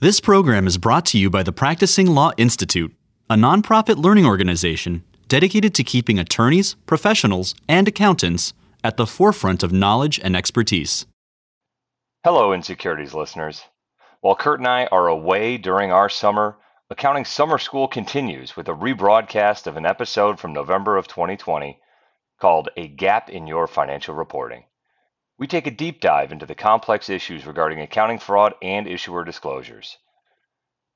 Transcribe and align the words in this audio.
This 0.00 0.20
program 0.20 0.68
is 0.68 0.78
brought 0.78 1.06
to 1.06 1.18
you 1.18 1.28
by 1.28 1.42
the 1.42 1.50
Practicing 1.50 2.06
Law 2.06 2.30
Institute, 2.36 2.94
a 3.28 3.34
nonprofit 3.34 3.96
learning 3.96 4.26
organization 4.26 5.02
dedicated 5.26 5.74
to 5.74 5.82
keeping 5.82 6.20
attorneys, 6.20 6.74
professionals, 6.86 7.56
and 7.68 7.88
accountants 7.88 8.52
at 8.84 8.96
the 8.96 9.08
forefront 9.08 9.64
of 9.64 9.72
knowledge 9.72 10.20
and 10.22 10.36
expertise. 10.36 11.04
Hello, 12.22 12.52
Insecurities 12.52 13.12
listeners. 13.12 13.64
While 14.20 14.36
Kurt 14.36 14.60
and 14.60 14.68
I 14.68 14.86
are 14.92 15.08
away 15.08 15.56
during 15.56 15.90
our 15.90 16.08
summer, 16.08 16.58
Accounting 16.90 17.24
Summer 17.24 17.58
School 17.58 17.88
continues 17.88 18.54
with 18.54 18.68
a 18.68 18.74
rebroadcast 18.74 19.66
of 19.66 19.76
an 19.76 19.84
episode 19.84 20.38
from 20.38 20.52
November 20.52 20.96
of 20.96 21.08
2020 21.08 21.76
called 22.40 22.68
A 22.76 22.88
GAAP 22.88 23.30
in 23.30 23.48
Your 23.48 23.66
Financial 23.66 24.14
Reporting. 24.14 24.62
We 25.38 25.46
take 25.46 25.68
a 25.68 25.70
deep 25.70 26.00
dive 26.00 26.32
into 26.32 26.46
the 26.46 26.56
complex 26.56 27.08
issues 27.08 27.46
regarding 27.46 27.80
accounting 27.80 28.18
fraud 28.18 28.54
and 28.60 28.88
issuer 28.88 29.22
disclosures. 29.22 29.96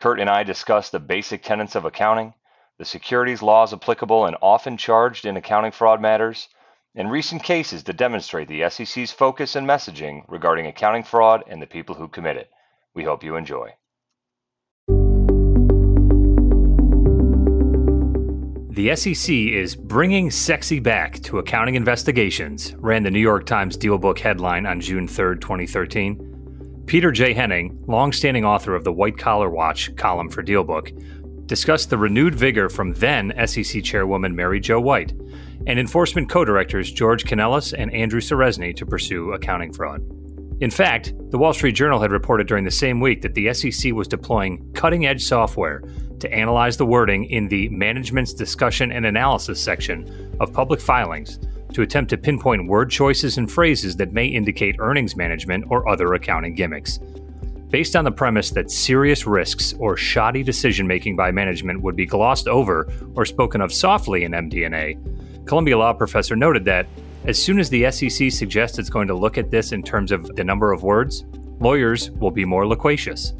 Kurt 0.00 0.18
and 0.18 0.28
I 0.28 0.42
discuss 0.42 0.90
the 0.90 0.98
basic 0.98 1.44
tenets 1.44 1.76
of 1.76 1.84
accounting, 1.84 2.34
the 2.76 2.84
securities 2.84 3.40
laws 3.40 3.72
applicable 3.72 4.26
and 4.26 4.36
often 4.42 4.76
charged 4.76 5.26
in 5.26 5.36
accounting 5.36 5.70
fraud 5.70 6.00
matters, 6.00 6.48
and 6.92 7.08
recent 7.08 7.44
cases 7.44 7.84
that 7.84 7.96
demonstrate 7.96 8.48
the 8.48 8.68
SEC's 8.68 9.12
focus 9.12 9.54
and 9.54 9.64
messaging 9.64 10.24
regarding 10.26 10.66
accounting 10.66 11.04
fraud 11.04 11.44
and 11.46 11.62
the 11.62 11.66
people 11.68 11.94
who 11.94 12.08
commit 12.08 12.36
it. 12.36 12.50
We 12.94 13.04
hope 13.04 13.22
you 13.22 13.36
enjoy. 13.36 13.76
The 18.72 18.96
SEC 18.96 19.34
is 19.34 19.76
bringing 19.76 20.30
sexy 20.30 20.80
back 20.80 21.20
to 21.24 21.36
accounting 21.38 21.74
investigations, 21.74 22.74
ran 22.78 23.02
the 23.02 23.10
New 23.10 23.20
York 23.20 23.44
Times 23.44 23.76
DealBook 23.76 24.18
headline 24.18 24.64
on 24.64 24.80
June 24.80 25.06
3, 25.06 25.36
2013. 25.40 26.84
Peter 26.86 27.12
J. 27.12 27.34
Henning, 27.34 27.78
longstanding 27.86 28.46
author 28.46 28.74
of 28.74 28.82
the 28.82 28.92
White 28.92 29.18
Collar 29.18 29.50
Watch 29.50 29.94
column 29.96 30.30
for 30.30 30.42
DealBook, 30.42 31.46
discussed 31.46 31.90
the 31.90 31.98
renewed 31.98 32.34
vigor 32.34 32.70
from 32.70 32.94
then 32.94 33.34
SEC 33.46 33.84
Chairwoman 33.84 34.34
Mary 34.34 34.58
Jo 34.58 34.80
White 34.80 35.12
and 35.66 35.78
enforcement 35.78 36.30
co 36.30 36.42
directors 36.42 36.90
George 36.90 37.24
Canellos 37.24 37.74
and 37.76 37.92
Andrew 37.92 38.22
Ceresney 38.22 38.74
to 38.74 38.86
pursue 38.86 39.34
accounting 39.34 39.74
fraud. 39.74 40.00
In 40.62 40.70
fact, 40.70 41.12
the 41.30 41.36
Wall 41.36 41.52
Street 41.52 41.72
Journal 41.72 42.00
had 42.00 42.10
reported 42.10 42.46
during 42.46 42.64
the 42.64 42.70
same 42.70 43.00
week 43.00 43.20
that 43.20 43.34
the 43.34 43.52
SEC 43.52 43.92
was 43.92 44.08
deploying 44.08 44.72
cutting 44.72 45.04
edge 45.04 45.24
software 45.24 45.82
to 46.20 46.32
analyze 46.32 46.76
the 46.76 46.86
wording 46.86 47.24
in 47.24 47.48
the 47.48 47.68
Management's 47.70 48.32
Discussion 48.32 48.92
and 48.92 49.06
Analysis 49.06 49.62
section 49.62 50.36
of 50.40 50.52
public 50.52 50.80
filings 50.80 51.38
to 51.72 51.82
attempt 51.82 52.10
to 52.10 52.18
pinpoint 52.18 52.68
word 52.68 52.90
choices 52.90 53.38
and 53.38 53.50
phrases 53.50 53.96
that 53.96 54.12
may 54.12 54.26
indicate 54.26 54.76
earnings 54.78 55.16
management 55.16 55.64
or 55.68 55.88
other 55.88 56.12
accounting 56.14 56.54
gimmicks. 56.54 56.98
Based 57.70 57.96
on 57.96 58.04
the 58.04 58.12
premise 58.12 58.50
that 58.50 58.70
serious 58.70 59.26
risks 59.26 59.72
or 59.78 59.96
shoddy 59.96 60.42
decision 60.42 60.86
making 60.86 61.16
by 61.16 61.30
management 61.30 61.80
would 61.80 61.96
be 61.96 62.04
glossed 62.04 62.46
over 62.46 62.92
or 63.14 63.24
spoken 63.24 63.62
of 63.62 63.72
softly 63.72 64.24
in 64.24 64.32
MD&A, 64.32 64.98
Columbia 65.46 65.78
Law 65.78 65.94
professor 65.94 66.36
noted 66.36 66.64
that 66.66 66.86
as 67.24 67.42
soon 67.42 67.58
as 67.58 67.70
the 67.70 67.90
SEC 67.90 68.30
suggests 68.30 68.78
it's 68.78 68.90
going 68.90 69.08
to 69.08 69.14
look 69.14 69.38
at 69.38 69.50
this 69.50 69.72
in 69.72 69.82
terms 69.82 70.12
of 70.12 70.26
the 70.36 70.44
number 70.44 70.72
of 70.72 70.82
words, 70.82 71.24
lawyers 71.60 72.10
will 72.10 72.30
be 72.30 72.44
more 72.44 72.66
loquacious. 72.66 73.32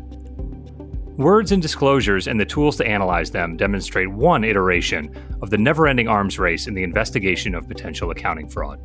Words 1.19 1.53
and 1.53 1.61
disclosures 1.61 2.27
and 2.27 2.41
the 2.41 2.47
tools 2.47 2.77
to 2.77 2.87
analyze 2.87 3.31
them 3.31 3.59
demonstrate 3.59 4.11
one 4.11 4.45
iteration 4.45 5.15
of 5.43 5.51
the 5.51 5.59
never 5.59 5.87
ending 5.87 6.09
arms 6.09 6.39
race 6.39 6.67
in 6.67 6.73
the 6.73 6.83
investigation 6.83 7.55
of 7.55 7.69
potential 7.69 8.11
accounting 8.11 8.49
fraud. 8.49 8.81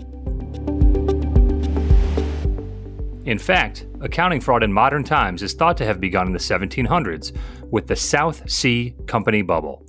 In 3.25 3.37
fact, 3.37 3.85
accounting 4.01 4.41
fraud 4.41 4.61
in 4.61 4.73
modern 4.73 5.05
times 5.05 5.41
is 5.41 5.53
thought 5.53 5.77
to 5.77 5.85
have 5.85 6.01
begun 6.01 6.27
in 6.27 6.33
the 6.33 6.39
1700s 6.39 7.31
with 7.71 7.87
the 7.87 7.95
South 7.95 8.49
Sea 8.49 8.93
Company 9.05 9.41
bubble. 9.41 9.85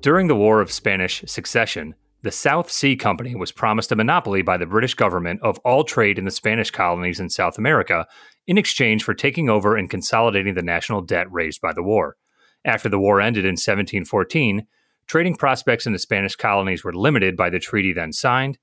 During 0.00 0.26
the 0.26 0.36
War 0.36 0.60
of 0.60 0.72
Spanish 0.72 1.22
Succession, 1.26 1.94
the 2.22 2.32
South 2.32 2.70
Sea 2.70 2.96
Company 2.96 3.36
was 3.36 3.52
promised 3.52 3.92
a 3.92 3.96
monopoly 3.96 4.42
by 4.42 4.56
the 4.56 4.66
British 4.66 4.94
government 4.94 5.40
of 5.42 5.58
all 5.60 5.84
trade 5.84 6.18
in 6.18 6.24
the 6.24 6.30
Spanish 6.30 6.70
colonies 6.70 7.20
in 7.20 7.30
South 7.30 7.58
America 7.58 8.06
in 8.46 8.58
exchange 8.58 9.04
for 9.04 9.14
taking 9.14 9.48
over 9.48 9.76
and 9.76 9.88
consolidating 9.88 10.54
the 10.54 10.62
national 10.62 11.00
debt 11.00 11.30
raised 11.30 11.60
by 11.60 11.72
the 11.72 11.82
war. 11.82 12.16
After 12.64 12.88
the 12.88 12.98
war 12.98 13.20
ended 13.20 13.44
in 13.44 13.52
1714, 13.52 14.66
trading 15.06 15.36
prospects 15.36 15.86
in 15.86 15.92
the 15.92 15.98
Spanish 15.98 16.34
colonies 16.34 16.82
were 16.82 16.92
limited 16.92 17.36
by 17.36 17.50
the 17.50 17.60
treaty 17.60 17.92
then 17.92 18.12
signed, 18.12 18.58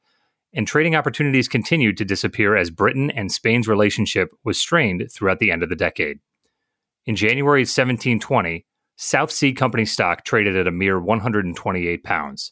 and 0.54 0.68
trading 0.68 0.96
opportunities 0.96 1.48
continued 1.48 1.98
to 1.98 2.06
disappear 2.06 2.58
as 2.58 2.70
Britain 2.70 3.10
and 3.12 3.32
Spain's 3.32 3.68
relationship 3.68 4.32
was 4.44 4.60
strained 4.60 5.08
throughout 5.12 5.40
the 5.40 5.52
end 5.52 5.64
of 5.64 5.70
the 5.70 5.76
decade. 5.76 6.20
In 7.06 7.16
January 7.16 7.62
1720, 7.62 8.66
South 8.98 9.32
Sea 9.32 9.54
Company 9.54 9.86
stock 9.86 10.26
traded 10.26 10.58
at 10.58 10.68
a 10.68 10.72
mere 10.72 11.00
128 11.00 12.04
pounds. 12.04 12.52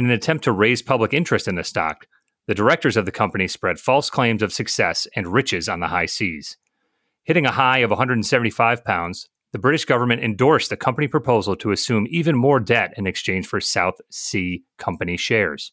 In 0.00 0.06
an 0.06 0.12
attempt 0.12 0.44
to 0.44 0.52
raise 0.52 0.80
public 0.80 1.12
interest 1.12 1.46
in 1.46 1.56
the 1.56 1.62
stock, 1.62 2.06
the 2.46 2.54
directors 2.54 2.96
of 2.96 3.04
the 3.04 3.12
company 3.12 3.46
spread 3.46 3.78
false 3.78 4.08
claims 4.08 4.42
of 4.42 4.50
success 4.50 5.06
and 5.14 5.26
riches 5.26 5.68
on 5.68 5.80
the 5.80 5.88
high 5.88 6.06
seas. 6.06 6.56
Hitting 7.22 7.44
a 7.44 7.50
high 7.50 7.80
of 7.80 7.90
175 7.90 8.82
pounds, 8.82 9.28
the 9.52 9.58
British 9.58 9.84
government 9.84 10.24
endorsed 10.24 10.70
the 10.70 10.76
company 10.78 11.06
proposal 11.06 11.54
to 11.56 11.70
assume 11.70 12.06
even 12.08 12.34
more 12.34 12.58
debt 12.58 12.94
in 12.96 13.06
exchange 13.06 13.46
for 13.46 13.60
South 13.60 13.96
Sea 14.10 14.62
Company 14.78 15.18
shares. 15.18 15.70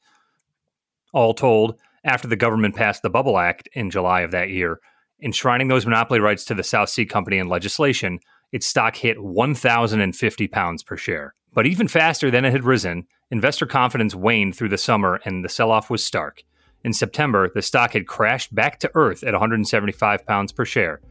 All 1.14 1.34
told, 1.34 1.76
after 2.04 2.28
the 2.28 2.36
government 2.36 2.76
passed 2.76 3.04
the 3.04 3.10
Bubble 3.10 3.40
Act 3.40 3.70
in 3.72 3.90
July 3.90 4.24
of 4.24 4.32
that 4.32 4.50
year, 4.50 4.82
enshrining 5.24 5.70
those 5.70 5.86
monopoly 5.86 6.20
rights 6.20 6.44
to 6.44 6.54
the 6.54 6.64
South 6.64 6.90
Sea 6.90 7.06
Company 7.06 7.38
in 7.38 7.48
legislation, 7.48 8.20
its 8.52 8.68
stock 8.68 8.98
hit 8.98 9.24
1,050 9.24 10.48
pounds 10.50 10.84
per 10.84 10.98
share. 10.98 11.34
But 11.54 11.66
even 11.66 11.88
faster 11.88 12.30
than 12.30 12.46
it 12.46 12.52
had 12.52 12.64
risen, 12.64 13.08
investor 13.32 13.66
confidence 13.66 14.14
waned 14.14 14.56
through 14.56 14.70
the 14.70 14.78
summer 14.78 15.20
and 15.26 15.44
the 15.44 15.50
sell 15.50 15.72
off 15.72 15.90
was 15.90 16.06
stark. 16.06 16.44
In 16.84 16.94
September, 16.94 17.50
the 17.54 17.62
stock 17.62 17.94
had 17.94 18.08
crashed 18.08 18.54
back 18.54 18.80
to 18.80 18.92
earth 18.94 19.24
at 19.24 19.34
175 19.34 20.26
pounds 20.26 20.52
per 20.52 20.66
share, 20.66 21.02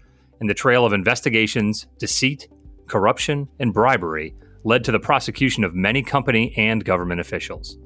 and 0.40 0.48
the 0.48 0.54
trail 0.54 0.84
of 0.86 0.92
investigations, 0.92 1.86
deceit, 1.98 2.48
corruption, 2.86 3.48
and 3.58 3.74
bribery 3.74 4.34
led 4.64 4.84
to 4.84 4.92
the 4.92 5.00
prosecution 5.00 5.64
of 5.64 5.74
many 5.74 6.02
company 6.02 6.54
and 6.56 6.84
government 6.84 7.20
officials. 7.20 7.78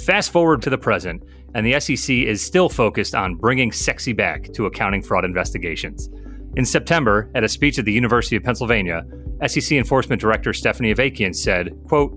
Fast 0.00 0.32
forward 0.32 0.62
to 0.62 0.70
the 0.70 0.78
present, 0.78 1.22
and 1.54 1.66
the 1.66 1.78
SEC 1.78 2.14
is 2.14 2.44
still 2.44 2.68
focused 2.68 3.14
on 3.14 3.34
bringing 3.34 3.70
sexy 3.70 4.12
back 4.12 4.50
to 4.54 4.66
accounting 4.66 5.02
fraud 5.02 5.24
investigations. 5.24 6.08
In 6.56 6.64
September, 6.64 7.30
at 7.36 7.44
a 7.44 7.48
speech 7.48 7.78
at 7.78 7.84
the 7.84 7.92
University 7.92 8.34
of 8.34 8.42
Pennsylvania, 8.42 9.06
SEC 9.46 9.72
Enforcement 9.72 10.20
Director 10.20 10.52
Stephanie 10.52 10.92
Avakian 10.92 11.34
said, 11.34 11.78
quote, 11.86 12.12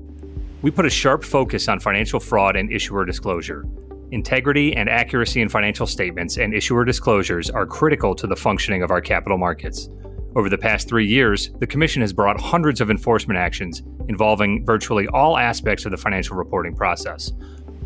We 0.64 0.72
put 0.72 0.88
a 0.88 0.90
sharp 0.90 1.24
focus 1.24 1.68
on 1.68 1.80
financial 1.80 2.20
fraud 2.20 2.56
and 2.56 2.72
issuer 2.72 3.06
disclosure. 3.06 3.64
Integrity 4.12 4.76
and 4.76 4.90
accuracy 4.90 5.42
in 5.42 5.50
financial 5.50 5.86
statements 5.86 6.38
and 6.38 6.54
issuer 6.54 6.84
disclosures 6.84 7.52
are 7.52 7.68
critical 7.68 8.16
to 8.16 8.26
the 8.26 8.36
functioning 8.36 8.82
of 8.82 8.90
our 8.90 9.02
capital 9.02 9.38
markets. 9.38 9.90
Over 10.36 10.50
the 10.50 10.58
past 10.58 10.88
three 10.88 11.06
years, 11.06 11.52
the 11.60 11.68
Commission 11.68 12.02
has 12.02 12.12
brought 12.12 12.42
hundreds 12.42 12.82
of 12.82 12.90
enforcement 12.90 13.38
actions 13.38 13.84
involving 14.10 14.66
virtually 14.66 15.08
all 15.10 15.38
aspects 15.38 15.86
of 15.86 15.92
the 15.92 15.98
financial 15.98 16.36
reporting 16.36 16.76
process. 16.76 17.32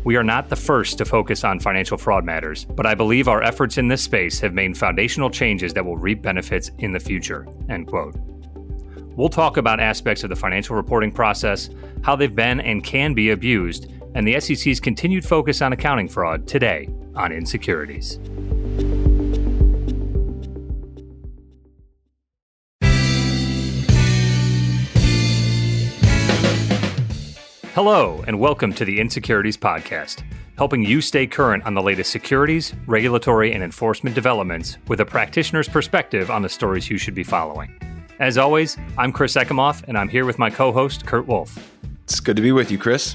We 0.04 0.16
are 0.16 0.24
not 0.24 0.48
the 0.48 0.56
first 0.56 0.98
to 0.98 1.04
focus 1.04 1.44
on 1.44 1.60
financial 1.60 1.98
fraud 1.98 2.24
matters, 2.24 2.64
but 2.64 2.86
I 2.86 2.94
believe 2.94 3.28
our 3.28 3.42
efforts 3.42 3.78
in 3.78 3.88
this 3.88 4.02
space 4.02 4.40
have 4.40 4.54
made 4.54 4.76
foundational 4.76 5.30
changes 5.30 5.74
that 5.74 5.84
will 5.84 5.96
reap 5.96 6.22
benefits 6.22 6.70
in 6.78 6.92
the 6.92 7.00
future. 7.00 7.46
End 7.68 7.86
quote. 7.86 8.14
We'll 9.16 9.28
talk 9.28 9.56
about 9.56 9.80
aspects 9.80 10.22
of 10.22 10.30
the 10.30 10.36
financial 10.36 10.76
reporting 10.76 11.10
process, 11.10 11.70
how 12.02 12.14
they've 12.14 12.34
been 12.34 12.60
and 12.60 12.84
can 12.84 13.14
be 13.14 13.30
abused, 13.30 13.92
and 14.14 14.26
the 14.26 14.38
SEC's 14.40 14.78
continued 14.78 15.24
focus 15.24 15.60
on 15.60 15.72
accounting 15.72 16.08
fraud 16.08 16.46
today 16.46 16.88
on 17.16 17.32
Insecurities. 17.32 18.18
Hello, 27.80 28.24
and 28.26 28.40
welcome 28.40 28.72
to 28.72 28.84
the 28.84 28.98
Insecurities 28.98 29.56
Podcast, 29.56 30.24
helping 30.56 30.82
you 30.82 31.00
stay 31.00 31.28
current 31.28 31.64
on 31.64 31.74
the 31.74 31.80
latest 31.80 32.10
securities, 32.10 32.74
regulatory, 32.88 33.52
and 33.52 33.62
enforcement 33.62 34.16
developments 34.16 34.78
with 34.88 34.98
a 34.98 35.04
practitioner's 35.04 35.68
perspective 35.68 36.28
on 36.28 36.42
the 36.42 36.48
stories 36.48 36.90
you 36.90 36.98
should 36.98 37.14
be 37.14 37.22
following. 37.22 37.72
As 38.18 38.36
always, 38.36 38.76
I'm 38.98 39.12
Chris 39.12 39.36
Ekimoff, 39.36 39.84
and 39.86 39.96
I'm 39.96 40.08
here 40.08 40.26
with 40.26 40.40
my 40.40 40.50
co 40.50 40.72
host, 40.72 41.06
Kurt 41.06 41.28
Wolf. 41.28 41.56
It's 42.02 42.18
good 42.18 42.34
to 42.34 42.42
be 42.42 42.50
with 42.50 42.72
you, 42.72 42.78
Chris. 42.78 43.14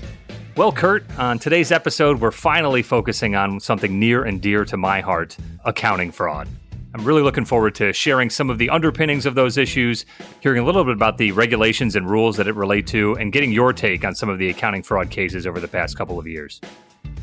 Well, 0.55 0.71
Kurt, 0.71 1.03
on 1.19 1.39
today's 1.39 1.73
episode, 1.73 2.21
we're 2.21 2.31
finally 2.31 2.83
focusing 2.83 3.35
on 3.35 3.59
something 3.59 3.99
near 3.99 4.23
and 4.23 4.41
dear 4.41 4.63
to 4.63 4.77
my 4.77 5.01
heart 5.01 5.35
accounting 5.65 6.09
fraud. 6.09 6.47
I'm 6.95 7.03
really 7.05 7.23
looking 7.23 7.43
forward 7.43 7.73
to 7.75 7.91
sharing 7.91 8.29
some 8.29 8.51
of 8.51 8.59
the 8.59 8.69
underpinnings 8.69 9.25
of 9.25 9.33
those 9.33 9.57
issues, 9.57 10.05
hearing 10.41 10.59
a 10.61 10.65
little 10.65 10.83
bit 10.83 10.93
about 10.93 11.17
the 11.17 11.31
regulations 11.31 11.95
and 11.95 12.07
rules 12.07 12.37
that 12.37 12.47
it 12.47 12.53
relate 12.53 12.85
to, 12.87 13.15
and 13.15 13.33
getting 13.33 13.51
your 13.51 13.73
take 13.73 14.05
on 14.05 14.13
some 14.13 14.29
of 14.29 14.37
the 14.37 14.49
accounting 14.49 14.83
fraud 14.83 15.09
cases 15.09 15.47
over 15.47 15.59
the 15.59 15.67
past 15.67 15.97
couple 15.97 16.19
of 16.19 16.27
years. 16.27 16.61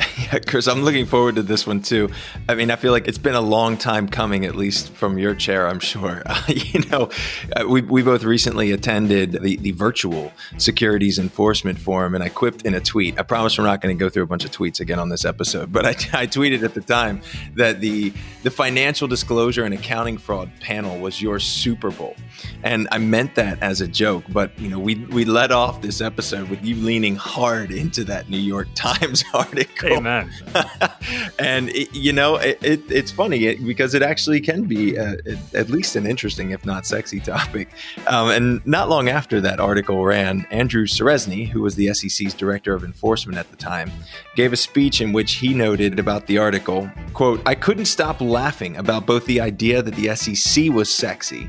Yeah, 0.32 0.38
Chris, 0.38 0.68
I'm 0.68 0.82
looking 0.82 1.06
forward 1.06 1.36
to 1.36 1.42
this 1.42 1.66
one 1.66 1.80
too. 1.80 2.10
I 2.48 2.54
mean, 2.54 2.70
I 2.70 2.76
feel 2.76 2.92
like 2.92 3.08
it's 3.08 3.18
been 3.18 3.34
a 3.34 3.40
long 3.40 3.76
time 3.76 4.06
coming, 4.08 4.44
at 4.44 4.54
least 4.54 4.92
from 4.92 5.18
your 5.18 5.34
chair, 5.34 5.66
I'm 5.68 5.80
sure. 5.80 6.22
Uh, 6.30 6.42
you 6.46 6.80
know, 6.90 7.10
uh, 7.56 7.66
we, 7.66 7.80
we 7.82 8.02
both 8.02 8.22
recently 8.22 8.70
attended 8.70 9.32
the, 9.32 9.56
the 9.56 9.72
virtual 9.72 10.32
Securities 10.58 11.18
Enforcement 11.18 11.78
Forum, 11.78 12.14
and 12.14 12.22
I 12.22 12.28
quipped 12.28 12.62
in 12.62 12.74
a 12.74 12.80
tweet. 12.80 13.18
I 13.18 13.22
promise 13.22 13.58
we're 13.58 13.64
not 13.64 13.80
going 13.80 13.96
to 13.96 13.98
go 13.98 14.08
through 14.08 14.22
a 14.22 14.26
bunch 14.26 14.44
of 14.44 14.52
tweets 14.52 14.78
again 14.78 15.00
on 15.00 15.08
this 15.08 15.24
episode, 15.24 15.72
but 15.72 15.84
I, 15.84 15.90
I 16.12 16.26
tweeted 16.26 16.62
at 16.62 16.74
the 16.74 16.80
time 16.80 17.20
that 17.56 17.80
the, 17.80 18.12
the 18.44 18.50
financial 18.50 19.08
disclosure 19.08 19.64
and 19.64 19.74
accounting 19.74 20.18
fraud 20.18 20.50
panel 20.60 20.98
was 21.00 21.20
your 21.20 21.40
Super 21.40 21.90
Bowl. 21.90 22.14
And 22.62 22.86
I 22.92 22.98
meant 22.98 23.34
that 23.34 23.60
as 23.60 23.80
a 23.80 23.88
joke, 23.88 24.24
but, 24.28 24.56
you 24.58 24.68
know, 24.68 24.78
we, 24.78 24.94
we 25.06 25.24
led 25.24 25.50
off 25.50 25.82
this 25.82 26.00
episode 26.00 26.48
with 26.48 26.64
you 26.64 26.76
leaning 26.76 27.16
hard 27.16 27.72
into 27.72 28.04
that 28.04 28.30
New 28.30 28.38
York 28.38 28.68
Times 28.74 29.24
article. 29.34 29.69
Amen. 29.84 30.31
and 31.38 31.69
it, 31.70 31.94
you 31.94 32.12
know, 32.12 32.37
it, 32.37 32.58
it, 32.62 32.90
it's 32.90 33.11
funny 33.11 33.56
because 33.56 33.94
it 33.94 34.02
actually 34.02 34.40
can 34.40 34.64
be 34.64 34.99
uh, 34.99 35.17
at 35.55 35.70
least 35.70 35.96
an 35.96 36.06
interesting, 36.06 36.50
if 36.50 36.64
not 36.64 36.87
sexy, 36.87 37.20
topic. 37.31 37.69
Um, 38.06 38.31
and 38.31 38.67
not 38.67 38.88
long 38.88 39.08
after 39.08 39.40
that 39.40 39.61
article 39.61 40.05
ran, 40.05 40.46
Andrew 40.50 40.87
Ceresney, 40.87 41.49
who 41.49 41.62
was 41.62 41.75
the 41.75 41.93
SEC's 41.94 42.34
director 42.34 42.75
of 42.75 42.84
enforcement 42.84 43.38
at 43.38 43.50
the 43.50 43.56
time, 43.56 43.90
gave 44.37 44.52
a 44.52 44.56
speech 44.56 45.00
in 45.00 45.12
which 45.12 45.34
he 45.34 45.55
noted 45.55 45.99
about 45.99 46.26
the 46.26 46.38
article, 46.38 46.90
"quote 47.14 47.40
I 47.46 47.55
couldn't 47.55 47.87
stop 47.87 48.20
laughing 48.20 48.76
about 48.76 49.06
both 49.06 49.26
the 49.26 49.40
idea 49.40 49.82
that 49.82 49.94
the 49.94 50.14
SEC 50.14 50.70
was 50.70 50.93
sexy." 50.93 51.49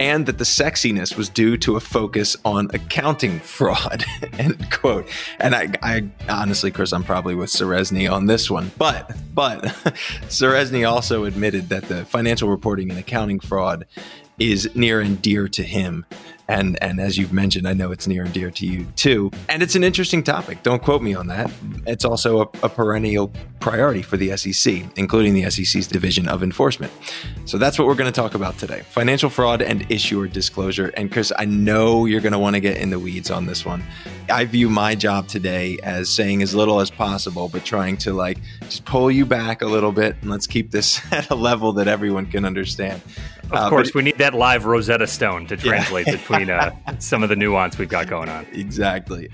And 0.00 0.26
that 0.26 0.38
the 0.38 0.44
sexiness 0.44 1.16
was 1.16 1.28
due 1.28 1.56
to 1.58 1.76
a 1.76 1.80
focus 1.80 2.36
on 2.44 2.68
accounting 2.72 3.40
fraud. 3.40 4.04
End 4.38 4.70
quote. 4.70 5.08
And 5.38 5.54
I, 5.54 5.72
I 5.82 6.08
honestly, 6.28 6.70
Chris, 6.70 6.92
I'm 6.92 7.04
probably 7.04 7.34
with 7.34 7.50
Ceresney 7.50 8.10
on 8.10 8.26
this 8.26 8.50
one. 8.50 8.70
But 8.78 9.16
but 9.34 9.62
Ceresney 10.28 10.88
also 10.88 11.24
admitted 11.24 11.68
that 11.70 11.84
the 11.84 12.04
financial 12.04 12.48
reporting 12.48 12.90
and 12.90 12.98
accounting 12.98 13.40
fraud 13.40 13.86
is 14.38 14.70
near 14.74 15.00
and 15.00 15.20
dear 15.20 15.48
to 15.48 15.62
him 15.62 16.06
and 16.48 16.82
and 16.82 17.00
as 17.00 17.18
you've 17.18 17.32
mentioned, 17.32 17.68
I 17.68 17.74
know 17.74 17.92
it's 17.92 18.06
near 18.06 18.24
and 18.24 18.32
dear 18.32 18.50
to 18.50 18.66
you 18.66 18.86
too. 18.96 19.30
And 19.48 19.62
it's 19.62 19.74
an 19.74 19.84
interesting 19.84 20.22
topic. 20.22 20.62
Don't 20.62 20.82
quote 20.82 21.02
me 21.02 21.14
on 21.14 21.26
that. 21.26 21.50
It's 21.86 22.04
also 22.04 22.40
a, 22.40 22.42
a 22.62 22.68
perennial 22.68 23.32
priority 23.60 24.02
for 24.02 24.16
the 24.16 24.36
SEC, 24.36 24.84
including 24.96 25.34
the 25.34 25.50
SEC's 25.50 25.86
Division 25.86 26.28
of 26.28 26.42
Enforcement. 26.42 26.92
So 27.44 27.58
that's 27.58 27.78
what 27.78 27.86
we're 27.86 27.94
going 27.94 28.10
to 28.10 28.20
talk 28.20 28.34
about 28.34 28.56
today: 28.58 28.82
financial 28.88 29.28
fraud 29.28 29.60
and 29.60 29.90
issuer 29.90 30.26
disclosure. 30.26 30.90
And 30.96 31.12
Chris, 31.12 31.32
I 31.38 31.44
know 31.44 32.06
you're 32.06 32.20
going 32.20 32.32
to 32.32 32.38
want 32.38 32.54
to 32.54 32.60
get 32.60 32.78
in 32.78 32.90
the 32.90 32.98
weeds 32.98 33.30
on 33.30 33.46
this 33.46 33.66
one. 33.66 33.84
I 34.30 34.44
view 34.44 34.68
my 34.68 34.94
job 34.94 35.28
today 35.28 35.78
as 35.82 36.08
saying 36.08 36.42
as 36.42 36.54
little 36.54 36.80
as 36.80 36.90
possible, 36.90 37.48
but 37.48 37.64
trying 37.64 37.96
to 37.98 38.12
like 38.12 38.38
just 38.62 38.84
pull 38.84 39.10
you 39.10 39.24
back 39.26 39.62
a 39.62 39.66
little 39.66 39.92
bit 39.92 40.16
and 40.20 40.30
let's 40.30 40.46
keep 40.46 40.70
this 40.70 41.00
at 41.12 41.30
a 41.30 41.34
level 41.34 41.72
that 41.74 41.88
everyone 41.88 42.26
can 42.26 42.44
understand. 42.44 43.02
Of 43.50 43.54
uh, 43.54 43.70
course, 43.70 43.94
we 43.94 44.02
need 44.02 44.18
that 44.18 44.34
live 44.34 44.66
Rosetta 44.66 45.06
Stone 45.06 45.46
to 45.46 45.56
translate 45.56 46.06
yeah. 46.06 46.16
between 46.16 46.50
uh, 46.50 46.70
some 46.98 47.22
of 47.22 47.30
the 47.30 47.36
nuance 47.36 47.78
we've 47.78 47.88
got 47.88 48.06
going 48.06 48.28
on. 48.28 48.46
Exactly. 48.52 49.30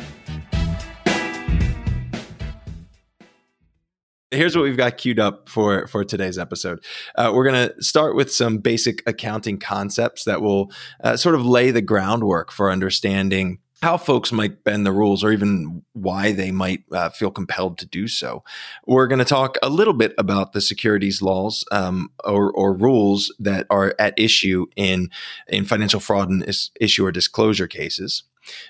Here's 4.30 4.54
what 4.54 4.62
we've 4.62 4.76
got 4.76 4.98
queued 4.98 5.18
up 5.18 5.48
for 5.48 5.88
for 5.88 6.04
today's 6.04 6.38
episode. 6.38 6.84
Uh, 7.16 7.32
we're 7.34 7.44
going 7.50 7.68
to 7.68 7.82
start 7.82 8.14
with 8.14 8.32
some 8.32 8.58
basic 8.58 9.02
accounting 9.04 9.58
concepts 9.58 10.24
that 10.24 10.40
will 10.40 10.70
uh, 11.02 11.16
sort 11.16 11.34
of 11.34 11.44
lay 11.44 11.72
the 11.72 11.82
groundwork 11.82 12.52
for 12.52 12.70
understanding 12.70 13.58
how 13.84 13.98
folks 13.98 14.32
might 14.32 14.64
bend 14.64 14.86
the 14.86 14.92
rules 14.92 15.22
or 15.22 15.30
even 15.30 15.82
why 15.92 16.32
they 16.32 16.50
might 16.50 16.84
uh, 16.90 17.10
feel 17.10 17.30
compelled 17.30 17.76
to 17.76 17.84
do 17.86 18.08
so. 18.08 18.42
We're 18.86 19.06
going 19.06 19.18
to 19.18 19.26
talk 19.26 19.58
a 19.62 19.68
little 19.68 19.92
bit 19.92 20.14
about 20.16 20.54
the 20.54 20.62
securities 20.62 21.20
laws 21.20 21.66
um, 21.70 22.10
or, 22.24 22.50
or, 22.50 22.72
rules 22.74 23.32
that 23.38 23.66
are 23.68 23.94
at 23.98 24.18
issue 24.18 24.64
in, 24.74 25.10
in 25.48 25.66
financial 25.66 26.00
fraud 26.00 26.30
and 26.30 26.42
is, 26.48 26.70
issuer 26.80 27.12
disclosure 27.12 27.66
cases. 27.66 28.22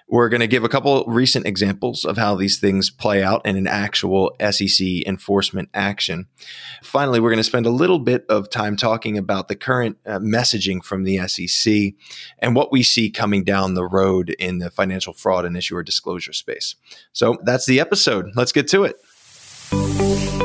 We're 0.09 0.29
going 0.29 0.41
to 0.41 0.47
give 0.47 0.65
a 0.65 0.69
couple 0.69 1.05
recent 1.07 1.47
examples 1.47 2.05
of 2.05 2.17
how 2.17 2.35
these 2.35 2.59
things 2.59 2.91
play 2.91 3.23
out 3.23 3.45
in 3.45 3.57
an 3.57 3.67
actual 3.67 4.35
SEC 4.51 4.87
enforcement 5.07 5.69
action. 5.75 6.27
Finally, 6.83 7.21
we're 7.21 7.31
going 7.31 7.39
to 7.39 7.45
spend 7.45 7.67
a 7.67 7.71
little 7.71 7.99
bit 7.99 8.25
of 8.29 8.51
time 8.51 8.77
talking 8.77 9.19
about 9.19 9.49
the 9.49 9.57
current 9.57 9.99
uh, 10.07 10.19
messaging 10.19 10.85
from 10.85 11.05
the 11.05 11.27
SEC 11.29 11.95
and 12.39 12.55
what 12.55 12.73
we 12.73 12.83
see 12.83 13.11
coming 13.11 13.45
down 13.45 13.75
the 13.75 13.87
road 13.87 14.31
in 14.39 14.59
the 14.59 14.71
financial 14.71 15.13
fraud 15.13 15.45
and 15.45 15.57
issuer 15.57 15.83
disclosure 15.83 16.33
space. 16.33 16.77
So 17.13 17.39
that's 17.45 17.67
the 17.67 17.81
episode. 17.81 18.31
Let's 18.35 18.53
get 18.53 18.69
to 18.69 18.85
it. 18.85 20.44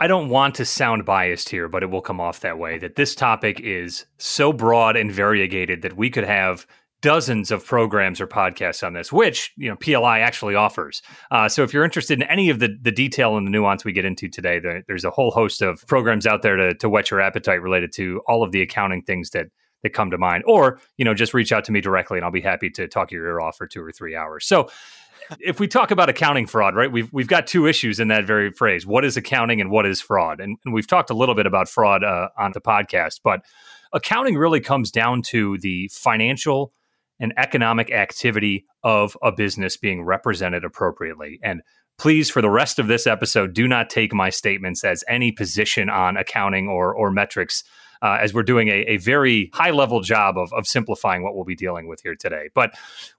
I 0.00 0.06
don't 0.06 0.28
want 0.28 0.54
to 0.56 0.64
sound 0.64 1.04
biased 1.04 1.48
here, 1.48 1.68
but 1.68 1.82
it 1.82 1.90
will 1.90 2.00
come 2.00 2.20
off 2.20 2.40
that 2.40 2.58
way 2.58 2.78
that 2.78 2.94
this 2.94 3.16
topic 3.16 3.58
is 3.60 4.06
so 4.18 4.52
broad 4.52 4.96
and 4.96 5.10
variegated 5.10 5.82
that 5.82 5.96
we 5.96 6.08
could 6.08 6.24
have 6.24 6.66
dozens 7.00 7.50
of 7.50 7.64
programs 7.64 8.20
or 8.20 8.26
podcasts 8.26 8.86
on 8.86 8.92
this, 8.92 9.12
which 9.12 9.52
you 9.56 9.68
know 9.68 9.76
PLI 9.76 10.20
actually 10.20 10.54
offers. 10.54 11.02
Uh, 11.32 11.48
so 11.48 11.64
if 11.64 11.72
you're 11.72 11.84
interested 11.84 12.20
in 12.20 12.28
any 12.28 12.48
of 12.48 12.60
the 12.60 12.76
the 12.80 12.92
detail 12.92 13.36
and 13.36 13.46
the 13.46 13.50
nuance 13.50 13.84
we 13.84 13.92
get 13.92 14.04
into 14.04 14.28
today, 14.28 14.60
there, 14.60 14.84
there's 14.86 15.04
a 15.04 15.10
whole 15.10 15.32
host 15.32 15.62
of 15.62 15.84
programs 15.88 16.26
out 16.26 16.42
there 16.42 16.56
to 16.56 16.74
to 16.74 16.88
whet 16.88 17.10
your 17.10 17.20
appetite 17.20 17.60
related 17.60 17.92
to 17.94 18.20
all 18.28 18.44
of 18.44 18.52
the 18.52 18.62
accounting 18.62 19.02
things 19.02 19.30
that 19.30 19.46
that 19.82 19.92
come 19.92 20.10
to 20.10 20.18
mind. 20.18 20.44
Or 20.46 20.80
you 20.96 21.04
know 21.04 21.14
just 21.14 21.34
reach 21.34 21.52
out 21.52 21.64
to 21.64 21.72
me 21.72 21.80
directly, 21.80 22.18
and 22.18 22.24
I'll 22.24 22.30
be 22.30 22.40
happy 22.40 22.70
to 22.70 22.86
talk 22.86 23.10
your 23.10 23.26
ear 23.26 23.40
off 23.40 23.56
for 23.56 23.66
two 23.66 23.82
or 23.82 23.90
three 23.90 24.14
hours. 24.14 24.46
So 24.46 24.68
if 25.40 25.60
we 25.60 25.68
talk 25.68 25.90
about 25.90 26.08
accounting 26.08 26.46
fraud, 26.46 26.74
right, 26.74 26.90
we've 26.90 27.12
we've 27.12 27.28
got 27.28 27.46
two 27.46 27.66
issues 27.66 28.00
in 28.00 28.08
that 28.08 28.24
very 28.24 28.50
phrase. 28.50 28.86
What 28.86 29.04
is 29.04 29.16
accounting 29.16 29.60
and 29.60 29.70
what 29.70 29.86
is 29.86 30.00
fraud? 30.00 30.40
And, 30.40 30.58
and 30.64 30.74
we've 30.74 30.86
talked 30.86 31.10
a 31.10 31.14
little 31.14 31.34
bit 31.34 31.46
about 31.46 31.68
fraud 31.68 32.04
uh, 32.04 32.28
on 32.38 32.52
the 32.52 32.60
podcast, 32.60 33.20
but 33.22 33.40
accounting 33.92 34.36
really 34.36 34.60
comes 34.60 34.90
down 34.90 35.22
to 35.22 35.58
the 35.58 35.88
financial 35.92 36.72
and 37.20 37.32
economic 37.36 37.90
activity 37.90 38.66
of 38.84 39.16
a 39.22 39.32
business 39.32 39.76
being 39.76 40.02
represented 40.02 40.64
appropriately. 40.64 41.40
And 41.42 41.62
please, 41.98 42.30
for 42.30 42.40
the 42.40 42.50
rest 42.50 42.78
of 42.78 42.86
this 42.86 43.06
episode, 43.06 43.54
do 43.54 43.66
not 43.66 43.90
take 43.90 44.14
my 44.14 44.30
statements 44.30 44.84
as 44.84 45.02
any 45.08 45.32
position 45.32 45.90
on 45.90 46.16
accounting 46.16 46.68
or 46.68 46.94
or 46.94 47.10
metrics 47.10 47.64
uh, 48.02 48.18
as 48.20 48.32
we're 48.34 48.42
doing 48.42 48.68
a, 48.68 48.84
a 48.86 48.96
very 48.98 49.50
high 49.54 49.70
level 49.70 50.00
job 50.00 50.36
of, 50.36 50.52
of 50.52 50.66
simplifying 50.66 51.22
what 51.22 51.34
we'll 51.34 51.44
be 51.44 51.56
dealing 51.56 51.86
with 51.86 52.00
here 52.02 52.14
today. 52.14 52.48
But 52.54 52.72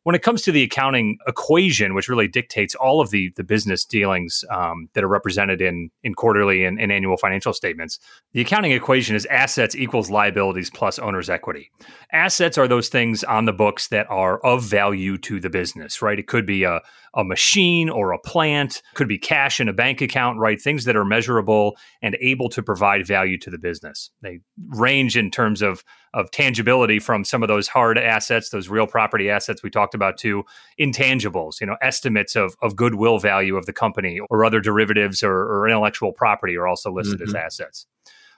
when 0.03 0.15
it 0.15 0.21
comes 0.21 0.41
to 0.43 0.51
the 0.51 0.63
accounting 0.63 1.17
equation, 1.27 1.93
which 1.93 2.09
really 2.09 2.27
dictates 2.27 2.75
all 2.75 3.01
of 3.01 3.09
the, 3.09 3.31
the 3.35 3.43
business 3.43 3.85
dealings 3.85 4.43
um, 4.49 4.89
that 4.93 5.03
are 5.03 5.07
represented 5.07 5.61
in, 5.61 5.89
in 6.03 6.13
quarterly 6.13 6.63
and, 6.65 6.79
and 6.79 6.91
annual 6.91 7.17
financial 7.17 7.53
statements, 7.53 7.99
the 8.33 8.41
accounting 8.41 8.71
equation 8.71 9.15
is 9.15 9.25
assets 9.27 9.75
equals 9.75 10.09
liabilities 10.09 10.69
plus 10.69 10.99
owner's 10.99 11.29
equity. 11.29 11.71
Assets 12.11 12.57
are 12.57 12.67
those 12.67 12.89
things 12.89 13.23
on 13.23 13.45
the 13.45 13.53
books 13.53 13.87
that 13.89 14.09
are 14.09 14.39
of 14.45 14.63
value 14.63 15.17
to 15.17 15.39
the 15.39 15.49
business, 15.49 16.01
right? 16.01 16.19
It 16.19 16.27
could 16.27 16.45
be 16.45 16.63
a, 16.63 16.81
a 17.13 17.23
machine 17.23 17.89
or 17.89 18.11
a 18.11 18.19
plant, 18.19 18.81
could 18.93 19.07
be 19.07 19.17
cash 19.17 19.59
in 19.59 19.67
a 19.67 19.73
bank 19.73 20.01
account, 20.01 20.39
right? 20.39 20.59
Things 20.59 20.85
that 20.85 20.95
are 20.95 21.05
measurable 21.05 21.75
and 22.01 22.15
able 22.21 22.49
to 22.49 22.63
provide 22.63 23.05
value 23.05 23.37
to 23.39 23.49
the 23.49 23.57
business. 23.57 24.11
They 24.21 24.39
range 24.69 25.17
in 25.17 25.31
terms 25.31 25.61
of 25.61 25.83
of 26.13 26.31
tangibility 26.31 26.99
from 26.99 27.23
some 27.23 27.43
of 27.43 27.47
those 27.47 27.67
hard 27.67 27.97
assets, 27.97 28.49
those 28.49 28.67
real 28.67 28.87
property 28.87 29.29
assets 29.29 29.61
we 29.61 29.69
talked 29.69 29.93
about 29.93 30.17
to 30.17 30.43
intangibles, 30.79 31.61
you 31.61 31.67
know, 31.67 31.77
estimates 31.81 32.35
of, 32.35 32.55
of 32.61 32.75
goodwill 32.75 33.19
value 33.19 33.55
of 33.55 33.67
the 33.67 33.73
company 33.73 34.19
or 34.29 34.43
other 34.43 34.59
derivatives 34.59 35.21
or, 35.21 35.31
or 35.31 35.67
intellectual 35.67 36.11
property 36.11 36.55
are 36.55 36.67
also 36.67 36.91
listed 36.91 37.19
mm-hmm. 37.19 37.35
as 37.35 37.59
assets. 37.59 37.85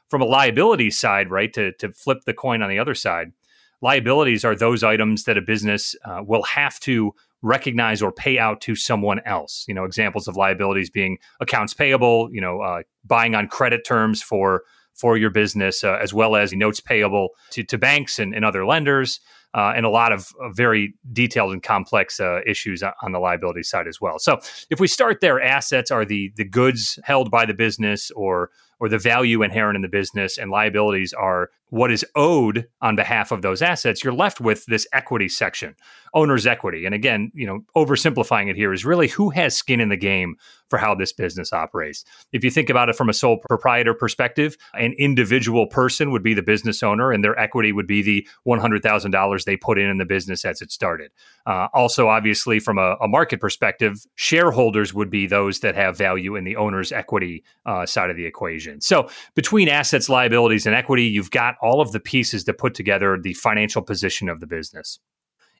From 0.09 0.21
a 0.21 0.25
liability 0.25 0.91
side, 0.91 1.31
right, 1.31 1.53
to, 1.53 1.71
to 1.73 1.93
flip 1.93 2.25
the 2.25 2.33
coin 2.33 2.61
on 2.61 2.69
the 2.69 2.79
other 2.79 2.93
side, 2.93 3.31
liabilities 3.81 4.43
are 4.43 4.55
those 4.55 4.83
items 4.83 5.23
that 5.23 5.37
a 5.37 5.41
business 5.41 5.95
uh, 6.03 6.21
will 6.25 6.43
have 6.43 6.77
to 6.81 7.13
recognize 7.41 8.01
or 8.01 8.11
pay 8.11 8.37
out 8.37 8.61
to 8.61 8.75
someone 8.75 9.21
else. 9.25 9.65
You 9.67 9.73
know, 9.73 9.85
examples 9.85 10.27
of 10.27 10.35
liabilities 10.35 10.89
being 10.89 11.17
accounts 11.39 11.73
payable, 11.73 12.29
you 12.33 12.41
know, 12.41 12.61
uh, 12.61 12.81
buying 13.05 13.33
on 13.33 13.47
credit 13.47 13.85
terms 13.85 14.21
for 14.21 14.63
for 14.93 15.17
your 15.17 15.29
business, 15.29 15.83
uh, 15.83 15.97
as 16.01 16.13
well 16.13 16.35
as 16.35 16.53
notes 16.53 16.79
payable 16.79 17.29
to, 17.51 17.63
to 17.63 17.77
banks 17.77 18.19
and, 18.19 18.35
and 18.35 18.45
other 18.45 18.65
lenders, 18.65 19.19
uh, 19.53 19.73
and 19.75 19.85
a 19.85 19.89
lot 19.89 20.11
of, 20.11 20.27
very 20.53 20.93
detailed 21.11 21.51
and 21.51 21.63
complex 21.63 22.19
uh, 22.19 22.39
issues 22.45 22.83
on 22.83 23.11
the 23.11 23.19
liability 23.19 23.63
side 23.63 23.87
as 23.87 23.99
well. 23.99 24.17
So, 24.19 24.39
if 24.69 24.79
we 24.79 24.87
start 24.87 25.19
there, 25.21 25.41
assets 25.41 25.91
are 25.91 26.05
the 26.05 26.31
the 26.35 26.45
goods 26.45 26.97
held 27.03 27.29
by 27.29 27.45
the 27.45 27.53
business 27.53 28.11
or 28.11 28.49
or 28.79 28.89
the 28.89 28.97
value 28.97 29.43
inherent 29.43 29.75
in 29.75 29.81
the 29.81 29.87
business, 29.89 30.37
and 30.37 30.51
liabilities 30.51 31.13
are 31.13 31.49
what 31.71 31.91
is 31.91 32.05
owed 32.15 32.67
on 32.81 32.95
behalf 32.95 33.31
of 33.31 33.41
those 33.41 33.61
assets. 33.61 34.03
You're 34.03 34.13
left 34.13 34.39
with 34.39 34.65
this 34.67 34.85
equity 34.93 35.29
section, 35.29 35.75
owner's 36.13 36.45
equity, 36.45 36.85
and 36.85 36.93
again, 36.93 37.31
you 37.33 37.47
know, 37.47 37.61
oversimplifying 37.75 38.49
it 38.49 38.55
here 38.55 38.73
is 38.73 38.85
really 38.85 39.07
who 39.07 39.29
has 39.31 39.57
skin 39.57 39.79
in 39.79 39.89
the 39.89 39.97
game 39.97 40.35
for 40.71 40.77
how 40.77 40.95
this 40.95 41.13
business 41.13 41.53
operates. 41.53 42.03
If 42.31 42.43
you 42.43 42.49
think 42.49 42.69
about 42.69 42.89
it 42.89 42.95
from 42.95 43.09
a 43.09 43.13
sole 43.13 43.37
proprietor 43.37 43.93
perspective, 43.93 44.57
an 44.73 44.93
individual 44.97 45.67
person 45.67 46.11
would 46.11 46.23
be 46.23 46.33
the 46.33 46.41
business 46.41 46.81
owner, 46.81 47.11
and 47.11 47.23
their 47.23 47.37
equity 47.37 47.71
would 47.73 47.87
be 47.87 48.01
the 48.01 48.27
$100,000 48.47 49.43
they 49.43 49.57
put 49.57 49.77
in 49.77 49.89
in 49.89 49.97
the 49.97 50.05
business 50.05 50.45
as 50.45 50.61
it 50.61 50.71
started. 50.71 51.11
Uh, 51.45 51.67
also, 51.73 52.07
obviously, 52.07 52.59
from 52.59 52.77
a, 52.77 52.95
a, 53.01 53.07
market 53.07 53.41
perspective, 53.41 54.05
shareholders 54.15 54.93
would 54.93 55.09
be 55.09 55.27
those 55.27 55.59
that 55.59 55.75
have 55.75 55.97
value 55.97 56.35
in 56.35 56.45
the 56.45 56.55
owner's 56.55 56.93
equity 56.93 57.43
uh, 57.65 57.85
side 57.85 58.09
of 58.09 58.15
the 58.15 58.25
equation. 58.25 58.79
So, 58.79 59.09
between 59.35 59.67
assets, 59.67 60.07
liabilities, 60.07 60.65
and 60.65 60.73
equity, 60.73 61.05
you've 61.05 61.31
got 61.31 61.55
all 61.61 61.81
of 61.81 61.91
the 61.91 61.99
pieces 61.99 62.45
that 62.45 62.57
put 62.57 62.73
together 62.73 63.17
the 63.21 63.33
financial 63.33 63.81
position 63.81 64.29
of 64.29 64.39
the 64.39 64.47
business. 64.47 64.99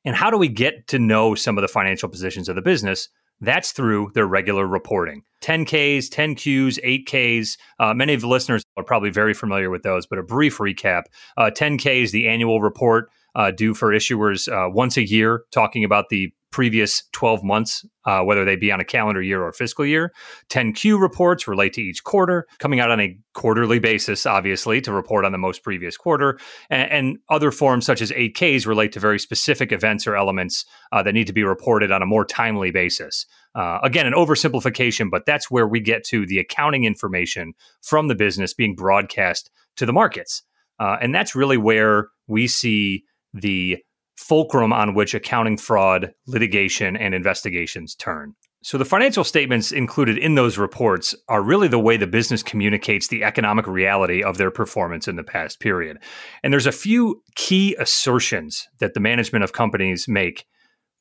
And 0.04 0.16
how 0.16 0.30
do 0.30 0.38
we 0.38 0.48
get 0.48 0.88
to 0.88 1.00
know 1.00 1.36
some 1.36 1.58
of 1.58 1.62
the 1.62 1.68
financial 1.68 2.10
positions 2.10 2.50
of 2.50 2.56
the 2.56 2.62
business? 2.62 3.08
That's 3.40 3.72
through 3.72 4.12
their 4.14 4.28
regular 4.28 4.68
reporting. 4.68 5.24
10Ks, 5.42 6.10
10Qs, 6.10 7.06
8Ks. 7.06 7.58
Uh, 7.80 7.94
many 7.94 8.14
of 8.14 8.22
the 8.22 8.28
listeners 8.28 8.64
are 8.78 8.84
probably 8.84 9.10
very 9.10 9.34
familiar 9.34 9.70
with 9.70 9.82
those, 9.82 10.06
but 10.06 10.20
a 10.20 10.24
brief 10.24 10.60
recap. 10.60 11.04
Uh, 11.38 11.50
10K 11.54 12.04
is 12.04 12.12
the 12.12 12.28
annual 12.28 12.62
report 12.62 13.10
uh, 13.36 13.50
due 13.50 13.74
for 13.74 13.90
issuers 13.90 14.52
uh, 14.52 14.70
once 14.70 14.98
a 14.98 15.08
year, 15.08 15.44
talking 15.52 15.84
about 15.84 16.10
the 16.10 16.32
previous 16.52 17.04
12 17.14 17.44
months, 17.44 17.86
uh, 18.06 18.22
whether 18.22 18.44
they 18.44 18.56
be 18.56 18.72
on 18.72 18.80
a 18.80 18.86
calendar 18.86 19.22
year 19.22 19.42
or 19.44 19.54
fiscal 19.54 19.86
year. 19.86 20.12
10Q 20.50 21.00
reports 21.02 21.48
relate 21.48 21.74
to 21.74 21.82
each 21.82 22.04
quarter, 22.04 22.46
coming 22.60 22.80
out 22.80 22.92
on 22.92 23.00
a 23.00 23.18
quarterly 23.34 23.80
basis, 23.80 24.26
obviously, 24.26 24.82
to 24.82 24.92
report 24.92 25.26
on 25.26 25.32
the 25.32 25.38
most 25.38 25.64
previous 25.64 25.98
quarter. 25.98 26.38
And, 26.70 26.92
and 26.92 27.18
other 27.30 27.52
forms, 27.52 27.86
such 27.86 28.02
as 28.02 28.12
8Ks, 28.12 28.68
relate 28.68 28.92
to 28.92 29.00
very 29.00 29.18
specific 29.18 29.72
events 29.72 30.06
or 30.06 30.16
elements 30.16 30.66
uh, 30.92 31.02
that 31.04 31.14
need 31.14 31.28
to 31.28 31.34
be 31.34 31.44
reported 31.44 31.92
on 31.92 32.02
a 32.02 32.06
more 32.06 32.26
timely 32.26 32.72
basis. 32.72 33.26
Uh, 33.56 33.80
again, 33.84 34.06
an 34.06 34.14
oversimplification, 34.14 35.10
but 35.10 35.26
that's 35.26 35.50
where 35.50 35.68
we 35.68 35.80
get 35.80 36.04
to 36.06 36.26
the 36.26 36.40
accounting 36.40 36.84
information 36.84 37.54
from 37.82 38.08
the 38.08 38.16
business 38.16 38.54
being 38.54 38.76
broadcast 38.76 39.50
to 39.78 39.86
the 39.86 39.94
markets. 39.94 40.44
Uh, 40.80 40.98
and 41.02 41.14
that's 41.14 41.36
really 41.36 41.58
where 41.58 42.10
we 42.28 42.48
see 42.48 43.04
the 43.34 43.78
fulcrum 44.22 44.72
on 44.72 44.94
which 44.94 45.14
accounting 45.14 45.58
fraud, 45.58 46.14
litigation, 46.28 46.96
and 46.96 47.16
investigations 47.16 47.96
turn. 47.96 48.34
So, 48.64 48.78
the 48.78 48.86
financial 48.86 49.24
statements 49.24 49.72
included 49.72 50.20
in 50.20 50.36
those 50.36 50.60
reports 50.60 51.16
are 51.28 51.42
really 51.42 51.68
the 51.68 51.80
way 51.80 51.98
the 51.98 52.06
business 52.06 52.44
communicates 52.44 53.08
the 53.08 53.24
economic 53.24 53.66
reality 53.66 54.22
of 54.22 54.38
their 54.38 54.52
performance 54.52 55.08
in 55.08 55.16
the 55.16 55.24
past 55.24 55.60
period. 55.60 55.98
And 56.44 56.54
there's 56.54 56.68
a 56.68 56.72
few 56.72 57.24
key 57.36 57.76
assertions 57.80 58.68
that 58.80 58.94
the 58.94 59.00
management 59.00 59.44
of 59.44 59.54
companies 59.54 60.08
make 60.08 60.46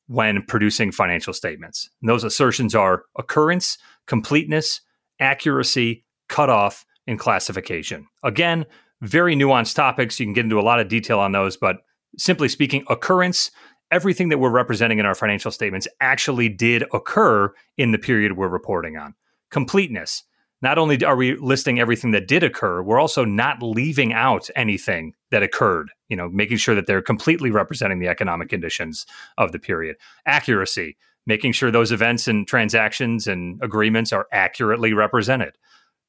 when 0.07 0.43
producing 0.47 0.91
financial 0.91 1.33
statements. 1.33 1.87
And 2.01 2.09
those 2.09 2.23
assertions 2.23 2.73
are 2.73 3.03
occurrence, 3.15 3.77
completeness, 4.07 4.81
accuracy, 5.19 6.03
cutoff, 6.27 6.83
and 7.05 7.19
classification. 7.19 8.07
Again, 8.23 8.65
very 9.01 9.35
nuanced 9.35 9.75
topics. 9.75 10.19
You 10.19 10.25
can 10.25 10.33
get 10.33 10.45
into 10.45 10.59
a 10.59 10.61
lot 10.61 10.79
of 10.79 10.87
detail 10.87 11.19
on 11.19 11.31
those, 11.31 11.57
but 11.57 11.77
simply 12.17 12.49
speaking, 12.49 12.83
occurrence, 12.89 13.51
everything 13.91 14.29
that 14.29 14.37
we're 14.37 14.49
representing 14.49 14.99
in 14.99 15.05
our 15.05 15.15
financial 15.15 15.51
statements 15.51 15.87
actually 15.99 16.49
did 16.49 16.83
occur 16.93 17.53
in 17.77 17.91
the 17.91 17.97
period 17.97 18.37
we're 18.37 18.47
reporting 18.47 18.97
on. 18.97 19.13
Completeness. 19.49 20.23
Not 20.61 20.77
only 20.77 21.03
are 21.03 21.15
we 21.15 21.35
listing 21.37 21.79
everything 21.79 22.11
that 22.11 22.27
did 22.27 22.43
occur, 22.43 22.83
we're 22.83 22.99
also 22.99 23.25
not 23.25 23.63
leaving 23.63 24.13
out 24.13 24.49
anything 24.55 25.13
that 25.31 25.41
occurred, 25.41 25.89
you 26.07 26.15
know, 26.15 26.29
making 26.29 26.57
sure 26.57 26.75
that 26.75 26.85
they're 26.85 27.01
completely 27.01 27.49
representing 27.49 27.99
the 27.99 28.07
economic 28.07 28.49
conditions 28.49 29.07
of 29.39 29.51
the 29.51 29.59
period. 29.59 29.95
Accuracy, 30.27 30.97
making 31.25 31.53
sure 31.53 31.71
those 31.71 31.91
events 31.91 32.27
and 32.27 32.47
transactions 32.47 33.25
and 33.25 33.59
agreements 33.63 34.13
are 34.13 34.27
accurately 34.31 34.93
represented. 34.93 35.53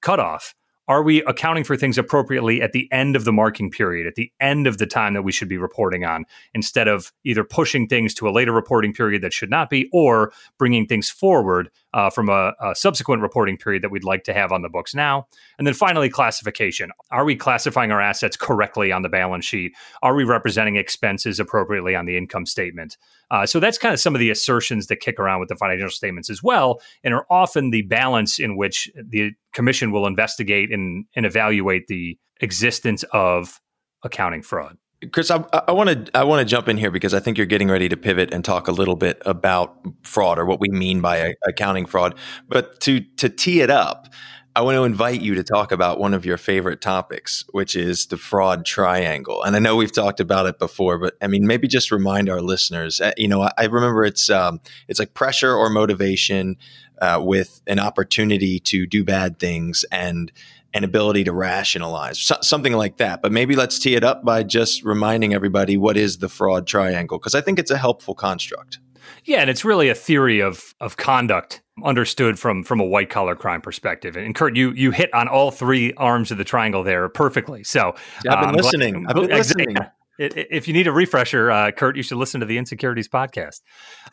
Cutoff, 0.03 0.55
are 0.93 1.03
we 1.03 1.23
accounting 1.23 1.65
for 1.65 1.75
things 1.75 1.97
appropriately 1.97 2.61
at 2.61 2.73
the 2.73 2.87
end 2.93 3.17
of 3.17 3.25
the 3.25 3.33
marking 3.33 3.71
period, 3.71 4.07
at 4.07 4.15
the 4.15 4.31
end 4.41 4.67
of 4.67 4.77
the 4.77 4.85
time 4.85 5.15
that 5.15 5.23
we 5.23 5.33
should 5.33 5.49
be 5.49 5.57
reporting 5.57 6.05
on, 6.05 6.27
instead 6.53 6.87
of 6.87 7.15
either 7.25 7.45
pushing 7.45 7.89
things 7.89 8.13
to 8.13 8.29
a 8.29 8.31
later 8.31 8.53
reporting 8.53 8.93
period 8.93 9.23
that 9.23 9.33
should 9.33 9.49
not 9.49 9.71
be, 9.71 9.89
or 9.91 10.35
bringing 10.59 10.85
things 10.87 11.09
forward 11.09 11.71
uh, 11.95 12.11
from 12.11 12.29
a, 12.29 12.53
a, 12.61 12.75
subsequent 12.75 13.23
reporting 13.23 13.57
period 13.57 13.83
that 13.83 13.91
we'd 13.91 14.05
like 14.05 14.23
to 14.25 14.35
have 14.35 14.53
on 14.53 14.61
the 14.61 14.69
books 14.69 14.95
now? 14.95 15.27
And 15.57 15.67
then 15.67 15.73
finally, 15.73 16.11
classification. 16.11 16.91
Are 17.11 17.25
we 17.25 17.37
classifying 17.37 17.91
our 17.91 18.01
assets 18.01 18.37
correctly 18.37 18.93
on 18.93 19.01
the 19.01 19.09
balance 19.09 19.47
sheet? 19.47 19.73
Are 20.03 20.15
we 20.15 20.25
representing 20.25 20.77
expenses 20.77 21.41
appropriately 21.41 21.95
on 21.95 22.05
the 22.05 22.19
income 22.19 22.45
statement? 22.45 22.99
Uh, 23.31 23.47
so 23.47 23.59
that's 23.61 23.79
kind 23.79 23.95
of 23.95 24.01
some 24.01 24.15
of 24.15 24.19
the 24.19 24.29
assertions 24.29 24.89
that 24.89 24.97
kick 24.97 25.19
around 25.19 25.41
with 25.41 25.49
the 25.49 25.57
financial 25.57 25.89
statements 25.89 26.29
as 26.29 26.43
well, 26.43 26.83
and 27.03 27.15
are 27.15 27.27
often 27.31 27.71
the 27.71 27.81
balance 27.83 28.39
in 28.39 28.57
which 28.57 28.91
the 28.95 29.33
commission 29.53 29.91
will 29.91 30.07
investigate 30.07 30.73
and, 30.73 30.82
and 31.17 31.27
evaluate 31.27 31.87
the 31.89 32.19
existence 32.41 33.05
of 33.13 33.61
accounting 34.03 34.43
fraud. 34.43 34.77
Chris, 35.11 35.31
I 35.33 35.73
want 35.73 36.07
to 36.07 36.17
I 36.17 36.23
want 36.23 36.41
to 36.41 36.45
jump 36.45 36.69
in 36.69 36.77
here 36.77 36.91
because 36.91 37.13
I 37.13 37.19
think 37.19 37.37
you're 37.37 37.47
getting 37.47 37.69
ready 37.69 37.89
to 37.89 37.97
pivot 37.97 38.33
and 38.33 38.45
talk 38.45 38.69
a 38.69 38.73
little 38.73 38.95
bit 38.95 39.21
about 39.27 39.77
fraud 40.05 40.39
or 40.39 40.45
what 40.45 40.61
we 40.61 40.69
mean 40.69 41.01
by 41.01 41.35
accounting 41.47 41.87
fraud. 41.87 42.15
But 42.49 42.81
to 42.83 43.01
to 43.17 43.29
tee 43.29 43.63
it 43.63 43.71
up, 43.71 44.07
I 44.55 44.61
want 44.61 44.77
to 44.77 44.85
invite 44.85 45.23
you 45.23 45.35
to 45.35 45.43
talk 45.43 45.73
about 45.73 45.99
one 45.99 46.13
of 46.13 46.27
your 46.27 46.37
favorite 46.37 46.81
topics, 46.81 47.43
which 47.53 47.75
is 47.75 48.07
the 48.07 48.19
fraud 48.19 48.67
triangle. 48.67 49.43
And 49.43 49.57
I 49.57 49.59
know 49.59 49.77
we've 49.77 49.93
talked 49.93 50.21
about 50.21 50.47
it 50.47 50.59
before, 50.59 50.99
but 50.99 51.15
I 51.23 51.27
mean, 51.27 51.47
maybe 51.47 51.67
just 51.67 51.91
remind 51.91 52.29
our 52.29 52.43
listeners. 52.43 53.01
Uh, 53.01 53.13
you 53.17 53.29
know, 53.29 53.49
I, 53.57 53.65
remember 53.65 54.05
it's 54.05 54.29
um, 54.29 54.61
it's 54.89 54.99
like 54.99 55.15
pressure 55.15 55.55
or 55.55 55.71
motivation 55.71 56.59
uh, 57.01 57.21
with 57.23 57.63
an 57.67 57.79
opportunity 57.79 58.61
to 58.61 58.87
do 58.87 59.05
bad 59.05 59.39
things 59.39 59.85
and 59.91 60.31
an 60.75 60.85
ability 60.85 61.25
to 61.25 61.33
rationalize, 61.33 62.19
so, 62.19 62.37
something 62.41 62.73
like 62.73 62.97
that. 62.99 63.23
But 63.23 63.33
maybe 63.33 63.57
let's 63.57 63.79
tee 63.79 63.95
it 63.95 64.05
up 64.05 64.25
by 64.25 64.43
just 64.43 64.83
reminding 64.85 65.35
everybody 65.35 65.77
what 65.77 65.97
is 65.97 66.19
the 66.19 66.29
fraud 66.29 66.67
triangle, 66.67 67.19
because 67.19 67.35
I 67.35 67.41
think 67.41 67.59
it's 67.59 67.71
a 67.71 67.79
helpful 67.79 68.15
construct. 68.15 68.79
Yeah, 69.25 69.39
and 69.41 69.51
it's 69.51 69.65
really 69.65 69.89
a 69.89 69.95
theory 69.95 70.41
of 70.41 70.75
of 70.81 70.97
conduct 70.97 71.63
understood 71.85 72.39
from 72.39 72.63
from 72.63 72.81
a 72.81 72.85
white 72.85 73.11
collar 73.11 73.35
crime 73.35 73.61
perspective. 73.61 74.17
And 74.17 74.35
Kurt, 74.35 74.57
you 74.57 74.73
you 74.73 74.91
hit 74.91 75.13
on 75.15 75.29
all 75.29 75.51
three 75.51 75.93
arms 75.95 76.31
of 76.31 76.39
the 76.39 76.45
triangle 76.45 76.83
there 76.83 77.09
perfectly. 77.09 77.65
So 77.65 77.95
yeah, 78.25 78.35
I've 78.35 78.41
been 78.41 78.51
um, 78.51 78.57
listening. 78.57 79.07
I've 79.09 79.15
been 79.15 79.29
listening. 79.29 79.77
If 80.19 80.69
you 80.69 80.75
need 80.75 80.87
a 80.87 80.93
refresher, 80.93 81.51
uh, 81.51 81.71
Kurt, 81.73 81.97
you 81.97 82.03
should 82.03 82.19
listen 82.19 82.41
to 82.41 82.47
the 82.47 82.59
Insecurities 82.59 83.09
podcast. 83.09 83.63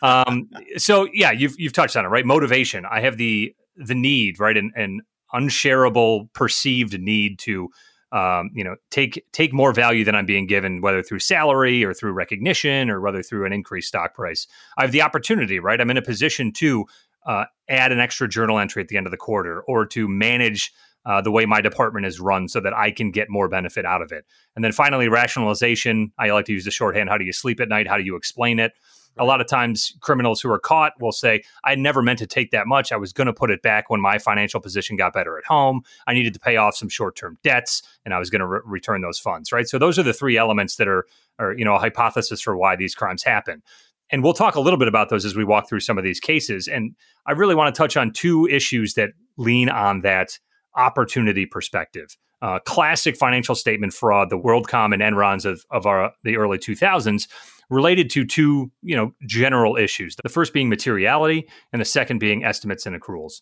Um, 0.02 0.50
so 0.78 1.08
yeah, 1.14 1.32
you've 1.32 1.54
you've 1.60 1.74
touched 1.74 1.98
on 1.98 2.06
it, 2.06 2.08
right? 2.08 2.26
Motivation. 2.26 2.86
I 2.90 3.02
have 3.02 3.18
the 3.18 3.54
the 3.76 3.96
need, 3.96 4.40
right, 4.40 4.58
and 4.58 4.72
an 4.76 5.02
unshareable 5.34 6.30
perceived 6.34 7.00
need 7.00 7.40
to 7.40 7.70
um, 8.12 8.50
you 8.54 8.64
know 8.64 8.76
take 8.90 9.26
take 9.32 9.54
more 9.54 9.74
value 9.74 10.04
than 10.04 10.16
I'm 10.16 10.26
being 10.26 10.48
given, 10.48 10.82
whether 10.82 11.04
through 11.04 11.20
salary 11.20 11.84
or 11.84 11.94
through 11.94 12.14
recognition 12.14 12.90
or 12.90 13.02
whether 13.02 13.22
through 13.22 13.46
an 13.46 13.54
increased 13.54 13.90
stock 13.90 14.16
price. 14.16 14.48
I 14.78 14.84
have 14.84 14.92
the 14.92 15.02
opportunity, 15.02 15.60
right? 15.60 15.80
I'm 15.80 15.92
in 15.92 15.98
a 15.98 16.02
position 16.02 16.52
to 16.54 16.86
uh, 17.26 17.46
add 17.68 17.92
an 17.92 18.00
extra 18.00 18.28
journal 18.28 18.60
entry 18.60 18.82
at 18.82 18.88
the 18.88 18.98
end 18.98 19.06
of 19.06 19.12
the 19.12 19.18
quarter 19.18 19.62
or 19.62 19.86
to 19.88 20.08
manage 20.08 20.74
uh, 21.06 21.22
the 21.22 21.32
way 21.32 21.46
my 21.46 21.62
department 21.62 22.06
is 22.06 22.20
run 22.20 22.48
so 22.48 22.60
that 22.60 22.74
I 22.74 22.92
can 22.92 23.12
get 23.12 23.30
more 23.30 23.48
benefit 23.48 23.86
out 23.86 24.02
of 24.02 24.12
it. 24.12 24.26
And 24.56 24.66
then 24.66 24.72
finally, 24.72 25.08
rationalization. 25.08 26.12
I 26.18 26.30
like 26.32 26.46
to 26.46 26.54
use 26.54 26.66
the 26.66 26.72
shorthand 26.72 27.10
how 27.10 27.18
do 27.18 27.26
you 27.26 27.34
sleep 27.34 27.60
at 27.60 27.70
night? 27.70 27.88
How 27.88 27.98
do 27.98 28.04
you 28.04 28.16
explain 28.16 28.60
it? 28.60 28.74
A 29.18 29.26
lot 29.26 29.42
of 29.42 29.48
times, 29.48 29.94
criminals 30.00 30.40
who 30.40 30.50
are 30.52 30.60
caught 30.60 30.94
will 31.02 31.12
say, 31.12 31.44
I 31.66 31.76
never 31.76 32.02
meant 32.02 32.20
to 32.20 32.28
take 32.28 32.52
that 32.52 32.68
much. 32.68 32.92
I 32.92 32.98
was 32.98 33.12
going 33.12 33.28
to 33.28 33.34
put 33.34 33.52
it 33.52 33.62
back 33.62 33.90
when 33.90 34.00
my 34.00 34.18
financial 34.18 34.62
position 34.62 34.96
got 34.96 35.14
better 35.14 35.38
at 35.38 35.46
home. 35.46 35.82
I 36.08 36.14
needed 36.14 36.34
to 36.36 36.40
pay 36.40 36.56
off 36.56 36.76
some 36.76 36.88
short 36.90 37.16
term 37.16 37.38
debts 37.44 37.82
and 38.06 38.14
I 38.14 38.20
was 38.20 38.30
going 38.30 38.40
to 38.40 38.48
re- 38.48 38.62
return 38.64 39.02
those 39.02 39.20
funds, 39.20 39.52
right? 39.52 39.68
So, 39.68 39.78
those 39.78 40.00
are 40.00 40.04
the 40.04 40.14
three 40.14 40.38
elements 40.38 40.78
that 40.78 40.88
are, 40.88 41.06
are, 41.38 41.54
you 41.54 41.66
know, 41.66 41.76
a 41.76 41.80
hypothesis 41.80 42.40
for 42.42 42.56
why 42.56 42.76
these 42.76 42.96
crimes 42.96 43.24
happen 43.24 43.62
and 44.12 44.24
we'll 44.24 44.34
talk 44.34 44.56
a 44.56 44.60
little 44.60 44.80
bit 44.80 44.88
about 44.88 45.10
those 45.10 45.26
as 45.26 45.36
we 45.36 45.44
walk 45.44 45.70
through 45.70 45.82
some 45.82 45.98
of 45.98 46.04
these 46.04 46.20
cases. 46.20 46.68
And 46.68 46.96
I 47.26 47.34
really 47.34 47.56
want 47.56 47.74
to 47.74 47.78
touch 47.78 47.96
on 47.96 48.12
two 48.12 48.48
issues 48.48 48.96
that 48.96 49.12
lean 49.38 49.70
on 49.70 50.02
that 50.02 50.40
opportunity 50.76 51.46
perspective. 51.46 52.18
Uh, 52.42 52.60
classic 52.60 53.18
financial 53.18 53.54
statement 53.54 53.94
fraud, 53.94 54.30
the 54.30 54.40
WorldCom 54.40 54.94
and 54.94 55.02
Enrons 55.02 55.46
of, 55.46 55.66
of 55.72 55.86
our, 55.86 56.12
the 56.24 56.38
early 56.38 56.58
2000s, 56.58 57.28
related 57.70 58.10
to 58.12 58.26
two 58.26 58.72
you 58.82 58.96
know 58.96 59.14
general 59.26 59.78
issues. 59.78 60.16
The 60.22 60.30
first 60.30 60.54
being 60.54 60.70
materiality, 60.70 61.48
and 61.72 61.82
the 61.82 61.86
second 61.86 62.20
being 62.20 62.44
estimates 62.44 62.86
and 62.86 63.00
accruals. 63.00 63.42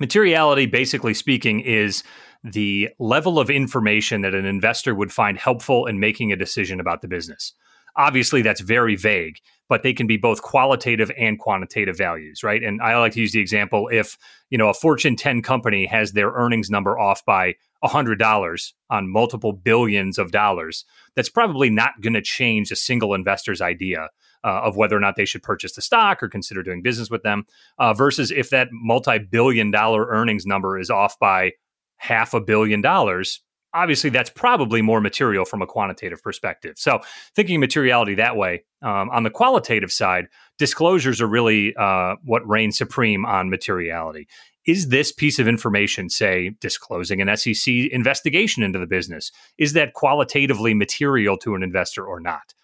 Materiality, 0.00 0.66
basically 0.66 1.14
speaking, 1.14 1.60
is 1.60 2.02
the 2.42 2.90
level 2.98 3.38
of 3.38 3.48
information 3.48 4.22
that 4.22 4.34
an 4.34 4.44
investor 4.44 4.94
would 4.94 5.12
find 5.12 5.38
helpful 5.38 5.86
in 5.86 6.00
making 6.00 6.32
a 6.32 6.36
decision 6.36 6.80
about 6.80 7.00
the 7.00 7.08
business. 7.08 7.52
Obviously, 7.96 8.42
that's 8.42 8.60
very 8.60 8.96
vague, 8.96 9.38
but 9.68 9.82
they 9.82 9.92
can 9.92 10.06
be 10.06 10.16
both 10.16 10.42
qualitative 10.42 11.10
and 11.18 11.38
quantitative 11.38 11.96
values, 11.96 12.42
right? 12.42 12.62
And 12.62 12.80
I 12.82 12.98
like 12.98 13.12
to 13.12 13.20
use 13.20 13.32
the 13.32 13.40
example 13.40 13.88
if, 13.90 14.18
you 14.50 14.58
know, 14.58 14.68
a 14.68 14.74
Fortune 14.74 15.16
10 15.16 15.42
company 15.42 15.86
has 15.86 16.12
their 16.12 16.30
earnings 16.30 16.70
number 16.70 16.98
off 16.98 17.24
by 17.24 17.54
$100 17.82 18.72
on 18.90 19.08
multiple 19.08 19.52
billions 19.52 20.18
of 20.18 20.32
dollars, 20.32 20.84
that's 21.16 21.28
probably 21.28 21.70
not 21.70 22.00
going 22.00 22.14
to 22.14 22.22
change 22.22 22.70
a 22.70 22.76
single 22.76 23.14
investor's 23.14 23.60
idea 23.60 24.08
uh, 24.44 24.60
of 24.62 24.76
whether 24.76 24.96
or 24.96 25.00
not 25.00 25.16
they 25.16 25.24
should 25.24 25.42
purchase 25.42 25.74
the 25.74 25.82
stock 25.82 26.22
or 26.22 26.28
consider 26.28 26.62
doing 26.62 26.82
business 26.82 27.10
with 27.10 27.22
them. 27.22 27.44
Uh, 27.78 27.94
versus 27.94 28.30
if 28.30 28.50
that 28.50 28.68
multi 28.70 29.18
billion 29.18 29.70
dollar 29.70 30.06
earnings 30.06 30.44
number 30.46 30.78
is 30.78 30.90
off 30.90 31.18
by 31.18 31.52
half 31.96 32.34
a 32.34 32.40
billion 32.40 32.80
dollars, 32.80 33.40
obviously 33.74 34.08
that's 34.08 34.30
probably 34.30 34.80
more 34.80 35.00
material 35.00 35.44
from 35.44 35.60
a 35.60 35.66
quantitative 35.66 36.22
perspective. 36.22 36.74
So 36.78 37.00
thinking 37.34 37.60
materiality 37.60 38.14
that 38.14 38.36
way. 38.36 38.64
Um, 38.82 39.10
on 39.10 39.24
the 39.24 39.30
qualitative 39.30 39.92
side, 39.92 40.28
disclosures 40.58 41.20
are 41.20 41.26
really 41.26 41.74
uh, 41.76 42.16
what 42.24 42.48
reigns 42.48 42.78
supreme 42.78 43.26
on 43.26 43.50
materiality. 43.50 44.28
Is 44.66 44.88
this 44.88 45.12
piece 45.12 45.38
of 45.38 45.46
information, 45.46 46.08
say, 46.08 46.52
disclosing 46.60 47.20
an 47.20 47.36
SEC 47.36 47.74
investigation 47.92 48.62
into 48.62 48.78
the 48.78 48.86
business, 48.86 49.30
is 49.58 49.74
that 49.74 49.92
qualitatively 49.92 50.72
material 50.72 51.36
to 51.38 51.54
an 51.54 51.62
investor 51.62 52.04
or 52.04 52.18
not? 52.18 52.54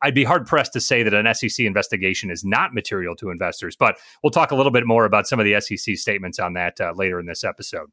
I'd 0.00 0.14
be 0.14 0.24
hard 0.24 0.46
pressed 0.46 0.72
to 0.74 0.80
say 0.80 1.02
that 1.02 1.12
an 1.12 1.32
SEC 1.34 1.66
investigation 1.66 2.30
is 2.30 2.44
not 2.44 2.72
material 2.72 3.16
to 3.16 3.30
investors, 3.30 3.76
but 3.76 3.98
we'll 4.22 4.30
talk 4.30 4.50
a 4.50 4.54
little 4.54 4.72
bit 4.72 4.86
more 4.86 5.04
about 5.04 5.26
some 5.26 5.40
of 5.40 5.44
the 5.44 5.60
SEC 5.60 5.96
statements 5.96 6.38
on 6.38 6.52
that 6.54 6.80
uh, 6.80 6.92
later 6.94 7.18
in 7.18 7.26
this 7.26 7.44
episode. 7.44 7.90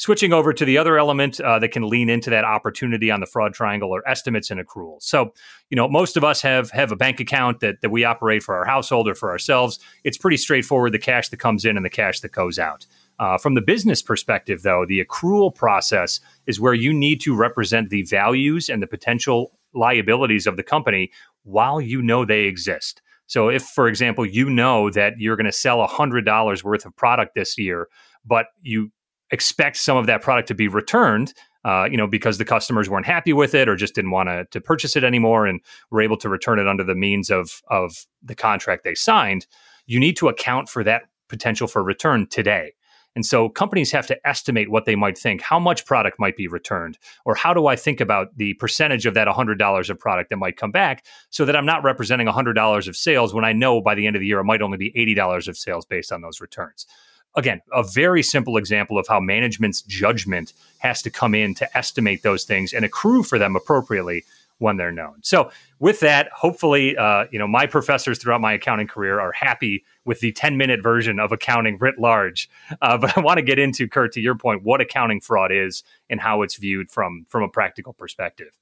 Switching 0.00 0.32
over 0.32 0.52
to 0.52 0.64
the 0.64 0.78
other 0.78 0.96
element 0.96 1.40
uh, 1.40 1.58
that 1.58 1.72
can 1.72 1.82
lean 1.82 2.08
into 2.08 2.30
that 2.30 2.44
opportunity 2.44 3.10
on 3.10 3.18
the 3.18 3.26
fraud 3.26 3.52
triangle 3.52 3.92
are 3.92 4.08
estimates 4.08 4.48
and 4.48 4.64
accruals. 4.64 5.02
So, 5.02 5.34
you 5.70 5.76
know, 5.76 5.88
most 5.88 6.16
of 6.16 6.22
us 6.22 6.40
have 6.42 6.70
have 6.70 6.92
a 6.92 6.96
bank 6.96 7.18
account 7.18 7.58
that 7.60 7.80
that 7.82 7.90
we 7.90 8.04
operate 8.04 8.44
for 8.44 8.54
our 8.54 8.64
household 8.64 9.08
or 9.08 9.16
for 9.16 9.32
ourselves. 9.32 9.80
It's 10.04 10.16
pretty 10.16 10.36
straightforward: 10.36 10.92
the 10.92 11.00
cash 11.00 11.30
that 11.30 11.38
comes 11.38 11.64
in 11.64 11.76
and 11.76 11.84
the 11.84 11.90
cash 11.90 12.20
that 12.20 12.30
goes 12.30 12.60
out. 12.60 12.86
Uh, 13.18 13.38
from 13.38 13.56
the 13.56 13.60
business 13.60 14.00
perspective, 14.00 14.62
though, 14.62 14.86
the 14.86 15.04
accrual 15.04 15.52
process 15.52 16.20
is 16.46 16.60
where 16.60 16.74
you 16.74 16.92
need 16.94 17.20
to 17.22 17.34
represent 17.34 17.90
the 17.90 18.04
values 18.04 18.68
and 18.68 18.80
the 18.80 18.86
potential 18.86 19.50
liabilities 19.74 20.46
of 20.46 20.56
the 20.56 20.62
company 20.62 21.10
while 21.42 21.80
you 21.80 22.00
know 22.00 22.24
they 22.24 22.44
exist. 22.44 23.02
So, 23.26 23.48
if, 23.48 23.64
for 23.64 23.88
example, 23.88 24.24
you 24.24 24.48
know 24.48 24.90
that 24.90 25.14
you're 25.18 25.34
going 25.34 25.46
to 25.46 25.52
sell 25.52 25.84
$100 25.86 26.62
worth 26.62 26.86
of 26.86 26.94
product 26.94 27.34
this 27.34 27.58
year, 27.58 27.88
but 28.24 28.46
you 28.62 28.92
expect 29.30 29.76
some 29.76 29.96
of 29.96 30.06
that 30.06 30.22
product 30.22 30.48
to 30.48 30.54
be 30.54 30.68
returned, 30.68 31.34
uh, 31.64 31.88
you 31.90 31.96
know, 31.96 32.06
because 32.06 32.38
the 32.38 32.44
customers 32.44 32.88
weren't 32.88 33.06
happy 33.06 33.32
with 33.32 33.54
it 33.54 33.68
or 33.68 33.76
just 33.76 33.94
didn't 33.94 34.10
want 34.10 34.50
to, 34.50 34.60
purchase 34.60 34.96
it 34.96 35.04
anymore 35.04 35.46
and 35.46 35.60
were 35.90 36.00
able 36.00 36.16
to 36.16 36.28
return 36.28 36.58
it 36.58 36.66
under 36.66 36.84
the 36.84 36.94
means 36.94 37.30
of, 37.30 37.62
of 37.68 38.06
the 38.22 38.34
contract 38.34 38.84
they 38.84 38.94
signed, 38.94 39.46
you 39.86 39.98
need 39.98 40.16
to 40.16 40.28
account 40.28 40.68
for 40.68 40.82
that 40.84 41.02
potential 41.28 41.66
for 41.66 41.82
return 41.82 42.26
today. 42.28 42.72
And 43.16 43.26
so 43.26 43.48
companies 43.48 43.90
have 43.92 44.06
to 44.08 44.28
estimate 44.28 44.70
what 44.70 44.84
they 44.84 44.94
might 44.94 45.18
think, 45.18 45.40
how 45.42 45.58
much 45.58 45.84
product 45.86 46.20
might 46.20 46.36
be 46.36 46.46
returned, 46.46 46.98
or 47.24 47.34
how 47.34 47.52
do 47.52 47.66
I 47.66 47.74
think 47.74 48.00
about 48.00 48.36
the 48.36 48.54
percentage 48.54 49.06
of 49.06 49.14
that 49.14 49.26
$100 49.26 49.90
of 49.90 49.98
product 49.98 50.30
that 50.30 50.36
might 50.36 50.56
come 50.56 50.70
back 50.70 51.04
so 51.30 51.44
that 51.44 51.56
I'm 51.56 51.66
not 51.66 51.82
representing 51.82 52.28
$100 52.28 52.88
of 52.88 52.96
sales 52.96 53.34
when 53.34 53.44
I 53.44 53.52
know 53.52 53.80
by 53.80 53.94
the 53.94 54.06
end 54.06 54.14
of 54.14 54.20
the 54.20 54.26
year 54.26 54.38
it 54.38 54.44
might 54.44 54.62
only 54.62 54.78
be 54.78 54.92
$80 54.92 55.48
of 55.48 55.58
sales 55.58 55.84
based 55.84 56.12
on 56.12 56.20
those 56.20 56.40
returns 56.40 56.86
again, 57.36 57.60
a 57.72 57.82
very 57.82 58.22
simple 58.22 58.56
example 58.56 58.98
of 58.98 59.06
how 59.06 59.20
management's 59.20 59.82
judgment 59.82 60.52
has 60.78 61.02
to 61.02 61.10
come 61.10 61.34
in 61.34 61.54
to 61.54 61.76
estimate 61.76 62.22
those 62.22 62.44
things 62.44 62.72
and 62.72 62.84
accrue 62.84 63.22
for 63.22 63.38
them 63.38 63.56
appropriately 63.56 64.24
when 64.58 64.76
they're 64.76 64.92
known. 64.92 65.20
So, 65.22 65.50
with 65.78 66.00
that, 66.00 66.28
hopefully, 66.32 66.96
uh, 66.96 67.26
you 67.30 67.38
know, 67.38 67.46
my 67.46 67.66
professors 67.66 68.18
throughout 68.18 68.40
my 68.40 68.54
accounting 68.54 68.88
career 68.88 69.20
are 69.20 69.32
happy 69.32 69.84
with 70.04 70.20
the 70.20 70.32
10 70.32 70.56
minute 70.56 70.82
version 70.82 71.20
of 71.20 71.30
accounting 71.30 71.78
writ 71.78 71.98
large. 71.98 72.50
Uh, 72.82 72.98
but 72.98 73.16
I 73.16 73.20
want 73.20 73.38
to 73.38 73.42
get 73.42 73.58
into, 73.58 73.88
Kurt, 73.88 74.12
to 74.12 74.20
your 74.20 74.36
point, 74.36 74.64
what 74.64 74.80
accounting 74.80 75.20
fraud 75.20 75.52
is 75.52 75.84
and 76.10 76.20
how 76.20 76.42
it's 76.42 76.56
viewed 76.56 76.90
from, 76.90 77.26
from 77.28 77.42
a 77.44 77.48
practical 77.48 77.92
perspective. 77.92 78.58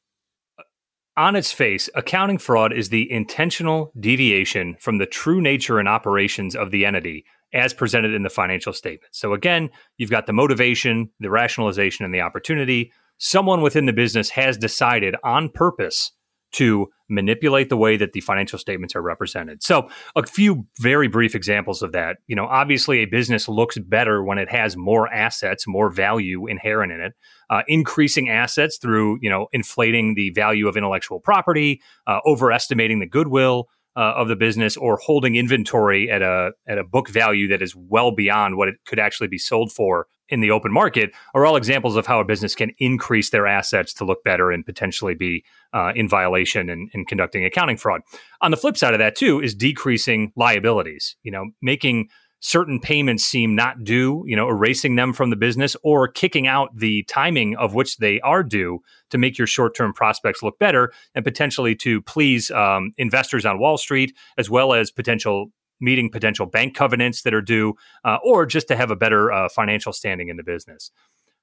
On 1.18 1.34
its 1.34 1.50
face, 1.50 1.88
accounting 1.94 2.36
fraud 2.36 2.74
is 2.74 2.90
the 2.90 3.10
intentional 3.10 3.90
deviation 3.98 4.76
from 4.78 4.98
the 4.98 5.06
true 5.06 5.40
nature 5.40 5.78
and 5.78 5.88
operations 5.88 6.54
of 6.54 6.70
the 6.70 6.84
entity 6.84 7.24
as 7.56 7.72
presented 7.72 8.14
in 8.14 8.22
the 8.22 8.30
financial 8.30 8.72
statement. 8.72 9.14
So 9.14 9.32
again, 9.32 9.70
you've 9.96 10.10
got 10.10 10.26
the 10.26 10.32
motivation, 10.32 11.10
the 11.20 11.30
rationalization, 11.30 12.04
and 12.04 12.14
the 12.14 12.20
opportunity. 12.20 12.92
Someone 13.18 13.62
within 13.62 13.86
the 13.86 13.92
business 13.92 14.30
has 14.30 14.58
decided 14.58 15.16
on 15.24 15.48
purpose 15.48 16.12
to 16.52 16.86
manipulate 17.08 17.68
the 17.68 17.76
way 17.76 17.96
that 17.96 18.12
the 18.12 18.20
financial 18.20 18.58
statements 18.58 18.94
are 18.96 19.02
represented. 19.02 19.62
So, 19.62 19.88
a 20.14 20.26
few 20.26 20.66
very 20.80 21.08
brief 21.08 21.34
examples 21.34 21.82
of 21.82 21.92
that. 21.92 22.18
You 22.26 22.36
know, 22.36 22.46
obviously, 22.46 22.98
a 22.98 23.04
business 23.06 23.48
looks 23.48 23.78
better 23.78 24.22
when 24.22 24.38
it 24.38 24.50
has 24.50 24.76
more 24.76 25.12
assets, 25.12 25.66
more 25.66 25.90
value 25.90 26.46
inherent 26.46 26.92
in 26.92 27.00
it. 27.00 27.12
Uh, 27.48 27.62
increasing 27.68 28.28
assets 28.28 28.78
through, 28.78 29.18
you 29.22 29.30
know, 29.30 29.46
inflating 29.52 30.14
the 30.14 30.30
value 30.30 30.66
of 30.68 30.76
intellectual 30.76 31.20
property, 31.20 31.80
uh, 32.06 32.18
overestimating 32.26 32.98
the 32.98 33.06
goodwill, 33.06 33.68
uh, 33.96 34.14
of 34.16 34.28
the 34.28 34.36
business 34.36 34.76
or 34.76 34.98
holding 34.98 35.36
inventory 35.36 36.10
at 36.10 36.22
a 36.22 36.50
at 36.68 36.78
a 36.78 36.84
book 36.84 37.08
value 37.08 37.48
that 37.48 37.62
is 37.62 37.74
well 37.74 38.10
beyond 38.10 38.56
what 38.56 38.68
it 38.68 38.76
could 38.84 38.98
actually 38.98 39.28
be 39.28 39.38
sold 39.38 39.72
for 39.72 40.06
in 40.28 40.40
the 40.40 40.50
open 40.50 40.72
market 40.72 41.12
are 41.34 41.46
all 41.46 41.56
examples 41.56 41.96
of 41.96 42.06
how 42.06 42.20
a 42.20 42.24
business 42.24 42.54
can 42.54 42.72
increase 42.78 43.30
their 43.30 43.46
assets 43.46 43.94
to 43.94 44.04
look 44.04 44.24
better 44.24 44.50
and 44.50 44.66
potentially 44.66 45.14
be 45.14 45.44
uh, 45.72 45.92
in 45.94 46.08
violation 46.08 46.68
and, 46.68 46.90
and 46.94 47.06
conducting 47.06 47.44
accounting 47.44 47.76
fraud. 47.76 48.00
On 48.40 48.50
the 48.50 48.56
flip 48.56 48.76
side 48.76 48.92
of 48.92 48.98
that 48.98 49.16
too 49.16 49.40
is 49.40 49.54
decreasing 49.54 50.32
liabilities. 50.36 51.16
You 51.22 51.32
know, 51.32 51.50
making 51.62 52.08
certain 52.46 52.78
payments 52.78 53.24
seem 53.24 53.56
not 53.56 53.82
due, 53.82 54.22
you 54.24 54.36
know, 54.36 54.48
erasing 54.48 54.94
them 54.94 55.12
from 55.12 55.30
the 55.30 55.36
business 55.36 55.74
or 55.82 56.06
kicking 56.06 56.46
out 56.46 56.70
the 56.76 57.02
timing 57.08 57.56
of 57.56 57.74
which 57.74 57.96
they 57.96 58.20
are 58.20 58.44
due 58.44 58.78
to 59.10 59.18
make 59.18 59.36
your 59.36 59.48
short 59.48 59.74
term 59.74 59.92
prospects 59.92 60.44
look 60.44 60.56
better 60.60 60.92
and 61.16 61.24
potentially 61.24 61.74
to 61.74 62.00
please 62.02 62.52
um, 62.52 62.92
investors 62.98 63.44
on 63.44 63.58
Wall 63.58 63.76
Street, 63.76 64.16
as 64.38 64.48
well 64.48 64.72
as 64.72 64.92
potential 64.92 65.46
meeting 65.80 66.08
potential 66.08 66.46
bank 66.46 66.76
covenants 66.76 67.22
that 67.22 67.34
are 67.34 67.42
due, 67.42 67.74
uh, 68.04 68.18
or 68.22 68.46
just 68.46 68.68
to 68.68 68.76
have 68.76 68.92
a 68.92 68.96
better 68.96 69.32
uh, 69.32 69.48
financial 69.48 69.92
standing 69.92 70.28
in 70.28 70.36
the 70.36 70.44
business. 70.44 70.92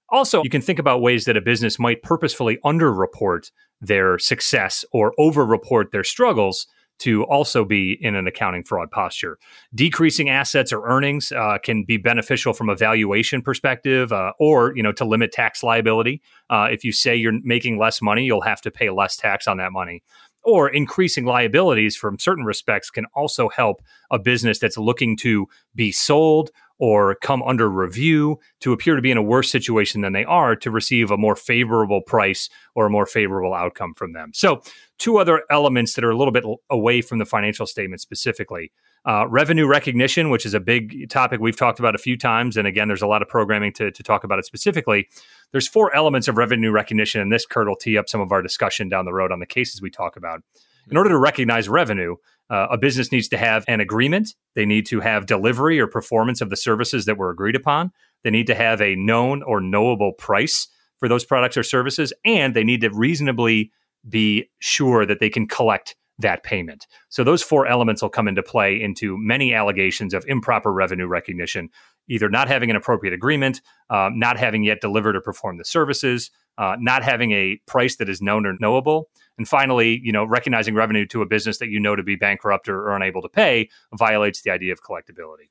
Also, 0.08 0.42
you 0.42 0.50
can 0.50 0.62
think 0.62 0.80
about 0.80 1.02
ways 1.02 1.26
that 1.26 1.36
a 1.36 1.42
business 1.42 1.78
might 1.78 2.02
purposefully 2.02 2.58
underreport 2.64 3.52
their 3.82 4.18
success 4.18 4.86
or 4.94 5.14
overreport 5.20 5.92
their 5.92 6.04
struggles 6.06 6.66
to 7.00 7.24
also 7.26 7.66
be 7.66 7.98
in 8.02 8.16
an 8.16 8.28
accounting 8.28 8.64
fraud 8.64 8.92
posture. 8.92 9.38
Decreasing 9.74 10.30
assets 10.30 10.72
or 10.72 10.88
earnings 10.88 11.32
uh, 11.32 11.58
can 11.64 11.84
be 11.84 11.98
beneficial 11.98 12.54
from 12.54 12.70
a 12.70 12.76
valuation 12.76 13.42
perspective, 13.42 14.12
uh, 14.12 14.34
or 14.40 14.76
you 14.76 14.84
know 14.84 14.92
to 14.94 15.06
limit 15.06 15.32
tax 15.32 15.64
liability. 15.64 16.22
Uh, 16.50 16.68
if 16.72 16.84
you 16.84 16.92
say 16.92 17.16
you're 17.16 17.40
making 17.44 17.78
less 17.78 18.02
money, 18.02 18.24
you'll 18.26 18.42
have 18.42 18.62
to 18.62 18.72
pay 18.72 18.90
less 18.90 19.16
tax 19.16 19.48
on 19.48 19.58
that 19.58 19.72
money. 19.72 20.04
Or 20.46 20.70
increasing 20.70 21.24
liabilities 21.24 21.96
from 21.96 22.20
certain 22.20 22.44
respects 22.44 22.90
can 22.90 23.06
also 23.16 23.48
help 23.48 23.82
a 24.12 24.20
business 24.20 24.60
that's 24.60 24.78
looking 24.78 25.16
to 25.18 25.48
be 25.74 25.92
sold 25.92 26.52
or 26.80 27.16
come 27.16 27.44
under 27.44 27.70
review 27.70 28.40
to 28.60 28.74
appear 28.74 28.96
to 28.96 29.02
be 29.02 29.12
in 29.12 29.18
a 29.18 29.24
worse 29.24 29.52
situation 29.52 30.02
than 30.02 30.14
they 30.14 30.26
are 30.26 30.56
to 30.56 30.72
receive 30.72 31.12
a 31.12 31.18
more 31.18 31.36
favorable 31.36 32.02
price 32.02 32.50
or 32.76 32.86
a 32.86 32.90
more 32.90 33.06
favorable 33.06 33.54
outcome 33.54 33.94
from 33.94 34.14
them. 34.14 34.32
So, 34.34 34.62
two 34.98 35.18
other 35.18 35.44
elements 35.50 35.94
that 35.94 36.04
are 36.04 36.12
a 36.12 36.18
little 36.18 36.32
bit 36.32 36.46
away 36.70 37.02
from 37.02 37.20
the 37.20 37.26
financial 37.26 37.66
statement 37.66 38.02
specifically. 38.02 38.72
Uh, 39.06 39.28
revenue 39.28 39.68
recognition, 39.68 40.30
which 40.30 40.46
is 40.46 40.54
a 40.54 40.62
big 40.62 41.10
topic 41.10 41.42
we've 41.42 41.58
talked 41.58 41.80
about 41.80 41.94
a 41.94 41.98
few 41.98 42.18
times. 42.18 42.56
And 42.56 42.66
again, 42.66 42.88
there's 42.88 43.02
a 43.02 43.08
lot 43.08 43.22
of 43.22 43.28
programming 43.28 43.74
to, 43.74 43.92
to 43.92 44.04
talk 44.04 44.24
about 44.24 44.40
it 44.40 44.46
specifically. 44.46 45.10
There's 45.52 45.68
four 45.68 45.94
elements 45.94 46.30
of 46.30 46.38
revenue 46.38 46.72
recognition, 46.72 47.20
and 47.20 47.32
this, 47.32 47.46
Kurt, 47.46 47.68
will 47.68 47.76
tee 47.76 47.98
up 47.98 48.08
some 48.08 48.22
of 48.22 48.32
our 48.32 48.42
discussion 48.42 48.88
down 48.88 49.04
the 49.04 49.14
road 49.14 49.34
on 49.34 49.40
the 49.40 49.46
cases 49.46 49.82
we 49.82 49.90
talk 49.90 50.16
about. 50.16 50.42
In 50.90 50.98
order 50.98 51.10
to 51.10 51.18
recognize 51.18 51.70
revenue, 51.70 52.16
uh, 52.50 52.68
a 52.72 52.78
business 52.78 53.12
needs 53.12 53.28
to 53.30 53.38
have 53.38 53.66
an 53.68 53.80
agreement. 53.80 54.30
They 54.56 54.66
need 54.66 54.86
to 54.88 55.00
have 55.00 55.26
delivery 55.26 55.80
or 55.80 55.88
performance 55.88 56.42
of 56.42 56.50
the 56.50 56.56
services 56.56 57.06
that 57.06 57.18
were 57.18 57.30
agreed 57.30 57.56
upon. 57.56 57.92
They 58.24 58.30
need 58.32 58.48
to 58.48 58.56
have 58.56 58.82
a 58.82 58.96
known 58.96 59.44
or 59.44 59.60
knowable 59.60 60.14
price 60.14 60.68
for 60.98 61.10
those 61.10 61.26
products 61.26 61.58
or 61.58 61.64
services, 61.64 62.14
and 62.24 62.54
they 62.54 62.64
need 62.64 62.82
to 62.82 62.90
reasonably 62.90 63.72
be 64.08 64.50
sure 64.60 65.06
that 65.06 65.20
they 65.20 65.30
can 65.30 65.48
collect 65.48 65.96
that 66.20 66.44
payment. 66.44 66.86
So 67.10 67.24
those 67.24 67.42
four 67.42 67.66
elements 67.66 68.02
will 68.02 68.10
come 68.10 68.28
into 68.28 68.44
play 68.44 68.80
into 68.82 69.18
many 69.18 69.54
allegations 69.54 70.14
of 70.14 70.24
improper 70.28 70.72
revenue 70.72 71.08
recognition, 71.08 71.70
either 72.08 72.30
not 72.30 72.48
having 72.48 72.70
an 72.70 72.76
appropriate 72.76 73.14
agreement, 73.14 73.62
uh, 73.90 74.10
not 74.14 74.38
having 74.38 74.64
yet 74.64 74.80
delivered 74.80 75.16
or 75.16 75.22
performed 75.22 75.60
the 75.60 75.66
services, 75.66 76.30
uh, 76.58 76.76
not 76.80 77.04
having 77.04 77.32
a 77.32 77.60
price 77.66 77.96
that 77.98 78.10
is 78.10 78.22
known 78.22 78.46
or 78.46 78.54
knowable, 78.60 79.10
and 79.38 79.48
finally, 79.48 80.00
you 80.04 80.12
know, 80.12 80.24
recognizing 80.24 80.76
revenue 80.76 81.06
to 81.08 81.22
a 81.22 81.26
business 81.26 81.58
that 81.58 81.70
you 81.70 81.80
know 81.80 81.96
to 81.96 82.04
be 82.04 82.16
bankrupt 82.16 82.70
or, 82.70 82.90
or 82.90 82.96
unable 82.96 83.22
to 83.22 83.30
pay 83.30 83.70
violates 83.94 84.42
the 84.42 84.52
idea 84.52 84.72
of 84.72 84.84
collectability. 84.84 85.50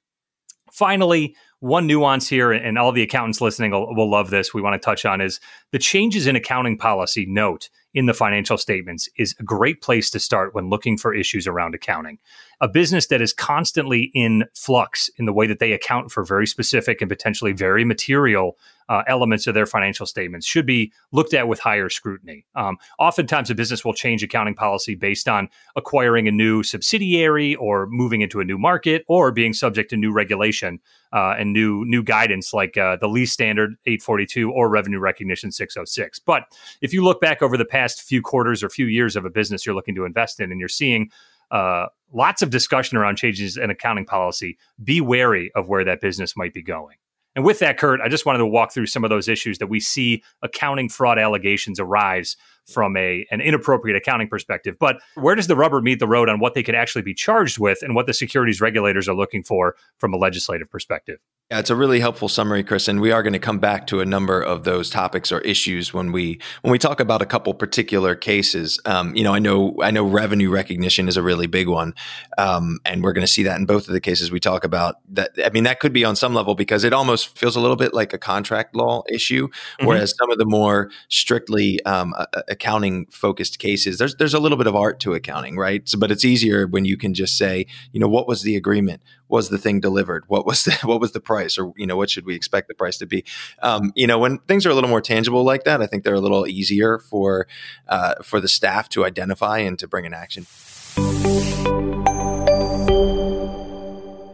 Finally, 0.73 1.37
one 1.61 1.87
nuance 1.87 2.29
here, 2.29 2.51
and 2.51 2.79
all 2.79 2.93
the 2.93 3.03
accountants 3.03 3.43
listening 3.43 3.73
will, 3.73 3.95
will 3.95 4.11
love 4.11 4.31
this, 4.31 4.55
we 4.55 4.63
want 4.63 4.73
to 4.73 4.85
touch 4.85 5.05
on 5.05 5.21
is 5.21 5.39
the 5.71 5.79
changes 5.79 6.27
in 6.27 6.35
accounting 6.35 6.79
policy 6.79 7.27
note 7.27 7.69
in 7.93 8.07
the 8.07 8.15
financial 8.15 8.57
statements 8.57 9.07
is 9.19 9.35
a 9.39 9.43
great 9.43 9.83
place 9.83 10.09
to 10.11 10.19
start 10.19 10.55
when 10.55 10.71
looking 10.71 10.97
for 10.97 11.15
issues 11.15 11.47
around 11.47 11.75
accounting. 11.75 12.19
A 12.63 12.69
business 12.69 13.09
that 13.09 13.21
is 13.21 13.35
constantly 13.35 14.11
in 14.15 14.45
flux 14.55 15.11
in 15.19 15.27
the 15.27 15.33
way 15.33 15.47
that 15.47 15.59
they 15.59 15.73
account 15.73 16.11
for 16.11 16.25
very 16.25 16.47
specific 16.47 17.03
and 17.03 17.09
potentially 17.11 17.53
very 17.53 17.85
material 17.85 18.57
uh, 18.89 19.03
elements 19.07 19.47
of 19.47 19.55
their 19.55 19.67
financial 19.67 20.07
statements 20.07 20.47
should 20.47 20.67
be 20.67 20.93
looked 21.13 21.35
at 21.35 21.49
with 21.49 21.61
higher 21.61 21.89
scrutiny. 21.89 22.45
Um, 22.55 22.79
oftentimes, 22.99 23.51
a 23.51 23.55
business 23.55 23.85
will 23.85 23.95
change 23.95 24.23
accounting 24.23 24.55
policy 24.55 24.95
based 24.95 25.29
on 25.29 25.49
acquiring 25.77 26.29
a 26.29 26.33
new 26.33 26.63
subsidiary 26.63 27.55
or 27.57 27.87
moving 27.87 28.21
into 28.21 28.41
a 28.41 28.45
new 28.45 28.59
market 28.59 29.05
or 29.09 29.33
being 29.33 29.53
subject 29.53 29.91
to 29.91 29.97
new 29.97 30.13
regulation. 30.13 30.81
uh, 31.13 31.35
and 31.39 31.53
new 31.53 31.85
new 31.85 32.03
guidance 32.03 32.53
like 32.53 32.77
uh, 32.77 32.97
the 32.97 33.09
lease 33.09 33.33
standard 33.33 33.77
842 33.87 34.51
or 34.51 34.69
revenue 34.69 34.99
recognition 34.99 35.53
606. 35.53 36.19
But 36.21 36.45
if 36.81 36.93
you 36.93 37.05
look 37.05 37.21
back 37.21 37.43
over 37.43 37.57
the 37.57 37.65
past 37.65 38.03
few 38.03 38.23
quarters 38.23 38.63
or 38.63 38.71
few 38.71 38.87
years 38.87 39.17
of 39.17 39.25
a 39.25 39.31
business 39.31 39.67
you're 39.67 39.75
looking 39.75 39.95
to 39.95 40.05
invest 40.05 40.41
in, 40.41 40.51
and 40.51 40.59
you're 40.59 40.69
seeing 40.69 41.11
uh, 41.51 41.87
lots 42.13 42.41
of 42.41 42.51
discussion 42.51 42.97
around 42.97 43.17
changes 43.17 43.57
in 43.57 43.71
accounting 43.71 44.07
policy, 44.07 44.57
be 44.83 45.01
wary 45.01 45.53
of 45.55 45.69
where 45.69 45.85
that 45.85 46.01
business 46.01 46.37
might 46.37 46.55
be 46.55 46.63
going. 46.63 46.97
And 47.35 47.45
with 47.45 47.61
that, 47.61 47.79
Kurt, 47.79 48.01
I 48.01 48.09
just 48.09 48.27
wanted 48.27 48.39
to 48.39 48.47
walk 48.47 48.73
through 48.73 48.87
some 48.87 49.05
of 49.05 49.11
those 49.11 49.29
issues 49.29 49.59
that 49.59 49.69
we 49.69 49.81
see 49.81 50.23
accounting 50.43 50.89
fraud 50.89 51.19
allegations 51.19 51.81
arise 51.81 52.37
from 52.67 52.97
a 52.97 53.27
an 53.31 53.41
inappropriate 53.41 53.97
accounting 53.97 54.29
perspective. 54.29 54.77
But 54.79 55.01
where 55.15 55.35
does 55.35 55.47
the 55.47 55.57
rubber 55.57 55.81
meet 55.81 55.99
the 55.99 56.07
road 56.07 56.29
on 56.29 56.41
what 56.41 56.55
they 56.55 56.63
could 56.63 56.75
actually 56.75 57.03
be 57.03 57.15
charged 57.15 57.59
with 57.59 57.83
and 57.83 57.95
what 57.95 58.07
the 58.07 58.15
securities 58.15 58.61
regulators 58.61 59.09
are 59.09 59.15
looking 59.15 59.43
for 59.43 59.77
from 59.99 60.15
a 60.15 60.17
legislative 60.17 60.71
perspective? 60.71 61.19
Yeah, 61.53 61.59
it's 61.59 61.69
a 61.69 61.77
really 61.77 62.01
helpful 62.01 62.31
summary, 62.31 62.65
Chris, 62.65 62.89
and 62.89 62.99
we 62.99 63.13
are 63.13 63.23
going 63.23 63.35
to 63.35 63.39
come 63.39 63.59
back 63.59 63.87
to 63.89 64.01
a 64.01 64.07
number 64.07 64.41
of 64.41 64.65
those 64.65 64.89
topics 64.89 65.31
or 65.31 65.41
issues 65.41 65.93
when 65.93 66.11
we 66.11 66.41
when 66.63 66.73
we 66.73 66.79
talk 66.79 66.99
about 66.99 67.21
a 67.21 67.27
couple 67.27 67.53
particular 67.53 68.15
cases. 68.15 68.81
Um, 68.87 69.15
you 69.15 69.23
know, 69.23 69.35
I 69.35 69.39
know 69.39 69.77
I 69.83 69.91
know 69.91 70.07
revenue 70.07 70.49
recognition 70.49 71.09
is 71.09 71.19
a 71.19 71.23
really 71.23 71.47
big 71.47 71.69
one, 71.69 71.93
um, 72.39 72.79
and 72.87 73.03
we're 73.03 73.13
going 73.13 73.27
to 73.27 73.31
see 73.31 73.43
that 73.43 73.61
in 73.61 73.67
both 73.67 73.87
of 73.87 73.93
the 73.93 74.01
cases 74.01 74.31
we 74.31 74.41
talk 74.41 74.65
about. 74.65 74.97
That 75.11 75.33
I 75.45 75.51
mean, 75.51 75.65
that 75.65 75.79
could 75.79 75.93
be 75.93 76.07
on 76.07 76.17
some 76.17 76.33
level 76.33 76.55
because 76.55 76.85
it 76.85 76.95
almost 76.95 77.37
feels 77.37 77.55
a 77.55 77.61
little 77.61 77.77
bit 77.77 77.93
like 77.93 78.15
a 78.15 78.19
contract 78.19 78.75
law 78.75 79.03
issue, 79.11 79.49
mm-hmm. 79.49 79.87
whereas 79.87 80.15
some 80.17 80.31
of 80.31 80.39
the 80.39 80.47
more 80.47 80.91
strictly 81.11 81.85
um, 81.85 82.15
accounting 82.53 83.07
focused 83.07 83.59
cases, 83.59 83.99
there's 83.99 84.15
there's 84.17 84.35
a 84.35 84.41
little 84.41 84.59
bit 84.59 84.67
of 84.67 84.77
art 84.77 85.01
to 85.01 85.15
accounting, 85.15 85.57
right? 85.57 85.89
So, 85.89 85.99
but 85.99 86.11
it's 86.11 86.25
easier 86.25 86.67
when 86.67 86.85
you 86.85 86.97
can 86.97 87.15
just 87.15 87.37
say, 87.39 87.67
you 87.93 88.01
know, 88.01 88.09
what 88.09 88.29
was 88.29 88.43
the 88.43 88.57
agreement? 88.57 89.03
Was 89.29 89.49
the 89.49 89.59
thing 89.59 89.81
delivered? 89.81 90.25
What 90.29 90.45
was 90.45 90.65
the 90.65 90.73
what 90.83 91.01
was 91.01 91.13
the 91.13 91.21
price? 91.21 91.59
or 91.63 91.73
you 91.77 91.87
know 91.87 91.97
what 91.97 92.11
should 92.11 92.27
we 92.27 92.35
expect 92.35 92.69
the 92.69 92.75
price 92.75 92.99
to 92.99 93.07
be 93.07 93.25
um, 93.61 93.93
you 93.95 94.07
know 94.07 94.19
when 94.19 94.39
things 94.41 94.67
are 94.67 94.71
a 94.71 94.75
little 94.75 94.91
more 94.91 95.01
tangible 95.01 95.45
like 95.45 95.65
that 95.65 95.81
i 95.81 95.87
think 95.87 96.05
they're 96.05 96.15
a 96.15 96.21
little 96.21 96.47
easier 96.47 96.99
for 96.99 97.47
uh, 97.89 98.15
for 98.23 98.41
the 98.41 98.49
staff 98.49 98.89
to 98.89 99.05
identify 99.05 99.59
and 99.59 99.79
to 99.79 99.89
bring 99.89 100.07
an 100.07 100.15
action 100.15 100.47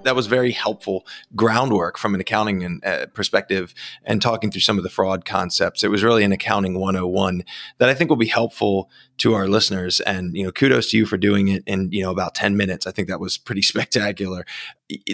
that 0.02 0.16
was 0.16 0.26
very 0.26 0.52
helpful 0.52 1.06
groundwork 1.34 1.98
from 1.98 2.14
an 2.14 2.20
accounting 2.20 2.64
and, 2.64 2.84
uh, 2.84 3.06
perspective 3.06 3.74
and 4.04 4.22
talking 4.22 4.50
through 4.50 4.60
some 4.60 4.78
of 4.78 4.84
the 4.84 4.90
fraud 4.90 5.24
concepts. 5.24 5.82
It 5.82 5.90
was 5.90 6.02
really 6.02 6.24
an 6.24 6.32
accounting 6.32 6.78
101 6.78 7.44
that 7.78 7.88
I 7.88 7.94
think 7.94 8.10
will 8.10 8.16
be 8.16 8.26
helpful 8.26 8.90
to 9.18 9.34
our 9.34 9.48
listeners. 9.48 10.00
And, 10.00 10.36
you 10.36 10.44
know, 10.44 10.52
kudos 10.52 10.90
to 10.90 10.96
you 10.96 11.06
for 11.06 11.16
doing 11.16 11.48
it 11.48 11.62
in, 11.66 11.90
you 11.90 12.02
know, 12.02 12.10
about 12.10 12.34
10 12.34 12.56
minutes. 12.56 12.86
I 12.86 12.92
think 12.92 13.08
that 13.08 13.20
was 13.20 13.36
pretty 13.36 13.62
spectacular. 13.68 14.46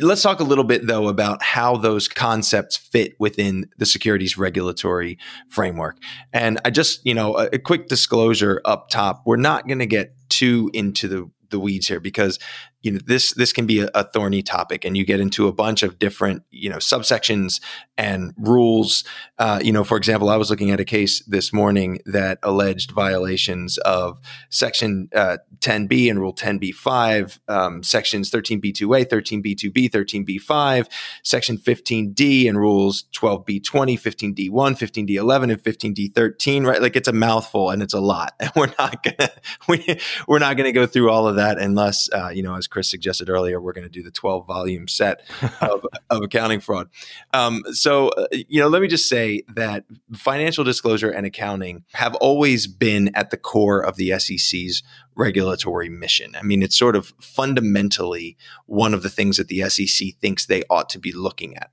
Let's 0.01 0.23
talk 0.23 0.41
a 0.41 0.45
little 0.45 0.65
bit 0.65 0.87
though 0.87 1.09
about 1.09 1.43
how 1.43 1.77
those 1.77 2.07
concepts 2.07 2.77
fit 2.77 3.15
within 3.19 3.71
the 3.79 3.87
securities 3.87 4.39
regulatory 4.39 5.19
framework. 5.49 5.99
And 6.33 6.61
I 6.65 6.71
just, 6.71 7.05
you 7.05 7.15
know, 7.15 7.37
a, 7.37 7.47
a 7.55 7.59
quick 7.59 7.89
disclosure 7.89 8.61
up 8.65 8.89
top, 8.91 9.23
we're 9.27 9.37
not 9.37 9.67
going 9.67 9.81
to 9.81 9.87
get 9.87 10.15
too 10.29 10.71
into 10.73 11.09
the 11.09 11.31
the 11.51 11.61
weeds 11.61 11.87
here 11.87 12.01
because 12.01 12.39
you 12.85 12.93
know 12.93 13.01
this 13.07 13.33
this 13.33 13.53
can 13.53 13.67
be 13.67 13.81
a, 13.81 13.91
a, 13.95 14.05
thorny 14.05 14.43
topic 14.43 14.85
and 14.85 14.97
you 14.97 15.05
get 15.05 15.19
into 15.19 15.49
a 15.49 15.53
bunch 15.53 15.83
of 15.83 15.99
different 15.99 16.43
you 16.51 16.69
know 16.69 16.77
subsections 16.77 17.61
and 17.97 18.33
rules. 18.37 19.05
Uh, 19.39 19.61
you 19.63 19.73
know 19.73 19.85
for 19.85 19.97
example 19.97 20.29
i 20.29 20.37
was 20.37 20.49
looking 20.51 20.71
at 20.71 20.79
a 20.79 20.85
case 20.85 21.21
this 21.25 21.53
morning 21.53 21.99
that 22.07 22.39
alleged 22.43 22.93
violations 22.93 23.79
of 23.79 24.19
section 24.49 25.09
uh, 25.15 25.39
10b 25.59 26.09
and 26.09 26.21
rule 26.21 26.33
10b5 26.33 27.39
um, 27.49 27.83
sections 27.83 28.31
13b2a 28.31 29.07
13b2b 29.07 29.91
13b5 29.91 30.89
section 31.23 31.59
15d 31.59 32.49
and 32.49 32.59
rules 32.59 33.05
12b20 33.13 33.61
15d1 33.63 34.51
15d11 34.51 35.53
and 35.53 35.63
15d13 35.63 36.67
right? 36.67 36.83
Like 36.83 36.97
it's 36.97 37.09
a 37.09 37.13
mouthful 37.13 37.71
and 37.71 37.83
it's 37.83 37.95
a 37.95 38.01
lot. 38.01 38.35
And 38.41 38.53
we're 38.57 38.73
not 38.79 39.03
gonna 39.03 39.31
we, 39.69 39.99
we're 40.29 40.39
not 40.39 40.57
gonna 40.57 40.73
go 40.73 40.87
through 40.87 41.11
all 41.11 41.27
of 41.27 41.37
that 41.37 41.59
unless 41.59 42.09
uh, 42.13 42.29
you 42.29 42.43
know 42.43 42.55
as 42.55 42.67
Chris 42.67 42.89
suggested 42.89 43.29
earlier, 43.29 43.61
we're 43.61 43.73
going 43.73 43.87
to 43.87 43.91
do 43.91 44.03
the 44.03 44.11
12 44.11 44.47
volume 44.47 44.89
set 44.89 45.23
of, 45.61 45.87
of 46.11 46.23
accounting 46.23 46.61
fraud. 46.61 46.89
Um, 47.33 47.63
so, 47.73 47.84
uh, 48.09 48.27
you 48.33 48.61
know, 48.61 48.69
let 48.69 48.83
me 48.83 48.89
just 48.89 49.09
say 49.09 49.43
that 49.55 49.85
financial 50.13 50.65
disclosure 50.65 51.11
and 51.11 51.27
accounting 51.27 51.85
have 51.93 52.15
always 52.17 52.67
been 52.67 53.11
at 53.15 53.31
the 53.31 53.37
core 53.37 53.81
of 53.81 53.97
the 53.97 54.19
SEC's 54.19 54.83
regulatory 55.17 55.89
mission. 55.89 56.35
I 56.37 56.43
mean, 56.43 56.63
it's 56.63 56.79
sort 56.79 56.97
of 56.97 57.13
fundamentally 57.21 58.37
one 58.67 58.95
of 58.95 59.03
the 59.03 59.11
things 59.11 59.37
that 59.37 59.49
the 59.49 59.69
SEC 59.69 60.09
thinks 60.21 60.47
they 60.47 60.63
ought 60.71 60.89
to 60.91 60.99
be 60.99 61.13
looking 61.13 61.57
at. 61.57 61.71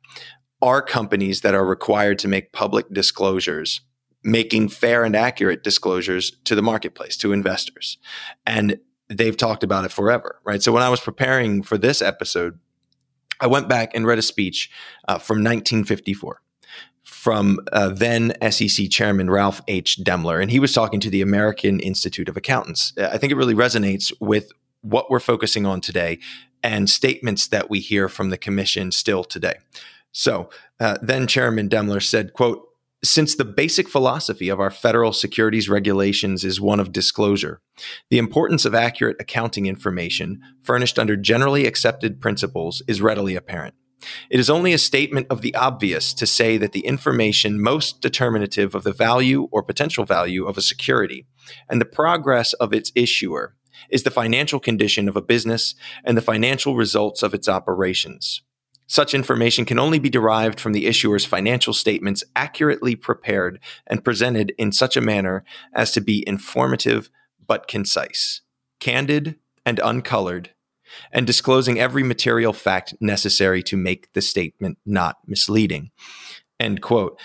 Are 0.61 0.81
companies 0.81 1.41
that 1.41 1.55
are 1.55 1.65
required 1.65 2.19
to 2.19 2.27
make 2.27 2.51
public 2.51 2.91
disclosures 2.91 3.81
making 4.23 4.69
fair 4.69 5.03
and 5.03 5.15
accurate 5.15 5.63
disclosures 5.63 6.31
to 6.45 6.55
the 6.55 6.61
marketplace, 6.61 7.17
to 7.17 7.33
investors. 7.33 7.97
And 8.45 8.79
they've 9.09 9.37
talked 9.37 9.63
about 9.63 9.85
it 9.85 9.91
forever, 9.91 10.39
right? 10.43 10.61
So 10.61 10.71
when 10.71 10.83
I 10.83 10.89
was 10.89 10.99
preparing 10.99 11.63
for 11.63 11.77
this 11.77 12.01
episode, 12.01 12.59
I 13.41 13.47
went 13.47 13.67
back 13.67 13.93
and 13.93 14.05
read 14.05 14.19
a 14.19 14.23
speech 14.23 14.69
uh, 15.07 15.17
from 15.17 15.37
1954 15.37 16.41
from 17.03 17.59
uh, 17.73 17.89
then 17.89 18.33
SEC 18.51 18.89
Chairman 18.89 19.29
Ralph 19.29 19.61
H. 19.67 19.99
Demmler, 20.03 20.41
and 20.41 20.49
he 20.49 20.59
was 20.59 20.73
talking 20.73 20.99
to 21.01 21.09
the 21.09 21.21
American 21.21 21.79
Institute 21.79 22.29
of 22.29 22.37
Accountants. 22.37 22.93
I 22.97 23.17
think 23.17 23.31
it 23.31 23.35
really 23.35 23.53
resonates 23.53 24.13
with 24.19 24.51
what 24.81 25.11
we're 25.11 25.19
focusing 25.19 25.65
on 25.65 25.81
today 25.81 26.19
and 26.63 26.89
statements 26.89 27.47
that 27.47 27.69
we 27.69 27.79
hear 27.79 28.07
from 28.07 28.29
the 28.29 28.37
commission 28.37 28.91
still 28.91 29.23
today. 29.23 29.55
So 30.11 30.49
uh, 30.79 30.97
then 31.01 31.27
Chairman 31.27 31.69
Demmler 31.69 32.03
said, 32.03 32.33
quote, 32.33 32.67
since 33.03 33.35
the 33.35 33.45
basic 33.45 33.89
philosophy 33.89 34.49
of 34.49 34.59
our 34.59 34.69
federal 34.69 35.11
securities 35.11 35.67
regulations 35.67 36.43
is 36.43 36.61
one 36.61 36.79
of 36.79 36.91
disclosure, 36.91 37.61
the 38.09 38.19
importance 38.19 38.63
of 38.63 38.75
accurate 38.75 39.17
accounting 39.19 39.65
information 39.65 40.39
furnished 40.61 40.99
under 40.99 41.15
generally 41.15 41.65
accepted 41.65 42.21
principles 42.21 42.83
is 42.87 43.01
readily 43.01 43.35
apparent. 43.35 43.73
It 44.29 44.39
is 44.39 44.49
only 44.49 44.73
a 44.73 44.77
statement 44.77 45.27
of 45.29 45.41
the 45.41 45.53
obvious 45.55 46.13
to 46.15 46.27
say 46.27 46.57
that 46.57 46.73
the 46.73 46.85
information 46.85 47.61
most 47.61 48.01
determinative 48.01 48.75
of 48.75 48.83
the 48.83 48.93
value 48.93 49.47
or 49.51 49.63
potential 49.63 50.05
value 50.05 50.45
of 50.45 50.57
a 50.57 50.61
security 50.61 51.25
and 51.69 51.79
the 51.79 51.85
progress 51.85 52.53
of 52.53 52.73
its 52.73 52.91
issuer 52.95 53.55
is 53.89 54.03
the 54.03 54.11
financial 54.11 54.59
condition 54.59 55.07
of 55.07 55.15
a 55.15 55.21
business 55.21 55.75
and 56.03 56.17
the 56.17 56.21
financial 56.21 56.75
results 56.75 57.23
of 57.23 57.33
its 57.33 57.47
operations. 57.47 58.41
Such 58.91 59.13
information 59.13 59.63
can 59.63 59.79
only 59.79 59.99
be 59.99 60.09
derived 60.09 60.59
from 60.59 60.73
the 60.73 60.85
issuer's 60.85 61.23
financial 61.23 61.73
statements 61.73 62.25
accurately 62.35 62.93
prepared 62.93 63.61
and 63.87 64.03
presented 64.03 64.53
in 64.57 64.73
such 64.73 64.97
a 64.97 65.01
manner 65.01 65.45
as 65.73 65.93
to 65.93 66.01
be 66.01 66.25
informative 66.27 67.09
but 67.47 67.69
concise, 67.69 68.41
candid 68.81 69.35
and 69.65 69.79
uncolored, 69.79 70.49
and 71.13 71.25
disclosing 71.25 71.79
every 71.79 72.03
material 72.03 72.51
fact 72.51 72.93
necessary 72.99 73.63
to 73.63 73.77
make 73.77 74.11
the 74.11 74.19
statement 74.19 74.77
not 74.85 75.19
misleading. 75.25 75.91
End 76.59 76.81
quote. 76.81 77.17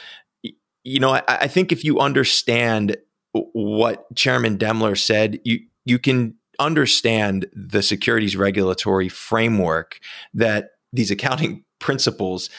You 0.85 1.01
know, 1.01 1.15
I, 1.15 1.23
I 1.27 1.49
think 1.49 1.73
if 1.73 1.83
you 1.83 1.99
understand 1.99 2.97
what 3.33 4.07
Chairman 4.15 4.57
Demmler 4.57 4.97
said, 4.97 5.41
you 5.45 5.63
you 5.85 5.99
can 5.99 6.37
understand 6.61 7.47
the 7.53 7.83
securities 7.83 8.37
regulatory 8.37 9.09
framework 9.09 9.99
that 10.33 10.69
these 10.93 11.11
accounting 11.11 11.65
principles 11.81 12.51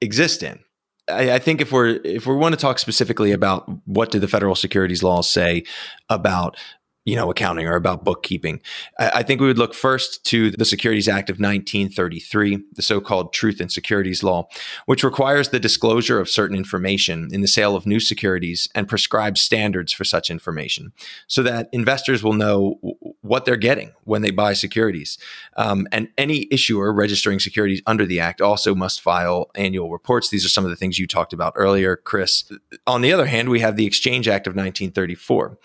exist 0.00 0.42
in. 0.42 0.60
I, 1.08 1.32
I, 1.32 1.38
think 1.38 1.60
if 1.60 1.72
we're 1.72 2.00
if 2.04 2.26
we 2.26 2.34
want 2.36 2.54
to 2.54 2.60
talk 2.60 2.78
specifically 2.78 3.32
about 3.32 3.68
what 3.86 4.10
do 4.10 4.18
the 4.18 4.28
federal 4.28 4.54
securities 4.54 5.02
laws 5.02 5.30
say 5.30 5.64
about 6.08 6.56
you 7.04 7.16
know, 7.16 7.30
accounting 7.30 7.66
or 7.66 7.74
about 7.74 8.04
bookkeeping. 8.04 8.60
I, 8.98 9.24
think 9.24 9.40
we 9.40 9.48
would 9.48 9.58
look 9.58 9.74
first 9.74 10.24
to 10.26 10.50
the 10.52 10.64
Securities 10.64 11.08
Act 11.08 11.30
of 11.30 11.34
1933, 11.34 12.62
the 12.74 12.82
so 12.82 13.00
called 13.00 13.32
Truth 13.32 13.60
in 13.60 13.68
Securities 13.68 14.22
Law, 14.22 14.48
which 14.86 15.02
requires 15.02 15.48
the 15.48 15.58
disclosure 15.58 16.20
of 16.20 16.28
certain 16.28 16.56
information 16.56 17.28
in 17.32 17.40
the 17.40 17.48
sale 17.48 17.74
of 17.74 17.86
new 17.86 17.98
securities 17.98 18.68
and 18.74 18.88
prescribes 18.88 19.40
standards 19.40 19.92
for 19.92 20.04
such 20.04 20.30
information 20.30 20.92
so 21.26 21.42
that 21.42 21.68
investors 21.72 22.22
will 22.22 22.34
know 22.34 22.78
what 23.22 23.44
they're 23.44 23.56
getting 23.56 23.92
when 24.04 24.22
they 24.22 24.30
buy 24.30 24.52
securities. 24.52 25.18
Um, 25.56 25.88
and 25.90 26.08
any 26.16 26.46
issuer 26.52 26.92
registering 26.92 27.40
securities 27.40 27.82
under 27.86 28.06
the 28.06 28.20
Act 28.20 28.40
also 28.40 28.74
must 28.76 29.00
file 29.00 29.50
annual 29.56 29.90
reports. 29.90 30.30
These 30.30 30.44
are 30.44 30.50
some 30.50 30.64
of 30.64 30.70
the 30.70 30.76
things 30.76 30.98
you 30.98 31.08
talked 31.08 31.32
about 31.32 31.52
earlier, 31.56 31.96
Chris. 31.96 32.44
On 32.86 33.00
the 33.00 33.12
other 33.12 33.26
hand, 33.26 33.48
we 33.48 33.60
have 33.60 33.76
the 33.76 33.86
Exchange 33.86 34.28
Act 34.28 34.46
of 34.46 34.52
1934, 34.52 35.58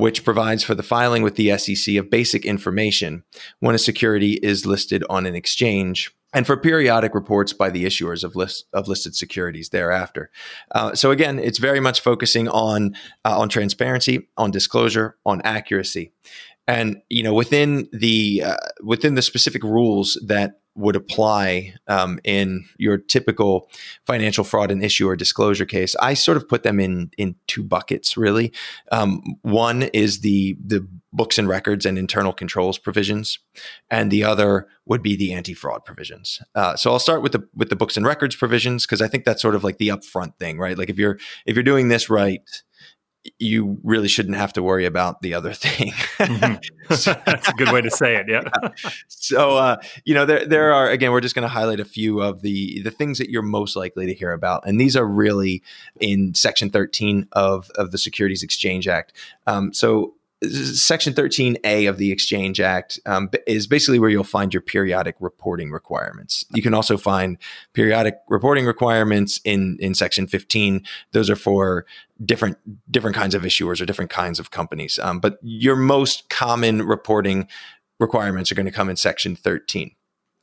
which 0.00 0.24
provides 0.24 0.64
for 0.64 0.74
the 0.74 0.82
filing 0.82 1.22
with 1.22 1.36
the 1.36 1.56
SEC 1.58 1.94
of 1.96 2.10
basic 2.10 2.44
information 2.44 3.22
when 3.60 3.74
a 3.74 3.78
security 3.78 4.34
is 4.42 4.66
listed 4.66 5.04
on 5.10 5.26
an 5.26 5.34
exchange 5.34 6.10
and 6.32 6.46
for 6.46 6.56
periodic 6.56 7.14
reports 7.14 7.52
by 7.52 7.70
the 7.70 7.84
issuers 7.84 8.24
of 8.24 8.36
list 8.36 8.66
of 8.72 8.88
listed 8.88 9.14
securities 9.14 9.70
thereafter. 9.70 10.30
Uh, 10.72 10.94
so 10.94 11.10
again, 11.10 11.38
it's 11.38 11.58
very 11.58 11.80
much 11.80 12.00
focusing 12.00 12.48
on 12.48 12.94
uh, 13.24 13.38
on 13.38 13.48
transparency, 13.48 14.28
on 14.36 14.50
disclosure, 14.50 15.16
on 15.26 15.42
accuracy, 15.42 16.12
and 16.66 17.02
you 17.08 17.22
know 17.22 17.34
within 17.34 17.88
the 17.92 18.42
uh, 18.44 18.56
within 18.82 19.14
the 19.14 19.22
specific 19.22 19.62
rules 19.62 20.18
that 20.26 20.60
would 20.76 20.96
apply 20.96 21.74
um, 21.88 22.18
in 22.24 22.64
your 22.78 22.96
typical 22.96 23.68
financial 24.06 24.44
fraud 24.44 24.70
and 24.70 24.82
issue 24.84 25.08
or 25.08 25.16
disclosure 25.16 25.64
case, 25.64 25.96
I 26.00 26.14
sort 26.14 26.36
of 26.36 26.48
put 26.48 26.62
them 26.62 26.80
in 26.80 27.10
in 27.18 27.36
two 27.46 27.62
buckets. 27.62 28.16
Really, 28.16 28.52
um, 28.92 29.22
one 29.42 29.84
is 29.94 30.20
the 30.20 30.56
the 30.64 30.86
books 31.12 31.38
and 31.38 31.48
records 31.48 31.84
and 31.84 31.98
internal 31.98 32.32
controls 32.32 32.78
provisions, 32.78 33.38
and 33.90 34.10
the 34.10 34.24
other 34.24 34.68
would 34.86 35.02
be 35.02 35.16
the 35.16 35.32
anti 35.32 35.54
fraud 35.54 35.84
provisions. 35.84 36.40
Uh, 36.54 36.76
so 36.76 36.92
I'll 36.92 36.98
start 36.98 37.22
with 37.22 37.32
the 37.32 37.48
with 37.54 37.68
the 37.68 37.76
books 37.76 37.96
and 37.96 38.06
records 38.06 38.36
provisions 38.36 38.86
because 38.86 39.02
I 39.02 39.08
think 39.08 39.24
that's 39.24 39.42
sort 39.42 39.54
of 39.54 39.64
like 39.64 39.78
the 39.78 39.88
upfront 39.88 40.36
thing, 40.38 40.58
right? 40.58 40.78
Like 40.78 40.90
if 40.90 40.98
you're 40.98 41.18
if 41.46 41.56
you're 41.56 41.62
doing 41.62 41.88
this 41.88 42.08
right 42.08 42.42
you 43.38 43.78
really 43.82 44.08
shouldn't 44.08 44.36
have 44.36 44.52
to 44.54 44.62
worry 44.62 44.86
about 44.86 45.20
the 45.22 45.34
other 45.34 45.52
thing. 45.54 45.92
mm-hmm. 46.18 46.54
That's 47.24 47.48
a 47.48 47.52
good 47.52 47.70
way 47.70 47.80
to 47.82 47.90
say 47.90 48.16
it. 48.16 48.26
Yeah. 48.28 48.42
so, 49.06 49.56
uh, 49.56 49.76
you 50.04 50.14
know, 50.14 50.26
there 50.26 50.44
there 50.44 50.72
are 50.72 50.90
again, 50.90 51.12
we're 51.12 51.20
just 51.20 51.34
going 51.34 51.44
to 51.44 51.48
highlight 51.48 51.78
a 51.78 51.84
few 51.84 52.20
of 52.20 52.42
the 52.42 52.82
the 52.82 52.90
things 52.90 53.18
that 53.18 53.30
you're 53.30 53.42
most 53.42 53.76
likely 53.76 54.06
to 54.06 54.14
hear 54.14 54.32
about, 54.32 54.66
and 54.66 54.80
these 54.80 54.96
are 54.96 55.06
really 55.06 55.62
in 56.00 56.34
Section 56.34 56.70
13 56.70 57.28
of 57.32 57.70
of 57.76 57.92
the 57.92 57.98
Securities 57.98 58.42
Exchange 58.42 58.88
Act. 58.88 59.12
Um, 59.46 59.72
so, 59.72 60.14
Section 60.42 61.12
13A 61.12 61.86
of 61.86 61.98
the 61.98 62.10
Exchange 62.10 62.60
Act 62.60 62.98
um, 63.04 63.28
is 63.46 63.66
basically 63.66 63.98
where 63.98 64.08
you'll 64.08 64.24
find 64.24 64.54
your 64.54 64.62
periodic 64.62 65.16
reporting 65.20 65.70
requirements. 65.70 66.46
You 66.54 66.62
can 66.62 66.72
also 66.72 66.96
find 66.96 67.36
periodic 67.74 68.14
reporting 68.28 68.64
requirements 68.64 69.42
in, 69.44 69.76
in 69.80 69.94
Section 69.94 70.26
15. 70.26 70.82
Those 71.12 71.28
are 71.28 71.36
for 71.36 71.84
different 72.24 72.56
different 72.90 73.16
kinds 73.16 73.34
of 73.34 73.42
issuers 73.42 73.82
or 73.82 73.86
different 73.86 74.10
kinds 74.10 74.38
of 74.38 74.50
companies. 74.50 74.98
Um, 74.98 75.20
but 75.20 75.38
your 75.42 75.76
most 75.76 76.30
common 76.30 76.82
reporting 76.82 77.46
requirements 77.98 78.50
are 78.50 78.54
going 78.54 78.66
to 78.66 78.72
come 78.72 78.88
in 78.88 78.96
Section 78.96 79.36
13. 79.36 79.90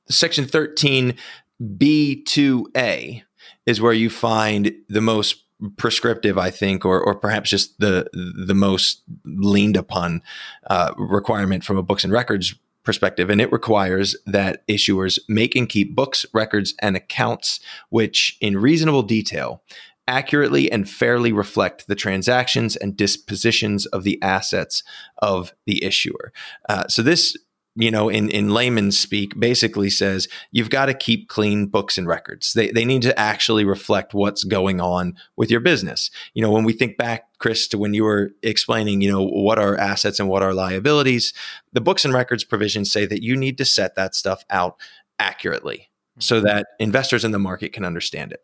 Section 0.10 0.46
13B2A 0.46 3.24
is 3.66 3.82
where 3.82 3.94
you 3.94 4.12
find 4.12 4.76
the 4.88 5.02
most 5.02 5.47
prescriptive, 5.78 6.38
I 6.38 6.52
think, 6.52 6.86
or 6.86 7.02
or 7.02 7.16
perhaps 7.16 7.50
just 7.50 7.80
the 7.80 8.10
the 8.14 8.56
most 8.56 9.04
leaned 9.26 9.78
upon 9.78 10.22
uh, 10.70 10.94
requirement 10.98 11.64
from 11.64 11.78
a 11.78 11.84
books 11.84 12.04
and 12.04 12.14
records 12.14 12.56
perspective, 12.84 13.30
and 13.30 13.42
it 13.42 13.52
requires 13.52 14.16
that 14.26 14.66
issuers 14.68 15.20
make 15.28 15.56
and 15.56 15.68
keep 15.68 15.94
books, 15.94 16.26
records, 16.34 16.74
and 16.82 16.96
accounts 16.96 17.60
which, 17.90 18.38
in 18.40 18.58
reasonable 18.58 19.04
detail, 19.04 19.62
accurately 20.08 20.72
and 20.72 20.90
fairly 20.90 21.34
reflect 21.34 21.88
the 21.88 21.96
transactions 21.96 22.78
and 22.78 22.96
dispositions 22.96 23.86
of 23.88 24.04
the 24.04 24.22
assets 24.22 24.84
of 25.18 25.54
the 25.66 25.84
issuer. 25.84 26.32
Uh, 26.70 26.88
so 26.88 27.02
this 27.02 27.36
you 27.78 27.92
know, 27.92 28.10
in, 28.10 28.30
in 28.32 28.50
layman's 28.50 28.98
speak, 28.98 29.40
basically 29.40 29.90
says 29.92 30.28
you've 30.52 30.72
got 30.72 30.88
to 30.88 30.96
keep 30.96 31.30
clean 31.30 31.68
books 31.68 31.98
and 31.98 32.08
records. 32.08 32.54
They, 32.54 32.72
they 32.72 32.86
need 32.86 33.04
to 33.04 33.18
actually 33.18 33.66
reflect 33.66 34.16
what's 34.16 34.44
going 34.44 34.82
on 34.82 35.16
with 35.36 35.52
your 35.52 35.60
business. 35.60 36.10
You 36.34 36.42
know, 36.42 36.52
when 36.52 36.64
we 36.64 36.74
think 36.74 36.98
back, 36.98 37.26
Chris, 37.38 37.68
to 37.68 37.78
when 37.78 37.94
you 37.94 38.04
were 38.04 38.32
explaining, 38.42 39.02
you 39.02 39.12
know, 39.12 39.24
what 39.24 39.60
are 39.60 39.78
assets 39.78 40.20
and 40.20 40.28
what 40.28 40.42
are 40.42 40.56
liabilities, 40.56 41.34
the 41.72 41.82
books 41.82 42.04
and 42.04 42.16
records 42.16 42.44
provisions 42.44 42.92
say 42.92 43.06
that 43.06 43.22
you 43.22 43.38
need 43.38 43.60
to 43.60 43.66
set 43.66 43.94
that 43.94 44.16
stuff 44.16 44.44
out 44.50 44.76
accurately 45.20 45.90
so 46.20 46.38
mm-hmm. 46.38 46.48
that 46.48 46.68
investors 46.80 47.24
in 47.24 47.32
the 47.32 47.40
market 47.40 47.74
can 47.74 47.86
understand 47.86 48.32
it. 48.32 48.44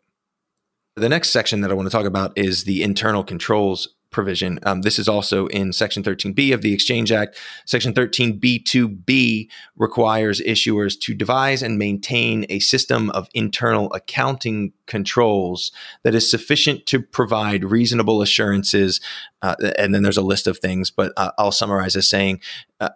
The 0.96 1.08
next 1.08 1.30
section 1.30 1.60
that 1.62 1.72
I 1.72 1.74
want 1.74 1.86
to 1.86 1.96
talk 1.96 2.06
about 2.06 2.38
is 2.38 2.64
the 2.64 2.84
internal 2.84 3.24
controls 3.24 3.88
provision. 4.14 4.60
Um, 4.62 4.82
this 4.82 4.98
is 4.98 5.08
also 5.08 5.48
in 5.48 5.72
Section 5.72 6.02
13B 6.02 6.54
of 6.54 6.62
the 6.62 6.72
Exchange 6.72 7.10
Act. 7.12 7.36
Section 7.66 7.92
13B2B 7.92 9.48
requires 9.76 10.40
issuers 10.40 10.98
to 11.00 11.14
devise 11.14 11.62
and 11.62 11.78
maintain 11.78 12.46
a 12.48 12.60
system 12.60 13.10
of 13.10 13.28
internal 13.34 13.92
accounting 13.92 14.72
controls 14.86 15.72
that 16.04 16.14
is 16.14 16.30
sufficient 16.30 16.86
to 16.86 17.02
provide 17.02 17.64
reasonable 17.64 18.22
assurances. 18.22 19.00
Uh, 19.42 19.56
and 19.76 19.92
then 19.92 20.02
there's 20.02 20.16
a 20.16 20.22
list 20.22 20.46
of 20.46 20.58
things, 20.58 20.90
but 20.90 21.12
uh, 21.16 21.32
I'll 21.36 21.52
summarize 21.52 21.96
as 21.96 22.08
saying 22.08 22.40
uh, 22.80 22.90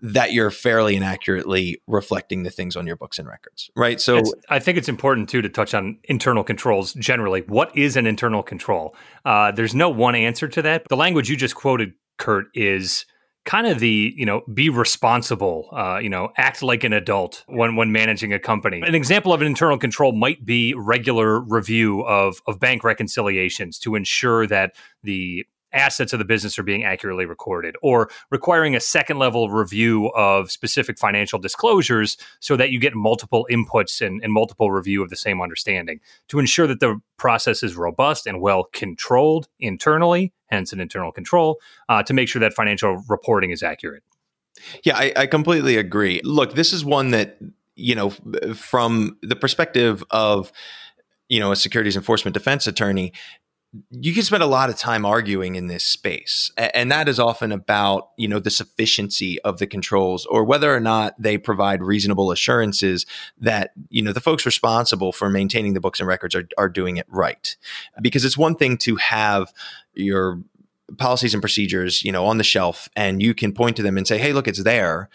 that 0.00 0.32
you're 0.32 0.50
fairly 0.50 0.94
and 0.94 1.04
accurately 1.04 1.80
reflecting 1.86 2.44
the 2.44 2.50
things 2.50 2.76
on 2.76 2.86
your 2.86 2.96
books 2.96 3.18
and 3.18 3.26
records, 3.26 3.70
right? 3.76 4.00
So 4.00 4.18
it's, 4.18 4.32
I 4.48 4.58
think 4.58 4.78
it's 4.78 4.88
important 4.88 5.28
too 5.28 5.42
to 5.42 5.48
touch 5.48 5.74
on 5.74 5.98
internal 6.04 6.44
controls 6.44 6.94
generally. 6.94 7.42
What 7.42 7.76
is 7.76 7.96
an 7.96 8.06
internal 8.06 8.42
control? 8.42 8.94
Uh, 9.24 9.50
there's 9.50 9.74
no 9.74 9.88
one 9.88 10.14
answer 10.14 10.46
to 10.48 10.62
that. 10.62 10.86
The 10.88 10.96
language 10.96 11.28
you 11.28 11.36
just 11.36 11.56
quoted, 11.56 11.94
Kurt, 12.16 12.46
is 12.54 13.06
kind 13.44 13.66
of 13.66 13.78
the 13.78 14.12
you 14.14 14.26
know 14.26 14.42
be 14.52 14.68
responsible 14.68 15.70
uh, 15.72 15.98
you 15.98 16.10
know 16.10 16.28
act 16.36 16.62
like 16.62 16.84
an 16.84 16.92
adult 16.92 17.44
when 17.46 17.76
when 17.76 17.90
managing 17.90 18.30
a 18.30 18.38
company 18.38 18.82
an 18.84 18.94
example 18.94 19.32
of 19.32 19.40
an 19.40 19.46
internal 19.46 19.78
control 19.78 20.12
might 20.12 20.44
be 20.44 20.74
regular 20.74 21.40
review 21.40 22.02
of 22.02 22.42
of 22.46 22.60
bank 22.60 22.84
reconciliations 22.84 23.78
to 23.78 23.94
ensure 23.94 24.46
that 24.46 24.76
the 25.02 25.46
assets 25.72 26.12
of 26.12 26.18
the 26.18 26.24
business 26.24 26.58
are 26.58 26.62
being 26.62 26.84
accurately 26.84 27.26
recorded 27.26 27.76
or 27.82 28.10
requiring 28.30 28.74
a 28.74 28.80
second 28.80 29.18
level 29.18 29.50
review 29.50 30.08
of 30.08 30.50
specific 30.50 30.98
financial 30.98 31.38
disclosures 31.38 32.16
so 32.40 32.56
that 32.56 32.70
you 32.70 32.78
get 32.78 32.94
multiple 32.94 33.46
inputs 33.50 34.04
and, 34.04 34.22
and, 34.22 34.32
multiple 34.32 34.70
review 34.70 35.02
of 35.02 35.10
the 35.10 35.16
same 35.16 35.40
understanding 35.40 36.00
to 36.28 36.38
ensure 36.38 36.66
that 36.66 36.80
the 36.80 37.00
process 37.16 37.62
is 37.62 37.76
robust 37.76 38.26
and 38.26 38.40
well 38.40 38.64
controlled 38.72 39.48
internally 39.58 40.32
hence 40.46 40.72
an 40.72 40.80
internal 40.80 41.12
control 41.12 41.60
uh, 41.88 42.02
to 42.02 42.14
make 42.14 42.28
sure 42.28 42.40
that 42.40 42.54
financial 42.54 43.02
reporting 43.08 43.50
is 43.50 43.62
accurate. 43.62 44.02
Yeah 44.84 44.96
I, 44.96 45.12
I 45.16 45.26
completely 45.26 45.76
agree. 45.76 46.20
Look 46.24 46.54
this 46.54 46.72
is 46.72 46.84
one 46.84 47.10
that 47.10 47.38
you 47.74 47.94
know 47.94 48.10
from 48.54 49.18
the 49.22 49.36
perspective 49.36 50.04
of 50.10 50.52
you 51.28 51.40
know 51.40 51.52
a 51.52 51.56
securities 51.56 51.96
enforcement 51.96 52.34
defense 52.34 52.66
attorney 52.66 53.12
you 53.90 54.14
can 54.14 54.22
spend 54.22 54.42
a 54.42 54.46
lot 54.46 54.70
of 54.70 54.76
time 54.76 55.04
arguing 55.04 55.54
in 55.54 55.66
this 55.66 55.84
space 55.84 56.50
and 56.56 56.90
that 56.90 57.06
is 57.06 57.18
often 57.18 57.52
about 57.52 58.10
you 58.16 58.26
know 58.26 58.38
the 58.38 58.50
sufficiency 58.50 59.38
of 59.42 59.58
the 59.58 59.66
controls 59.66 60.24
or 60.26 60.42
whether 60.42 60.74
or 60.74 60.80
not 60.80 61.14
they 61.18 61.36
provide 61.36 61.82
reasonable 61.82 62.30
assurances 62.30 63.04
that 63.38 63.72
you 63.90 64.00
know 64.00 64.12
the 64.12 64.20
folks 64.20 64.46
responsible 64.46 65.12
for 65.12 65.28
maintaining 65.28 65.74
the 65.74 65.80
books 65.80 66.00
and 66.00 66.08
records 66.08 66.34
are, 66.34 66.48
are 66.56 66.68
doing 66.68 66.96
it 66.96 67.06
right. 67.08 67.56
Because 68.00 68.24
it's 68.24 68.38
one 68.38 68.54
thing 68.54 68.78
to 68.78 68.96
have 68.96 69.52
your 69.94 70.40
policies 70.96 71.34
and 71.34 71.42
procedures 71.42 72.02
you 72.02 72.10
know 72.10 72.24
on 72.24 72.38
the 72.38 72.44
shelf 72.44 72.88
and 72.96 73.22
you 73.22 73.34
can 73.34 73.52
point 73.52 73.76
to 73.76 73.82
them 73.82 73.98
and 73.98 74.06
say 74.06 74.16
hey 74.16 74.32
look 74.32 74.48
it's 74.48 74.62
there 74.62 75.10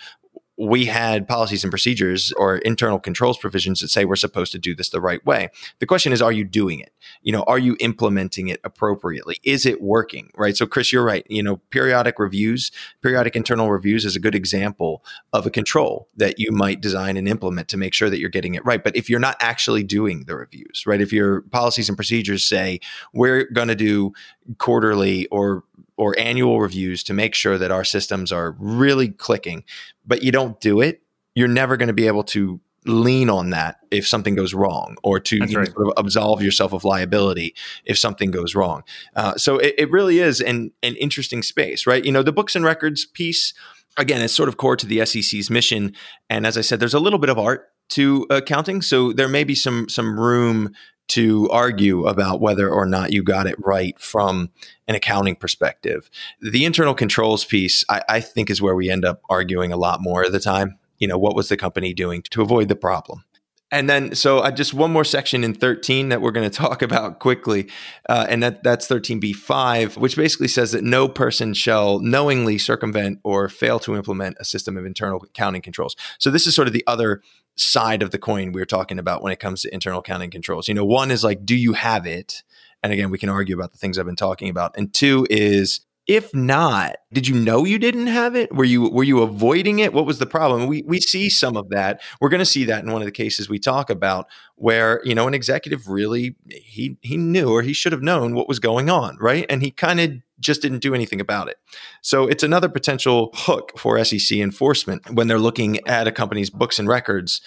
we 0.57 0.85
had 0.85 1.27
policies 1.27 1.63
and 1.63 1.71
procedures 1.71 2.31
or 2.33 2.57
internal 2.57 2.99
controls 2.99 3.37
provisions 3.37 3.79
that 3.79 3.87
say 3.87 4.05
we're 4.05 4.15
supposed 4.15 4.51
to 4.51 4.59
do 4.59 4.75
this 4.75 4.89
the 4.89 5.01
right 5.01 5.25
way. 5.25 5.49
The 5.79 5.87
question 5.87 6.13
is, 6.13 6.21
are 6.21 6.31
you 6.31 6.43
doing 6.43 6.79
it? 6.79 6.93
You 7.23 7.31
know, 7.31 7.43
are 7.43 7.57
you 7.57 7.75
implementing 7.79 8.49
it 8.49 8.59
appropriately? 8.63 9.37
Is 9.43 9.65
it 9.65 9.81
working? 9.81 10.31
Right. 10.35 10.55
So, 10.55 10.67
Chris, 10.67 10.93
you're 10.93 11.03
right. 11.03 11.25
You 11.27 11.41
know, 11.41 11.57
periodic 11.71 12.19
reviews, 12.19 12.71
periodic 13.01 13.35
internal 13.35 13.71
reviews 13.71 14.05
is 14.05 14.15
a 14.15 14.19
good 14.19 14.35
example 14.35 15.03
of 15.31 15.47
a 15.47 15.49
control 15.49 16.07
that 16.17 16.37
you 16.37 16.51
might 16.51 16.81
design 16.81 17.17
and 17.17 17.27
implement 17.27 17.67
to 17.69 17.77
make 17.77 17.93
sure 17.93 18.09
that 18.09 18.19
you're 18.19 18.29
getting 18.29 18.53
it 18.53 18.63
right. 18.63 18.83
But 18.83 18.95
if 18.95 19.09
you're 19.09 19.19
not 19.19 19.37
actually 19.39 19.83
doing 19.83 20.25
the 20.25 20.35
reviews, 20.35 20.83
right, 20.85 21.01
if 21.01 21.11
your 21.11 21.41
policies 21.41 21.89
and 21.89 21.97
procedures 21.97 22.43
say 22.43 22.79
we're 23.11 23.45
going 23.45 23.69
to 23.69 23.75
do 23.75 24.13
quarterly 24.59 25.25
or 25.27 25.63
or 25.97 26.17
annual 26.17 26.59
reviews 26.59 27.03
to 27.03 27.13
make 27.13 27.35
sure 27.35 27.57
that 27.57 27.71
our 27.71 27.83
systems 27.83 28.31
are 28.31 28.55
really 28.59 29.09
clicking, 29.09 29.63
but 30.05 30.23
you 30.23 30.31
don't 30.31 30.59
do 30.59 30.81
it, 30.81 31.01
you're 31.35 31.47
never 31.47 31.77
going 31.77 31.87
to 31.87 31.93
be 31.93 32.07
able 32.07 32.23
to 32.23 32.59
lean 32.85 33.29
on 33.29 33.51
that 33.51 33.77
if 33.91 34.07
something 34.07 34.35
goes 34.35 34.53
wrong 34.53 34.97
or 35.03 35.19
to 35.19 35.39
right. 35.39 35.49
sort 35.49 35.87
of 35.87 35.93
absolve 35.97 36.41
yourself 36.41 36.73
of 36.73 36.83
liability 36.83 37.55
if 37.85 37.97
something 37.97 38.29
goes 38.31 38.55
wrong. 38.55 38.83
Uh, 39.15 39.35
so 39.35 39.57
it, 39.57 39.73
it, 39.77 39.91
really 39.91 40.19
is 40.19 40.41
an, 40.41 40.71
an 40.81 40.95
interesting 40.97 41.41
space, 41.41 41.87
right? 41.87 42.03
You 42.03 42.11
know, 42.11 42.23
the 42.23 42.33
books 42.33 42.55
and 42.55 42.65
records 42.65 43.05
piece, 43.05 43.53
again, 43.97 44.21
is 44.21 44.35
sort 44.35 44.49
of 44.49 44.57
core 44.57 44.75
to 44.75 44.85
the 44.85 45.05
SEC's 45.05 45.49
mission. 45.49 45.93
And 46.29 46.45
as 46.45 46.57
I 46.57 46.61
said, 46.61 46.79
there's 46.79 46.93
a 46.93 46.99
little 46.99 47.19
bit 47.19 47.29
of 47.29 47.39
art 47.39 47.69
to 47.89 48.25
accounting. 48.29 48.81
So 48.81 49.13
there 49.13 49.27
may 49.27 49.43
be 49.43 49.55
some 49.55 49.87
some 49.89 50.19
room 50.19 50.73
to 51.09 51.49
argue 51.49 52.05
about 52.05 52.39
whether 52.39 52.69
or 52.69 52.85
not 52.85 53.11
you 53.11 53.23
got 53.23 53.47
it 53.47 53.55
right 53.59 53.99
from 53.99 54.49
an 54.87 54.95
accounting 54.95 55.35
perspective. 55.35 56.09
The 56.41 56.65
internal 56.65 56.93
controls 56.93 57.45
piece, 57.45 57.83
I, 57.89 58.01
I, 58.09 58.19
think, 58.21 58.49
is 58.49 58.61
where 58.61 58.75
we 58.75 58.89
end 58.89 59.05
up 59.05 59.21
arguing 59.29 59.71
a 59.71 59.77
lot 59.77 60.01
more 60.01 60.23
of 60.23 60.31
the 60.31 60.39
time. 60.39 60.77
You 60.99 61.07
know, 61.07 61.17
what 61.17 61.35
was 61.35 61.49
the 61.49 61.57
company 61.57 61.93
doing 61.93 62.21
to 62.31 62.41
avoid 62.41 62.69
the 62.69 62.75
problem? 62.75 63.25
And 63.73 63.89
then, 63.89 64.13
so 64.13 64.37
uh, 64.37 64.51
just 64.51 64.75
one 64.75 64.91
more 64.91 65.03
section 65.03 65.43
in 65.43 65.55
13 65.55 66.09
that 66.09 66.21
we're 66.21 66.31
going 66.31 66.49
to 66.49 66.55
talk 66.55 66.83
about 66.83 67.19
quickly, 67.19 67.69
uh, 68.07 68.27
and 68.29 68.43
that, 68.43 68.63
that's 68.63 68.87
13b5, 68.87 69.97
which 69.97 70.15
basically 70.15 70.47
says 70.47 70.73
that 70.73 70.83
no 70.83 71.07
person 71.07 71.55
shall 71.55 71.99
knowingly 71.99 72.59
circumvent 72.59 73.19
or 73.23 73.49
fail 73.49 73.79
to 73.79 73.95
implement 73.95 74.37
a 74.39 74.45
system 74.45 74.77
of 74.77 74.85
internal 74.85 75.21
accounting 75.23 75.63
controls. 75.63 75.95
So 76.19 76.29
this 76.29 76.45
is 76.45 76.55
sort 76.55 76.67
of 76.67 76.73
the 76.73 76.83
other 76.85 77.23
side 77.55 78.01
of 78.01 78.11
the 78.11 78.17
coin 78.17 78.51
we 78.51 78.61
are 78.61 78.65
talking 78.65 78.99
about 78.99 79.21
when 79.21 79.31
it 79.31 79.39
comes 79.39 79.61
to 79.61 79.73
internal 79.73 79.99
accounting 79.99 80.31
controls. 80.31 80.67
You 80.67 80.73
know, 80.73 80.85
one 80.85 81.11
is 81.11 81.23
like, 81.23 81.45
do 81.45 81.55
you 81.55 81.73
have 81.73 82.05
it? 82.05 82.43
And 82.81 82.91
again, 82.91 83.11
we 83.11 83.17
can 83.17 83.29
argue 83.29 83.55
about 83.55 83.71
the 83.71 83.77
things 83.77 83.97
I've 83.97 84.05
been 84.05 84.15
talking 84.15 84.49
about. 84.49 84.75
And 84.77 84.93
two 84.93 85.25
is, 85.29 85.81
if 86.05 86.33
not, 86.33 86.97
did 87.13 87.27
you 87.27 87.35
know 87.35 87.63
you 87.63 87.79
didn't 87.79 88.07
have 88.07 88.35
it? 88.35 88.53
Were 88.53 88.65
you 88.65 88.89
were 88.89 89.05
you 89.05 89.21
avoiding 89.21 89.79
it? 89.79 89.93
What 89.93 90.05
was 90.05 90.19
the 90.19 90.25
problem? 90.25 90.67
We 90.67 90.83
we 90.85 90.99
see 90.99 91.29
some 91.29 91.55
of 91.55 91.69
that. 91.69 92.01
We're 92.19 92.29
going 92.29 92.39
to 92.39 92.45
see 92.45 92.65
that 92.65 92.83
in 92.83 92.91
one 92.91 93.01
of 93.01 93.05
the 93.05 93.11
cases 93.11 93.47
we 93.47 93.57
talk 93.57 93.89
about 93.89 94.27
where, 94.55 95.01
you 95.05 95.15
know, 95.15 95.27
an 95.27 95.33
executive 95.33 95.87
really 95.87 96.35
he 96.49 96.97
he 97.01 97.15
knew 97.15 97.49
or 97.49 97.61
he 97.61 97.71
should 97.71 97.93
have 97.93 98.01
known 98.01 98.35
what 98.35 98.49
was 98.49 98.59
going 98.59 98.89
on, 98.89 99.17
right? 99.21 99.45
And 99.49 99.61
he 99.61 99.71
kind 99.71 100.01
of 100.01 100.11
just 100.41 100.61
didn't 100.61 100.79
do 100.79 100.93
anything 100.93 101.21
about 101.21 101.47
it. 101.47 101.55
So 102.01 102.27
it's 102.27 102.43
another 102.43 102.67
potential 102.67 103.29
hook 103.33 103.71
for 103.77 104.03
SEC 104.03 104.37
enforcement 104.39 105.09
when 105.11 105.27
they're 105.27 105.39
looking 105.39 105.79
at 105.87 106.07
a 106.07 106.11
company's 106.11 106.49
books 106.49 106.79
and 106.79 106.87
records 106.87 107.39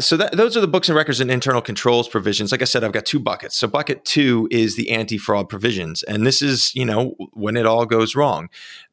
so 0.00 0.16
that, 0.16 0.36
those 0.36 0.56
are 0.56 0.60
the 0.60 0.68
books 0.68 0.88
and 0.88 0.96
records 0.96 1.20
and 1.20 1.30
internal 1.30 1.62
controls 1.62 2.08
provisions. 2.08 2.52
Like 2.52 2.62
I 2.62 2.66
said, 2.66 2.84
I've 2.84 2.92
got 2.92 3.06
two 3.06 3.18
buckets. 3.18 3.56
So 3.56 3.66
bucket 3.66 4.04
two 4.04 4.48
is 4.50 4.76
the 4.76 4.90
anti-fraud 4.90 5.48
provisions, 5.48 6.02
and 6.02 6.26
this 6.26 6.42
is 6.42 6.74
you 6.74 6.84
know 6.84 7.14
when 7.32 7.56
it 7.56 7.66
all 7.66 7.86
goes 7.86 8.14
wrong. 8.14 8.48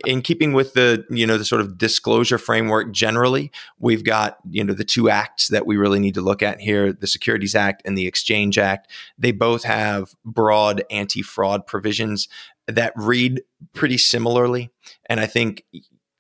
In 0.05 0.21
keeping 0.21 0.53
with 0.53 0.73
the 0.73 1.05
you 1.09 1.27
know 1.27 1.37
the 1.37 1.45
sort 1.45 1.61
of 1.61 1.77
disclosure 1.77 2.37
framework 2.37 2.91
generally, 2.91 3.51
we've 3.77 4.03
got 4.03 4.37
you 4.49 4.63
know 4.63 4.73
the 4.73 4.83
two 4.83 5.09
acts 5.09 5.49
that 5.49 5.65
we 5.65 5.77
really 5.77 5.99
need 5.99 6.13
to 6.15 6.21
look 6.21 6.41
at 6.41 6.59
here: 6.59 6.91
the 6.93 7.07
Securities 7.07 7.55
Act 7.55 7.81
and 7.85 7.97
the 7.97 8.07
Exchange 8.07 8.57
Act. 8.57 8.89
They 9.17 9.31
both 9.31 9.63
have 9.63 10.15
broad 10.23 10.83
anti-fraud 10.89 11.67
provisions 11.67 12.27
that 12.67 12.93
read 12.95 13.43
pretty 13.73 13.97
similarly, 13.97 14.71
and 15.07 15.19
I 15.19 15.27
think 15.27 15.63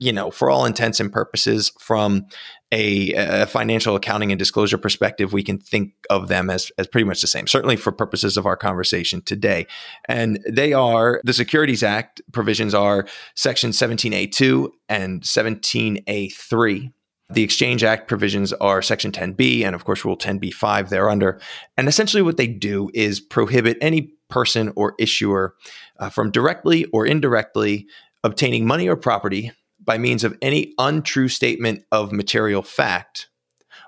you 0.05 0.13
know, 0.13 0.29
for 0.29 0.51
all 0.51 0.65
intents 0.65 0.99
and 0.99 1.11
purposes, 1.11 1.71
from 1.79 2.27
a, 2.71 3.13
a, 3.13 3.45
financial 3.47 3.95
accounting 3.95 4.31
and 4.31 4.37
disclosure 4.37 4.77
perspective, 4.77 5.33
we 5.33 5.43
can 5.43 5.57
think 5.57 5.93
of 6.11 6.27
them 6.27 6.49
as, 6.49 6.71
as 6.77 6.85
pretty 6.85 7.05
much 7.05 7.21
the 7.21 7.27
same, 7.27 7.47
certainly 7.47 7.75
for 7.75 7.91
purposes 7.91 8.37
of 8.37 8.45
our 8.45 8.55
conversation 8.55 9.21
today. 9.21 9.65
And 10.07 10.39
they 10.47 10.73
are 10.73 11.21
the 11.23 11.33
Securities 11.33 11.81
Act 11.81 12.21
provisions 12.31 12.75
are 12.75 13.07
Section 13.35 13.71
17A2 13.71 14.69
and 14.89 15.21
17A3. 15.21 16.91
The 17.29 17.43
Exchange 17.43 17.83
Act 17.83 18.07
provisions 18.07 18.53
are 18.53 18.83
Section 18.83 19.11
10B 19.11 19.63
and, 19.63 19.73
of 19.73 19.85
course, 19.85 20.05
Rule 20.05 20.17
10B5 20.17 20.89
thereunder. 20.89 21.41
And 21.77 21.87
essentially, 21.87 22.21
what 22.21 22.37
they 22.37 22.45
do 22.45 22.91
is 22.93 23.19
prohibit 23.19 23.79
any 23.81 24.13
person 24.29 24.71
or 24.75 24.93
issuer 24.99 25.55
uh, 25.99 26.09
from 26.09 26.29
directly 26.29 26.85
or 26.85 27.07
indirectly 27.07 27.87
obtaining 28.23 28.67
money 28.67 28.87
or 28.87 28.95
property 28.95 29.51
by 29.85 29.97
means 29.97 30.23
of 30.23 30.37
any 30.41 30.73
untrue 30.77 31.27
statement 31.27 31.83
of 31.91 32.11
material 32.11 32.61
fact 32.61 33.29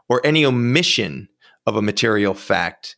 or 0.09 0.25
any 0.25 0.45
omission 0.45 1.27
of 1.65 1.75
a 1.75 1.81
material 1.81 2.33
fact 2.33 2.95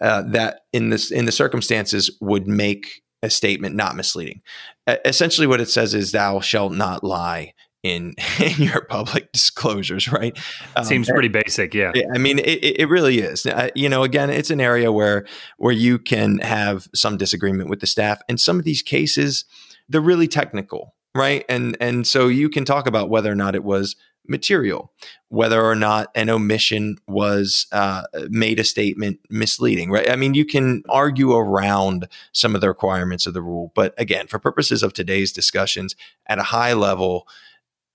uh, 0.00 0.22
that 0.22 0.62
in 0.72 0.90
this 0.90 1.10
in 1.10 1.24
the 1.26 1.32
circumstances 1.32 2.10
would 2.20 2.46
make 2.46 3.02
a 3.22 3.30
statement 3.30 3.74
not 3.74 3.94
misleading. 3.96 4.42
Uh, 4.86 4.96
essentially, 5.04 5.46
what 5.46 5.60
it 5.60 5.68
says 5.68 5.94
is, 5.94 6.12
"Thou 6.12 6.40
shalt 6.40 6.72
not 6.72 7.04
lie." 7.04 7.54
In, 7.84 8.14
in 8.38 8.62
your 8.62 8.84
public 8.84 9.32
disclosures, 9.32 10.12
right? 10.12 10.38
Um, 10.76 10.84
Seems 10.84 11.10
pretty 11.10 11.26
basic, 11.26 11.74
yeah. 11.74 11.90
I 12.14 12.18
mean, 12.18 12.38
it, 12.38 12.78
it 12.78 12.88
really 12.88 13.18
is. 13.18 13.44
You 13.74 13.88
know, 13.88 14.04
again, 14.04 14.30
it's 14.30 14.50
an 14.50 14.60
area 14.60 14.92
where 14.92 15.26
where 15.56 15.72
you 15.72 15.98
can 15.98 16.38
have 16.38 16.86
some 16.94 17.16
disagreement 17.16 17.68
with 17.68 17.80
the 17.80 17.88
staff, 17.88 18.20
and 18.28 18.40
some 18.40 18.60
of 18.60 18.64
these 18.64 18.82
cases, 18.82 19.46
they're 19.88 20.00
really 20.00 20.28
technical 20.28 20.94
right 21.14 21.44
and 21.48 21.76
and 21.80 22.06
so 22.06 22.28
you 22.28 22.48
can 22.48 22.64
talk 22.64 22.86
about 22.86 23.08
whether 23.08 23.30
or 23.30 23.34
not 23.34 23.54
it 23.54 23.64
was 23.64 23.96
material 24.28 24.92
whether 25.28 25.64
or 25.64 25.74
not 25.74 26.08
an 26.14 26.30
omission 26.30 26.96
was 27.08 27.66
uh, 27.72 28.02
made 28.30 28.60
a 28.60 28.64
statement 28.64 29.18
misleading 29.28 29.90
right 29.90 30.08
i 30.10 30.16
mean 30.16 30.34
you 30.34 30.44
can 30.44 30.82
argue 30.88 31.32
around 31.32 32.08
some 32.32 32.54
of 32.54 32.60
the 32.60 32.68
requirements 32.68 33.26
of 33.26 33.34
the 33.34 33.42
rule 33.42 33.72
but 33.74 33.94
again 33.98 34.26
for 34.26 34.38
purposes 34.38 34.82
of 34.82 34.92
today's 34.92 35.32
discussions 35.32 35.96
at 36.26 36.38
a 36.38 36.44
high 36.44 36.72
level 36.72 37.26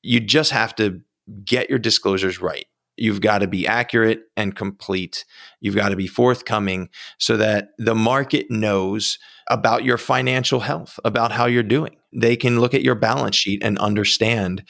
you 0.04 0.20
just 0.20 0.52
have 0.52 0.76
to 0.76 1.02
get 1.46 1.70
your 1.70 1.80
disclosures 1.80 2.42
right 2.42 2.68
You've 2.98 3.22
got 3.22 3.40
to 3.40 3.48
be 3.48 3.68
accurate 3.68 4.24
and 4.36 4.56
complete. 4.56 5.24
You've 5.62 5.76
got 5.76 5.90
to 5.90 5.96
be 5.96 6.08
forthcoming 6.08 6.90
so 7.20 7.38
that 7.38 7.70
the 7.78 7.96
market 7.96 8.50
knows 8.50 9.20
about 9.50 9.84
your 9.84 10.00
financial 10.00 10.62
health, 10.62 11.00
about 11.06 11.32
how 11.32 11.46
you're 11.46 11.64
doing. 11.64 11.97
They 12.14 12.36
can 12.36 12.60
look 12.60 12.74
at 12.74 12.84
your 12.84 12.96
balance 12.96 13.36
sheet 13.36 13.62
and 13.64 13.78
understand 13.80 14.64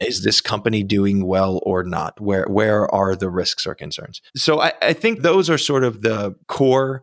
is 0.00 0.24
this 0.24 0.40
company 0.40 0.82
doing 0.82 1.26
well 1.26 1.60
or 1.64 1.84
not? 1.84 2.20
Where 2.20 2.46
where 2.48 2.92
are 2.92 3.14
the 3.14 3.30
risks 3.30 3.66
or 3.66 3.74
concerns? 3.74 4.20
So 4.36 4.60
I, 4.60 4.72
I 4.82 4.92
think 4.92 5.20
those 5.20 5.48
are 5.48 5.58
sort 5.58 5.84
of 5.84 6.02
the 6.02 6.34
core 6.48 7.02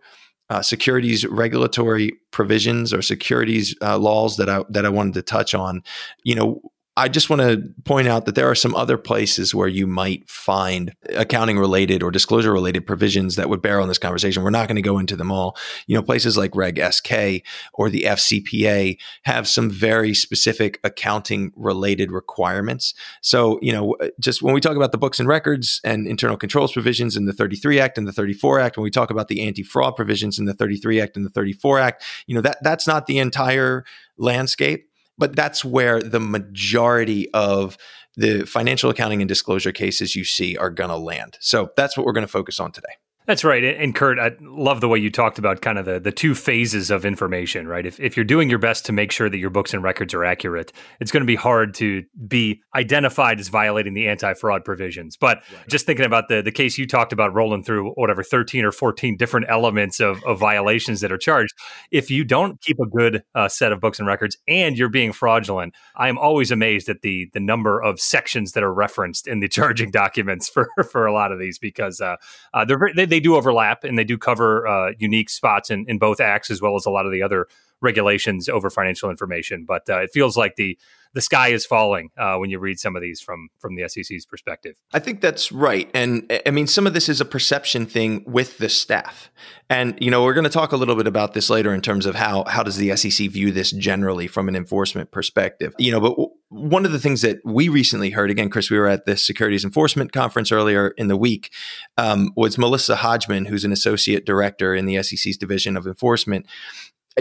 uh, 0.49 0.61
securities 0.61 1.25
regulatory 1.25 2.13
provisions 2.31 2.93
or 2.93 3.01
securities 3.01 3.75
uh, 3.81 3.97
laws 3.97 4.37
that 4.37 4.49
I 4.49 4.63
that 4.69 4.85
I 4.85 4.89
wanted 4.89 5.13
to 5.15 5.21
touch 5.21 5.53
on. 5.53 5.83
You 6.23 6.35
know, 6.35 6.61
I 6.99 7.07
just 7.07 7.29
want 7.29 7.41
to 7.41 7.63
point 7.85 8.09
out 8.09 8.25
that 8.25 8.35
there 8.35 8.49
are 8.49 8.55
some 8.55 8.75
other 8.75 8.97
places 8.97 9.55
where 9.55 9.69
you 9.69 9.87
might 9.87 10.29
find 10.29 10.93
accounting 11.15 11.57
related 11.57 12.03
or 12.03 12.11
disclosure 12.11 12.51
related 12.51 12.85
provisions 12.85 13.37
that 13.37 13.47
would 13.47 13.61
bear 13.61 13.79
on 13.79 13.87
this 13.87 13.97
conversation. 13.97 14.43
We're 14.43 14.49
not 14.49 14.67
going 14.67 14.75
to 14.75 14.81
go 14.81 14.99
into 14.99 15.15
them 15.15 15.31
all. 15.31 15.55
You 15.87 15.95
know, 15.95 16.03
places 16.03 16.35
like 16.35 16.53
Reg 16.57 16.77
SK 16.77 17.45
or 17.73 17.89
the 17.89 18.03
FCPA 18.03 18.97
have 19.23 19.47
some 19.47 19.69
very 19.69 20.13
specific 20.13 20.77
accounting 20.83 21.53
related 21.55 22.11
requirements. 22.11 22.93
So, 23.21 23.59
you 23.61 23.71
know, 23.71 23.95
just 24.19 24.41
when 24.41 24.53
we 24.53 24.59
talk 24.59 24.75
about 24.75 24.91
the 24.91 24.97
books 24.97 25.21
and 25.21 25.29
records 25.29 25.79
and 25.85 26.05
internal 26.05 26.35
controls 26.35 26.73
provisions 26.73 27.15
in 27.15 27.27
the 27.27 27.33
33 27.33 27.79
Act 27.79 27.97
and 27.97 28.09
the 28.09 28.13
34 28.13 28.59
Act, 28.59 28.75
when 28.75 28.83
we 28.83 28.91
talk 28.91 29.09
about 29.09 29.29
the 29.29 29.39
anti 29.47 29.63
fraud 29.63 29.95
provisions 29.95 30.37
in 30.37 30.43
the 30.43 30.53
33 30.53 30.99
Act 30.99 31.15
and 31.15 31.25
the 31.25 31.29
34 31.29 31.79
Act, 31.79 32.03
you 32.27 32.35
know, 32.35 32.41
that 32.41 32.57
that's 32.61 32.87
not 32.87 33.05
the 33.05 33.19
entire 33.19 33.85
landscape 34.17 34.88
but 35.19 35.35
that's 35.35 35.63
where 35.63 36.01
the 36.01 36.19
majority 36.19 37.29
of 37.33 37.77
the 38.15 38.45
financial 38.45 38.89
accounting 38.89 39.21
and 39.21 39.29
disclosure 39.29 39.71
cases 39.71 40.15
you 40.15 40.23
see 40.23 40.57
are 40.57 40.71
going 40.71 40.89
to 40.89 40.97
land. 40.97 41.37
So 41.39 41.69
that's 41.77 41.95
what 41.95 42.05
we're 42.05 42.13
going 42.13 42.25
to 42.25 42.31
focus 42.31 42.59
on 42.59 42.71
today. 42.71 42.93
That's 43.29 43.43
right. 43.43 43.63
And 43.63 43.93
Kurt, 43.93 44.17
I 44.17 44.31
love 44.41 44.81
the 44.81 44.87
way 44.87 44.97
you 44.97 45.11
talked 45.11 45.37
about 45.37 45.61
kind 45.61 45.77
of 45.77 45.85
the, 45.85 45.99
the 45.99 46.11
two 46.11 46.33
phases 46.33 46.89
of 46.89 47.05
information, 47.05 47.67
right? 47.67 47.85
If, 47.85 47.99
if 47.99 48.17
you're 48.17 48.23
doing 48.23 48.49
your 48.49 48.57
best 48.57 48.87
to 48.87 48.91
make 48.91 49.11
sure 49.11 49.29
that 49.29 49.37
your 49.37 49.51
books 49.51 49.71
and 49.71 49.83
records 49.83 50.15
are 50.15 50.25
accurate, 50.25 50.73
it's 50.99 51.11
going 51.11 51.21
to 51.21 51.27
be 51.27 51.35
hard 51.35 51.75
to 51.75 52.03
be 52.27 52.59
identified 52.73 53.39
as 53.39 53.47
violating 53.49 53.93
the 53.93 54.07
anti 54.07 54.33
fraud 54.33 54.65
provisions. 54.65 55.15
But 55.15 55.43
right. 55.53 55.67
just 55.67 55.85
thinking 55.85 56.07
about 56.07 56.27
the, 56.27 56.41
the 56.41 56.51
case 56.51 56.79
you 56.79 56.87
talked 56.87 57.13
about 57.13 57.31
rolling 57.35 57.61
through 57.61 57.91
whatever 57.91 58.23
13 58.23 58.65
or 58.65 58.71
14 58.71 59.15
different 59.15 59.45
elements 59.47 59.99
of, 59.99 60.23
of 60.23 60.39
violations 60.39 61.01
that 61.01 61.11
are 61.11 61.17
charged, 61.19 61.53
if 61.91 62.09
you 62.09 62.23
don't 62.23 62.59
keep 62.61 62.79
a 62.79 62.87
good 62.87 63.21
uh, 63.35 63.47
set 63.47 63.71
of 63.71 63.79
books 63.79 63.99
and 63.99 64.07
records 64.07 64.37
and 64.47 64.75
you're 64.75 64.89
being 64.89 65.11
fraudulent, 65.11 65.75
I 65.95 66.09
am 66.09 66.17
always 66.17 66.49
amazed 66.49 66.89
at 66.89 67.03
the, 67.03 67.29
the 67.33 67.39
number 67.39 67.79
of 67.79 67.99
sections 67.99 68.53
that 68.53 68.63
are 68.63 68.73
referenced 68.73 69.27
in 69.27 69.39
the 69.39 69.47
charging 69.49 69.91
documents 69.91 70.49
for, 70.49 70.67
for 70.89 71.05
a 71.05 71.13
lot 71.13 71.31
of 71.31 71.37
these 71.37 71.59
because 71.59 72.01
uh, 72.01 72.15
uh, 72.55 72.65
they're, 72.65 72.79
they, 72.95 73.05
they 73.05 73.18
they 73.19 73.23
do 73.23 73.35
overlap 73.35 73.83
and 73.83 73.99
they 73.99 74.05
do 74.05 74.17
cover 74.17 74.65
uh, 74.65 74.91
unique 74.97 75.29
spots 75.29 75.69
in, 75.69 75.85
in 75.89 75.97
both 75.97 76.21
acts 76.21 76.49
as 76.49 76.61
well 76.61 76.75
as 76.77 76.85
a 76.85 76.89
lot 76.89 77.05
of 77.05 77.11
the 77.11 77.21
other 77.21 77.47
regulations 77.81 78.47
over 78.47 78.69
financial 78.69 79.09
information. 79.09 79.65
But 79.67 79.89
uh, 79.89 79.99
it 79.99 80.11
feels 80.13 80.37
like 80.37 80.55
the 80.55 80.77
the 81.13 81.21
sky 81.21 81.47
is 81.47 81.65
falling 81.65 82.11
uh, 82.19 82.35
when 82.35 82.51
you 82.51 82.59
read 82.59 82.79
some 82.79 82.95
of 82.95 83.01
these 83.01 83.19
from 83.19 83.49
from 83.57 83.75
the 83.75 83.89
SEC's 83.89 84.25
perspective. 84.25 84.75
I 84.93 84.99
think 84.99 85.21
that's 85.21 85.51
right, 85.51 85.89
and 85.93 86.31
I 86.45 86.51
mean 86.51 86.67
some 86.67 86.87
of 86.87 86.93
this 86.93 87.09
is 87.09 87.19
a 87.19 87.25
perception 87.25 87.85
thing 87.85 88.23
with 88.25 88.57
the 88.59 88.69
staff, 88.69 89.31
and 89.69 89.97
you 89.99 90.11
know 90.11 90.23
we're 90.23 90.35
going 90.35 90.43
to 90.43 90.49
talk 90.51 90.71
a 90.71 90.77
little 90.77 90.95
bit 90.95 91.07
about 91.07 91.33
this 91.33 91.49
later 91.49 91.73
in 91.73 91.81
terms 91.81 92.05
of 92.05 92.15
how 92.15 92.43
how 92.45 92.63
does 92.63 92.77
the 92.77 92.95
SEC 92.95 93.29
view 93.29 93.51
this 93.51 93.71
generally 93.71 94.27
from 94.27 94.47
an 94.47 94.55
enforcement 94.55 95.11
perspective. 95.11 95.73
You 95.77 95.91
know, 95.91 95.99
but 95.99 96.29
one 96.49 96.85
of 96.85 96.91
the 96.91 96.99
things 96.99 97.21
that 97.21 97.39
we 97.45 97.69
recently 97.69 98.09
heard 98.09 98.31
again, 98.31 98.49
Chris, 98.49 98.71
we 98.71 98.77
were 98.77 98.87
at 98.87 99.05
the 99.05 99.15
Securities 99.15 99.63
Enforcement 99.63 100.11
Conference 100.11 100.51
earlier 100.51 100.89
in 100.97 101.07
the 101.07 101.17
week, 101.17 101.51
um, 101.97 102.31
was 102.35 102.57
Melissa 102.57 102.97
Hodgman, 102.97 103.45
who's 103.45 103.63
an 103.63 103.71
associate 103.71 104.25
director 104.25 104.73
in 104.73 104.85
the 104.85 105.01
SEC's 105.03 105.37
Division 105.37 105.77
of 105.77 105.85
Enforcement. 105.85 106.47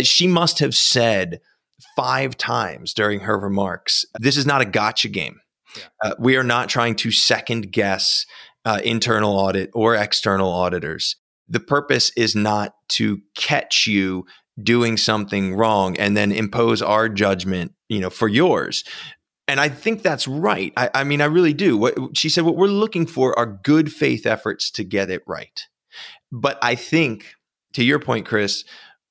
She 0.01 0.27
must 0.27 0.59
have 0.61 0.75
said 0.75 1.41
five 1.95 2.37
times 2.37 2.95
during 2.95 3.21
her 3.21 3.39
remarks. 3.39 4.05
This 4.19 4.37
is 4.37 4.47
not 4.47 4.63
a 4.63 4.67
gotcha 4.67 5.09
game. 5.09 5.41
Yeah. 5.77 5.83
Uh, 6.03 6.15
we 6.19 6.37
are 6.37 6.45
not 6.45 6.69
trying 6.69 6.97
to 6.97 7.13
second 7.13 7.71
guess 7.71 8.25
uh, 8.65 8.81
internal 8.83 9.37
audit 9.37 9.71
or 9.75 9.95
external 9.95 10.51
auditors. 10.51 11.17
The 11.49 11.61
purpose 11.61 12.11
is 12.17 12.35
not 12.35 12.75
to 12.91 13.21
catch 13.37 13.87
you 13.87 14.25
doing 14.63 14.97
something 14.97 15.55
wrong 15.55 15.97
and 15.99 16.17
then 16.17 16.33
impose 16.33 16.83
our 16.83 17.09
judgment, 17.09 17.73
you 17.89 18.01
know, 18.01 18.11
for 18.11 18.29
yours. 18.29 18.85
And 19.49 19.59
I 19.61 19.71
think 19.71 20.03
that's 20.03 20.29
right. 20.29 20.73
I, 20.77 20.91
I 20.95 21.05
mean, 21.05 21.23
I 21.23 21.25
really 21.25 21.55
do. 21.55 21.77
What 21.79 22.17
she 22.17 22.29
said, 22.29 22.45
what 22.45 22.57
we're 22.57 22.67
looking 22.67 23.07
for 23.07 23.37
are 23.39 23.47
good 23.47 23.91
faith 23.91 24.27
efforts 24.27 24.71
to 24.73 24.85
get 24.85 25.11
it 25.11 25.23
right. 25.27 25.67
But 26.31 26.59
I 26.63 26.75
think, 26.75 27.35
to 27.73 27.83
your 27.83 27.99
point, 27.99 28.27
Chris, 28.27 28.65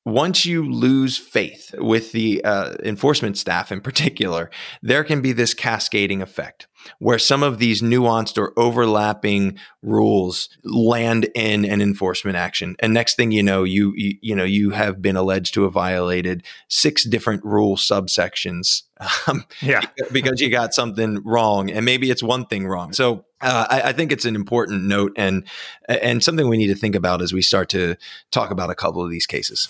once 0.07 0.45
you 0.45 0.63
lose 0.71 1.17
faith 1.17 1.75
with 1.79 2.13
the 2.13 2.41
uh, 2.45 2.75
enforcement 2.81 3.37
staff 3.37 3.73
in 3.73 3.81
particular, 3.81 4.49
there 4.81 5.03
can 5.03 5.21
be 5.21 5.33
this 5.33 5.53
cascading 5.53 6.21
effect 6.21 6.67
where 6.99 7.19
some 7.19 7.43
of 7.43 7.58
these 7.58 7.81
nuanced 7.81 8.37
or 8.37 8.53
overlapping 8.58 9.58
rules 9.81 10.47
land 10.63 11.29
in 11.35 11.65
an 11.65 11.81
enforcement 11.81 12.37
action. 12.37 12.77
And 12.79 12.93
next 12.93 13.15
thing 13.15 13.31
you 13.31 13.43
know 13.43 13.65
you, 13.65 13.93
you 13.97 14.17
you, 14.21 14.35
know 14.35 14.45
you 14.45 14.69
have 14.69 15.01
been 15.01 15.17
alleged 15.17 15.53
to 15.55 15.63
have 15.63 15.73
violated 15.73 16.45
six 16.69 17.03
different 17.03 17.43
rule 17.43 17.75
subsections 17.75 18.83
um, 19.27 19.43
yeah. 19.62 19.81
because 20.13 20.39
you 20.39 20.49
got 20.49 20.73
something 20.73 21.21
wrong. 21.25 21.69
And 21.69 21.83
maybe 21.83 22.10
it's 22.10 22.23
one 22.23 22.45
thing 22.45 22.65
wrong. 22.65 22.93
So 22.93 23.25
uh, 23.41 23.67
I, 23.69 23.81
I, 23.89 23.93
think 23.93 24.13
it's 24.13 24.25
an 24.25 24.35
important 24.35 24.83
note 24.85 25.12
and 25.17 25.45
and 25.89 26.23
something 26.23 26.47
we 26.47 26.58
need 26.58 26.67
to 26.67 26.75
think 26.75 26.95
about 26.95 27.21
as 27.21 27.33
we 27.33 27.41
start 27.41 27.69
to 27.69 27.97
talk 28.31 28.51
about 28.51 28.69
a 28.69 28.75
couple 28.75 29.03
of 29.03 29.12
these 29.12 29.27
cases 29.27 29.67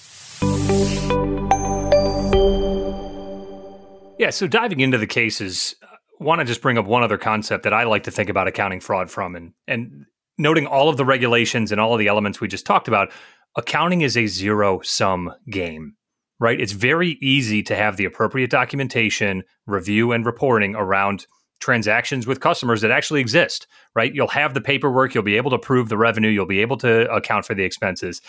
yeah 4.20 4.30
so 4.30 4.48
diving 4.48 4.80
into 4.80 4.98
the 4.98 5.08
cases 5.08 5.76
uh, 5.84 5.88
want 6.20 6.40
to 6.40 6.46
just 6.46 6.62
bring 6.62 6.78
up 6.78 6.86
one 6.86 7.04
other 7.04 7.18
concept 7.18 7.64
that 7.64 7.74
I 7.74 7.84
like 7.84 8.04
to 8.04 8.12
think 8.12 8.30
about 8.30 8.48
accounting 8.48 8.80
fraud 8.80 9.10
from, 9.10 9.36
and 9.36 9.54
and 9.68 10.06
noting 10.38 10.68
all 10.68 10.90
of 10.90 10.98
the 10.98 11.06
regulations 11.06 11.72
and 11.72 11.82
all 11.82 11.94
of 11.94 12.00
the 12.00 12.08
elements 12.08 12.42
we 12.42 12.48
just 12.48 12.66
talked 12.66 12.88
about. 12.88 13.12
Accounting 13.56 14.02
is 14.02 14.16
a 14.16 14.28
zero 14.28 14.82
sum 14.82 15.34
game, 15.50 15.96
right? 16.40 16.60
It's 16.60 16.74
very 16.74 17.18
easy 17.22 17.64
to 17.64 17.76
have 17.76 17.98
the 17.98 18.06
appropriate 18.06 18.52
documentation, 18.52 19.44
review, 19.66 20.12
and 20.12 20.26
reporting 20.26 20.76
around 20.76 21.26
transactions 21.60 22.28
with 22.28 22.40
customers 22.40 22.82
that 22.82 22.92
actually 22.92 23.20
exist, 23.20 23.66
right? 23.96 24.14
You'll 24.14 24.28
have 24.28 24.54
the 24.54 24.62
paperwork, 24.62 25.16
you'll 25.16 25.24
be 25.24 25.38
able 25.38 25.50
to 25.52 25.58
prove 25.58 25.90
the 25.90 25.98
revenue, 25.98 26.30
you'll 26.30 26.46
be 26.46 26.62
able 26.62 26.78
to 26.78 27.12
account 27.12 27.46
for 27.46 27.56
the 27.56 27.64
expenses. 27.64 28.22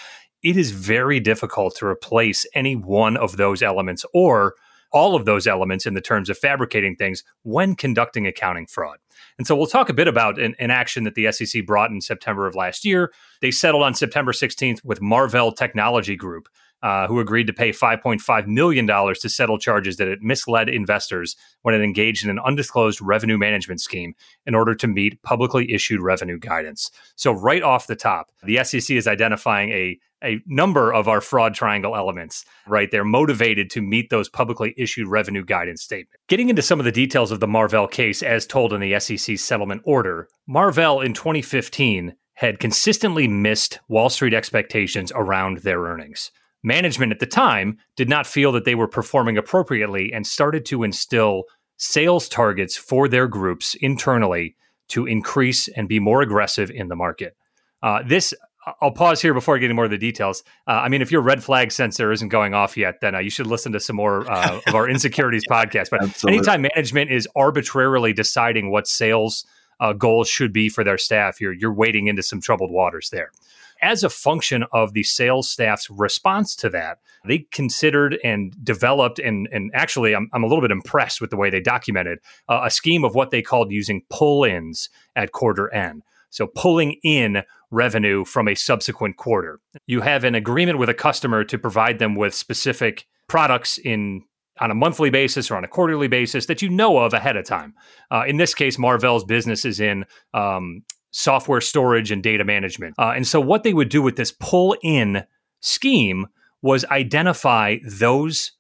It 0.43 0.57
is 0.57 0.71
very 0.71 1.21
difficult 1.21 1.77
to 1.77 1.87
replace 1.87 2.47
any 2.55 2.77
one 2.77 3.17
of 3.17 3.37
those 3.37 3.63
elements 3.63 4.05
or 4.15 4.55
all 4.93 5.15
of 5.15 5.25
those 5.25 5.47
elements 5.47 5.87
in 5.87 5.95
the 5.95 6.01
terms 6.01 6.31
of 6.31 6.39
fabricating 6.39 6.97
things 6.97 7.23
when 7.43 7.75
conducting 7.75 8.27
accounting 8.27 8.67
fraud. 8.67 8.99
And 9.37 9.47
so 9.47 9.57
we'll 9.57 9.67
talk 9.67 9.89
a 9.89 9.95
bit 9.95 10.09
about 10.09 10.39
an, 10.39 10.55
an, 10.59 10.71
action 10.71 11.05
that 11.05 11.15
the 11.15 11.31
SEC 11.33 11.67
brought 11.67 11.91
in 11.91 12.01
September 12.01 12.47
of 12.47 12.55
last 12.55 12.85
year. 12.85 13.13
They 13.41 13.51
settled 13.51 13.83
on 13.83 13.95
September 13.95 14.33
16th 14.33 14.85
with 14.85 15.03
Marvell 15.03 15.53
Technology 15.53 16.17
Group, 16.17 16.49
uh, 16.83 17.07
who 17.07 17.21
agreed 17.21 17.47
to 17.49 17.53
pay 17.53 17.71
$5.5 17.71 18.47
million 18.47 18.87
to 18.87 19.29
settle 19.29 19.59
charges 19.59 19.97
that 19.97 20.09
it 20.09 20.23
misled 20.23 20.69
investors 20.69 21.37
when 21.63 21.75
it 21.75 21.83
engaged 21.83 22.25
in 22.25 22.31
an 22.31 22.39
undisclosed 22.39 23.01
revenue 23.01 23.37
management 23.37 23.81
scheme 23.81 24.15
in 24.47 24.55
order 24.55 24.75
to 24.75 24.87
meet 24.87 25.21
publicly 25.23 25.73
issued 25.73 26.01
revenue 26.01 26.39
guidance. 26.39 26.91
So, 27.17 27.33
right 27.33 27.63
off 27.63 27.89
the 27.89 27.97
top, 27.97 28.31
the 28.45 28.63
SEC 28.65 28.97
is 28.97 29.09
identifying 29.09 29.71
a 29.71 29.99
a 30.23 30.41
number 30.47 30.93
of 30.93 31.09
our 31.09 31.21
fraud 31.21 31.55
triangle 31.55 31.97
elements, 31.97 32.45
right? 32.67 32.91
They're 32.91 33.05
motivated 33.05 33.71
to 33.71 33.83
meet 33.83 34.11
those 34.11 34.29
publicly 34.29 34.75
issued 34.77 35.09
revenue 35.09 35.45
guidance 35.45 35.83
statements. 35.83 36.17
Getting 36.29 36.49
into 36.49 36.63
some 36.63 36.79
of 36.79 36.85
the 36.85 36.93
details 36.93 37.31
of 37.31 37.41
the 37.41 37.47
Marvell 37.47 37.89
case 37.89 38.23
as 38.23 38.47
told 38.47 38.73
in 38.73 38.81
the 38.81 38.99
SEC 38.99 39.39
settlement 39.39 39.83
order, 39.85 40.29
Marvell 40.47 41.01
in 41.01 41.15
2015 41.15 42.15
had 42.35 42.61
consistently 42.61 43.27
missed 43.27 43.81
Wall 43.89 44.09
Street 44.09 44.35
expectations 44.35 45.13
around 45.15 45.59
their 45.59 45.81
earnings. 45.81 46.31
Management 46.63 47.13
at 47.13 47.21
the 47.21 47.27
time 47.27 47.79
did 47.97 48.09
not 48.09 48.27
feel 48.27 48.53
that 48.53 48.65
they 48.65 48.75
were 48.75 48.89
performing 48.89 49.39
appropriately 49.39 50.13
and 50.13 50.27
started 50.27 50.65
to 50.67 50.83
instill 50.83 51.45
sales 51.77 52.29
targets 52.29 52.77
for 52.77 53.09
their 53.09 53.29
groups 53.29 53.75
internally 53.81 54.57
to 54.89 55.07
increase 55.07 55.69
and 55.69 55.89
be 55.89 56.01
more 56.01 56.23
aggressive 56.23 56.71
in 56.71 56.89
the 56.89 56.97
market. 56.97 57.37
Uh, 57.83 58.03
this 58.07 58.35
I'll 58.81 58.91
pause 58.91 59.21
here 59.21 59.35
before 59.35 59.59
getting 59.59 59.77
more 59.77 59.85
of 59.85 59.91
the 59.91 59.99
details. 59.99 60.43
Uh, 60.67 60.73
I 60.73 60.89
mean, 60.89 61.03
if 61.03 61.13
your 61.13 61.21
red 61.21 61.43
flag 61.43 61.73
sensor 61.73 62.13
isn't 62.13 62.29
going 62.29 62.55
off 62.55 62.77
yet, 62.77 63.01
then 63.01 63.15
uh, 63.15 63.19
you 63.19 63.31
should 63.31 63.47
listen 63.47 63.73
to 63.73 63.81
some 63.81 63.97
more 63.97 64.31
uh, 64.31 64.61
of 64.67 64.75
our 64.75 64.87
InSecurities 64.89 65.43
podcast. 65.51 65.91
But 65.91 66.03
Absolutely. 66.03 66.39
anytime 66.39 66.63
management 66.63 67.11
is 67.11 67.29
arbitrarily 67.37 68.13
deciding 68.13 68.71
what 68.71 68.87
sales 68.87 69.45
uh, 69.81 69.93
goals 69.93 70.29
should 70.29 70.53
be 70.53 70.69
for 70.69 70.83
their 70.83 70.99
staff, 70.99 71.41
you're 71.41 71.53
you're 71.53 71.73
wading 71.73 72.09
into 72.09 72.23
some 72.23 72.41
troubled 72.41 72.71
waters 72.71 73.11
there. 73.11 73.31
As 73.81 74.03
a 74.03 74.11
function 74.11 74.65
of 74.73 74.93
the 74.93 75.05
sales 75.05 75.49
staff's 75.49 75.89
response 75.89 76.57
to 76.57 76.69
that, 76.71 76.99
they 77.25 77.47
considered 77.53 78.19
and 78.25 78.53
developed, 78.65 79.21
and, 79.21 79.49
and 79.53 79.71
actually, 79.73 80.17
I'm, 80.17 80.29
I'm 80.33 80.43
a 80.43 80.49
little 80.49 80.63
bit 80.63 80.73
impressed 80.73 81.21
with 81.21 81.31
the 81.31 81.37
way 81.37 81.49
they 81.49 81.61
documented 81.61 82.19
uh, 82.49 82.63
a 82.65 82.71
scheme 82.71 83.05
of 83.05 83.15
what 83.15 83.31
they 83.31 83.41
called 83.41 83.71
using 83.71 84.03
pull 84.11 84.43
ins 84.43 84.91
at 85.15 85.31
quarter 85.31 85.73
end. 85.73 86.03
So 86.31 86.47
pulling 86.47 86.97
in 87.03 87.43
revenue 87.71 88.25
from 88.25 88.49
a 88.49 88.55
subsequent 88.55 89.17
quarter. 89.17 89.61
You 89.87 90.01
have 90.01 90.25
an 90.25 90.35
agreement 90.35 90.79
with 90.79 90.89
a 90.89 90.95
customer 90.95 91.45
to 91.45 91.59
provide 91.59 91.99
them 91.99 92.15
with 92.15 92.35
specific 92.35 93.07
products 93.29 93.79
in 93.79 94.23
on 94.61 94.71
a 94.71 94.75
monthly 94.75 95.11
basis 95.11 95.51
or 95.51 95.57
on 95.57 95.65
a 95.65 95.69
quarterly 95.69 96.09
basis 96.09 96.47
that 96.47 96.63
you 96.63 96.69
know 96.69 96.99
of 96.99 97.13
ahead 97.13 97.37
of 97.37 97.45
time. 97.45 97.75
Uh, 98.11 98.25
in 98.27 98.39
this 98.39 98.55
case, 98.55 98.77
Marvell's 98.77 99.25
business 99.25 99.65
is 99.65 99.79
in 99.79 100.05
um, 100.35 100.83
software 101.13 101.61
storage 101.61 102.11
and 102.11 102.23
data 102.23 102.45
management. 102.45 102.95
Uh, 102.99 103.13
and 103.15 103.27
so, 103.27 103.41
what 103.41 103.63
they 103.63 103.73
would 103.73 103.89
do 103.89 104.03
with 104.03 104.17
this 104.17 104.33
pull 104.33 104.77
in 104.83 105.25
scheme 105.61 106.27
was 106.61 106.85
identify 106.87 107.77
those 107.85 108.53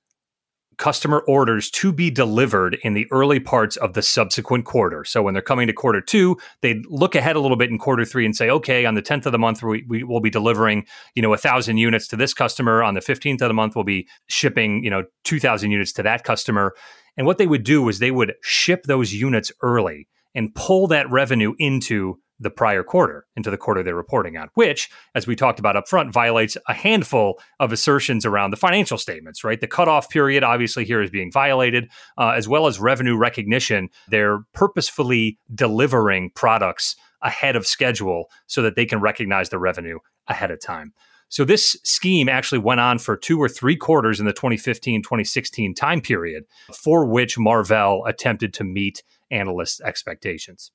customer 0.79 1.21
orders 1.27 1.71
to 1.71 1.93
be 1.93 2.11
delivered 2.11 2.79
in 2.83 2.95
the 2.95 3.07
early 3.11 3.41
parts 3.41 3.77
of 3.77 3.93
the 3.95 4.03
subsequent 4.03 4.65
quarter. 4.65 5.05
So 5.05 5.23
when 5.23 5.35
they're 5.35 5.43
coming 5.43 5.67
to 5.67 5.73
quarter 5.73 6.01
two, 6.01 6.37
they 6.63 6.83
look 6.89 7.15
ahead 7.15 7.37
a 7.37 7.41
little 7.41 7.57
bit 7.57 7.71
in 7.71 7.79
quarter 7.79 8.05
three 8.05 8.25
and 8.25 8.35
say, 8.35 8.49
okay, 8.49 8.87
on 8.87 8.95
the 8.95 9.03
10th 9.03 9.27
of 9.27 9.33
the 9.33 9.39
month, 9.39 9.63
we, 9.63 9.85
we 9.89 10.05
will 10.05 10.21
be 10.21 10.31
delivering, 10.31 10.87
you 11.15 11.23
know, 11.23 11.33
a 11.33 11.37
thousand 11.39 11.79
units 11.79 12.09
to 12.09 12.17
this 12.17 12.33
customer. 12.33 12.83
On 12.83 12.95
the 12.95 13.01
15th 13.01 13.43
of 13.43 13.49
the 13.49 13.55
month, 13.55 13.75
we'll 13.75 13.85
be 13.85 14.09
shipping, 14.29 14.83
you 14.83 14.91
know, 14.91 15.05
2000 15.25 15.71
units 15.71 15.93
to 15.95 16.03
that 16.05 16.25
customer. 16.25 16.75
And 17.17 17.27
what 17.27 17.39
they 17.39 17.47
would 17.47 17.65
do 17.65 17.89
is 17.89 17.99
they 17.99 18.13
would 18.13 18.35
ship 18.43 18.85
those 18.85 19.13
units 19.13 19.51
early 19.61 20.09
and 20.35 20.55
pull 20.55 20.87
that 20.87 21.11
revenue 21.11 21.55
into 21.59 22.21
the 22.41 22.51
prior 22.51 22.83
quarter 22.83 23.27
into 23.37 23.51
the 23.51 23.57
quarter 23.57 23.83
they're 23.83 23.95
reporting 23.95 24.37
on, 24.37 24.49
which, 24.55 24.91
as 25.15 25.27
we 25.27 25.35
talked 25.35 25.59
about 25.59 25.77
up 25.77 25.89
front, 25.89 26.13
violates 26.13 26.57
a 26.69 26.75
handful 26.75 27.41
of 27.61 27.73
assertions 27.73 28.25
around 28.25 28.51
the 28.51 28.57
financial 28.57 28.99
statements, 28.99 29.45
right? 29.45 29.61
The 29.61 29.67
cutoff 29.67 30.09
period, 30.09 30.45
obviously, 30.45 30.85
here 30.85 31.03
is 31.03 31.11
being 31.11 31.33
violated, 31.33 31.91
uh, 32.17 32.31
as 32.31 32.49
well 32.49 32.67
as 32.67 32.79
revenue 32.79 33.17
recognition. 33.17 33.89
They're 34.09 34.41
purposefully 34.53 35.39
delivering 35.55 36.31
products 36.35 36.97
ahead 37.23 37.57
of 37.57 37.67
schedule 37.67 38.31
so 38.47 38.63
that 38.63 38.77
they 38.77 38.87
can 38.87 39.01
recognize 39.01 39.49
the 39.49 39.59
revenue 39.59 39.99
ahead 40.29 40.51
of 40.51 40.61
time. 40.61 40.93
So 41.31 41.45
this 41.45 41.77
scheme 41.85 42.29
actually 42.29 42.61
went 42.61 42.81
on 42.81 42.99
for 42.99 43.17
two 43.17 43.39
or 43.39 43.49
three 43.49 43.77
quarters 43.77 44.19
in 44.19 44.27
the 44.27 44.33
2015 44.33 45.03
2016 45.03 45.75
time 45.75 46.01
period, 46.01 46.45
for 46.75 47.05
which 47.05 47.39
Marvell 47.39 48.05
attempted 48.07 48.55
to 48.55 48.65
meet 48.65 49.03
analysts' 49.31 49.81
expectations. 49.83 50.73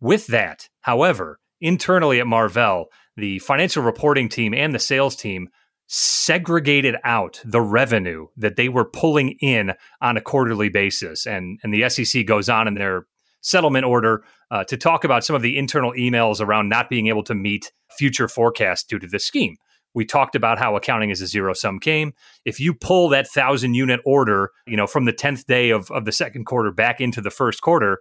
With 0.00 0.26
that, 0.28 0.68
however, 0.80 1.38
internally 1.60 2.20
at 2.20 2.26
Marvell, 2.26 2.86
the 3.16 3.38
financial 3.40 3.82
reporting 3.82 4.28
team 4.28 4.54
and 4.54 4.74
the 4.74 4.78
sales 4.78 5.16
team 5.16 5.48
segregated 5.92 6.96
out 7.04 7.40
the 7.44 7.60
revenue 7.60 8.28
that 8.36 8.56
they 8.56 8.68
were 8.68 8.84
pulling 8.84 9.36
in 9.40 9.72
on 10.00 10.16
a 10.16 10.20
quarterly 10.20 10.68
basis. 10.68 11.26
And, 11.26 11.58
and 11.62 11.74
the 11.74 11.88
SEC 11.88 12.24
goes 12.26 12.48
on 12.48 12.68
in 12.68 12.74
their 12.74 13.06
settlement 13.40 13.84
order 13.84 14.22
uh, 14.50 14.64
to 14.64 14.76
talk 14.76 15.04
about 15.04 15.24
some 15.24 15.34
of 15.34 15.42
the 15.42 15.58
internal 15.58 15.92
emails 15.92 16.40
around 16.40 16.68
not 16.68 16.88
being 16.88 17.08
able 17.08 17.24
to 17.24 17.34
meet 17.34 17.72
future 17.98 18.28
forecasts 18.28 18.84
due 18.84 18.98
to 18.98 19.06
this 19.06 19.26
scheme. 19.26 19.56
We 19.92 20.04
talked 20.04 20.36
about 20.36 20.58
how 20.60 20.76
accounting 20.76 21.10
is 21.10 21.20
a 21.20 21.26
zero 21.26 21.52
sum 21.52 21.78
game. 21.78 22.12
If 22.44 22.60
you 22.60 22.74
pull 22.74 23.08
that 23.08 23.26
thousand 23.26 23.74
unit 23.74 24.00
order, 24.04 24.50
you 24.66 24.76
know, 24.76 24.86
from 24.86 25.04
the 25.04 25.12
10th 25.12 25.46
day 25.46 25.70
of, 25.70 25.90
of 25.90 26.04
the 26.04 26.12
second 26.12 26.44
quarter 26.44 26.70
back 26.70 27.00
into 27.00 27.20
the 27.20 27.30
first 27.30 27.60
quarter, 27.60 27.98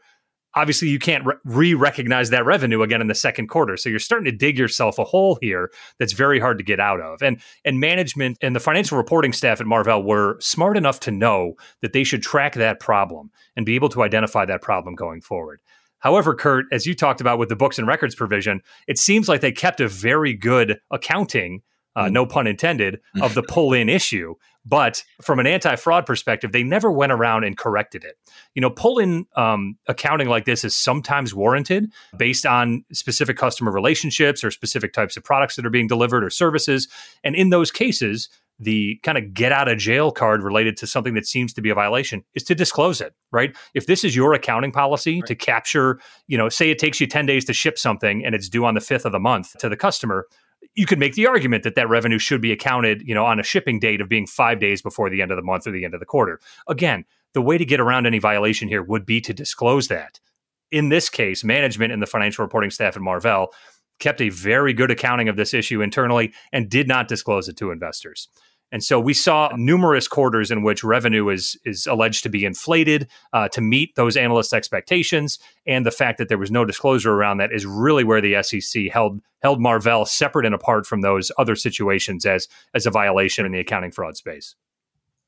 obviously 0.56 0.90
you 0.90 1.00
can't 1.00 1.26
re 1.44 1.74
recognize 1.74 2.30
that 2.30 2.46
revenue 2.46 2.82
again 2.82 3.02
in 3.02 3.08
the 3.08 3.16
second 3.16 3.48
quarter. 3.48 3.78
So 3.78 3.90
you're 3.90 4.00
starting 4.00 4.26
to 4.26 4.38
dig 4.38 4.58
yourself 4.58 4.98
a 4.98 5.04
hole 5.04 5.38
here 5.42 5.72
that's 5.98 6.14
very 6.14 6.40
hard 6.40 6.58
to 6.58 6.64
get 6.64 6.80
out 6.80 7.02
of. 7.02 7.22
And 7.22 7.42
and 7.66 7.80
management 7.80 8.38
and 8.42 8.56
the 8.56 8.60
financial 8.60 8.98
reporting 8.98 9.34
staff 9.34 9.62
at 9.62 9.68
Marvell 9.68 10.04
were 10.04 10.38
smart 10.40 10.78
enough 10.78 11.00
to 11.02 11.12
know 11.12 11.54
that 11.82 11.94
they 11.94 12.04
should 12.04 12.24
track 12.24 12.56
that 12.56 12.80
problem 12.80 13.32
and 13.56 13.66
be 13.66 13.76
able 13.76 13.90
to 13.90 14.04
identify 14.04 14.46
that 14.46 14.62
problem 14.62 14.96
going 14.96 15.22
forward. 15.22 15.60
However, 16.00 16.34
Kurt, 16.34 16.66
as 16.72 16.86
you 16.86 16.96
talked 16.96 17.20
about 17.20 17.40
with 17.40 17.50
the 17.50 17.58
books 17.58 17.78
and 17.78 17.88
records 17.88 18.16
provision, 18.16 18.62
it 18.88 18.98
seems 18.98 19.28
like 19.28 19.42
they 19.42 19.52
kept 19.52 19.82
a 19.82 19.88
very 19.88 20.34
good 20.34 20.80
accounting 20.92 21.62
uh, 21.96 22.06
mm. 22.06 22.12
no 22.12 22.26
pun 22.26 22.48
intended, 22.48 23.00
of 23.22 23.34
the 23.34 23.44
pull 23.48 23.74
in 23.74 23.90
issue. 23.90 24.36
But 24.66 25.04
from 25.22 25.40
an 25.40 25.48
anti 25.48 25.76
fraud 25.76 26.06
perspective, 26.06 26.52
they 26.52 26.64
never 26.64 26.92
went 26.92 27.12
around 27.12 27.44
and 27.44 27.58
corrected 27.58 28.04
it. 28.04 28.18
You 28.54 28.62
know, 28.62 28.70
pull 28.70 29.00
in 29.00 29.26
um, 29.36 29.78
accounting 29.88 30.28
like 30.28 30.46
this 30.46 30.64
is 30.64 30.76
sometimes 30.76 31.34
warranted 31.34 31.92
based 32.18 32.46
on 32.46 32.84
specific 32.92 33.38
customer 33.38 33.72
relationships 33.72 34.44
or 34.44 34.52
specific 34.52 34.94
types 34.94 35.18
of 35.18 35.24
products 35.24 35.56
that 35.56 35.66
are 35.66 35.72
being 35.72 35.88
delivered 35.88 36.24
or 36.24 36.30
services. 36.30 36.88
And 37.24 37.36
in 37.36 37.50
those 37.50 37.72
cases, 37.72 38.30
the 38.60 39.00
kind 39.04 39.18
of 39.18 39.34
get 39.34 39.52
out 39.52 39.70
of 39.70 39.78
jail 39.78 40.12
card 40.12 40.44
related 40.44 40.76
to 40.78 40.88
something 40.88 41.14
that 41.14 41.26
seems 41.26 41.54
to 41.54 41.62
be 41.62 41.70
a 41.70 41.74
violation 41.74 42.24
is 42.36 42.44
to 42.44 42.54
disclose 42.54 43.00
it, 43.00 43.14
right? 43.32 43.56
If 43.74 43.88
this 43.88 44.04
is 44.04 44.16
your 44.16 44.34
accounting 44.34 44.72
policy 44.72 45.22
right. 45.22 45.28
to 45.28 45.36
capture, 45.36 46.00
you 46.28 46.38
know, 46.38 46.50
say 46.50 46.70
it 46.70 46.78
takes 46.78 47.00
you 47.00 47.08
10 47.08 47.26
days 47.26 47.46
to 47.46 47.54
ship 47.54 47.78
something 47.78 48.26
and 48.26 48.36
it's 48.36 48.50
due 48.50 48.66
on 48.66 48.74
the 48.74 48.82
5th 48.82 49.06
of 49.06 49.14
the 49.14 49.20
month 49.20 49.58
to 49.60 49.70
the 49.70 49.78
customer, 49.78 50.28
you 50.76 50.86
could 50.86 51.00
make 51.00 51.16
the 51.16 51.28
argument 51.28 51.64
that 51.64 51.76
that 51.76 51.90
revenue 51.90 52.20
should 52.20 52.42
be 52.42 52.52
accounted, 52.52 53.02
you 53.06 53.14
know, 53.14 53.26
on 53.26 53.40
a 53.40 53.44
shipping 53.44 53.80
date 53.80 54.02
of 54.02 54.10
being 54.10 54.28
five 54.28 54.60
days 54.60 54.82
before 54.82 55.10
the 55.10 55.22
end 55.22 55.32
of 55.32 55.38
the 55.38 55.44
month 55.44 55.68
or 55.68 55.72
the 55.72 55.86
end 55.86 55.94
of 55.94 56.00
the 56.00 56.06
quarter. 56.06 56.40
Again, 56.68 57.06
the 57.34 57.42
way 57.42 57.58
to 57.58 57.66
get 57.66 57.80
around 57.80 58.06
any 58.06 58.20
violation 58.20 58.68
here 58.68 58.84
would 58.84 59.06
be 59.06 59.22
to 59.22 59.34
disclose 59.34 59.88
that. 59.88 60.20
In 60.72 60.90
this 60.90 61.10
case, 61.10 61.44
management 61.44 61.92
and 61.92 62.02
the 62.02 62.08
financial 62.08 62.44
reporting 62.44 62.72
staff 62.72 62.96
at 62.96 63.02
Marvell 63.02 63.54
kept 64.00 64.22
a 64.22 64.30
very 64.30 64.74
good 64.74 64.92
accounting 64.92 65.28
of 65.28 65.36
this 65.36 65.54
issue 65.54 65.82
internally 65.82 66.34
and 66.52 66.70
did 66.70 66.88
not 66.88 67.08
disclose 67.08 67.50
it 67.50 67.58
to 67.58 67.72
investors. 67.72 68.30
And 68.72 68.84
so 68.84 69.00
we 69.00 69.14
saw 69.14 69.50
numerous 69.56 70.08
quarters 70.08 70.52
in 70.52 70.62
which 70.62 70.84
revenue 70.84 71.30
is 71.30 71.58
is 71.66 71.88
alleged 71.88 72.24
to 72.24 72.30
be 72.30 72.46
inflated 72.46 73.08
uh, 73.34 73.48
to 73.50 73.62
meet 73.62 73.96
those 73.96 74.16
analysts' 74.16 74.54
expectations, 74.54 75.40
and 75.66 75.86
the 75.86 75.92
fact 75.92 76.18
that 76.20 76.30
there 76.30 76.38
was 76.38 76.52
no 76.52 76.66
disclosure 76.66 77.14
around 77.14 77.38
that 77.38 77.52
is 77.52 77.66
really 77.66 78.04
where 78.04 78.22
the 78.22 78.42
SEC 78.44 78.88
held 78.92 79.22
held 79.42 79.62
Marvell 79.62 80.06
separate 80.06 80.46
and 80.46 80.54
apart 80.54 80.86
from 80.86 81.02
those 81.02 81.32
other 81.38 81.56
situations 81.56 82.26
as 82.26 82.48
as 82.74 82.86
a 82.86 82.92
violation 82.92 83.46
in 83.46 83.52
the 83.52 83.60
accounting 83.60 83.92
fraud 83.92 84.18
space. 84.18 84.56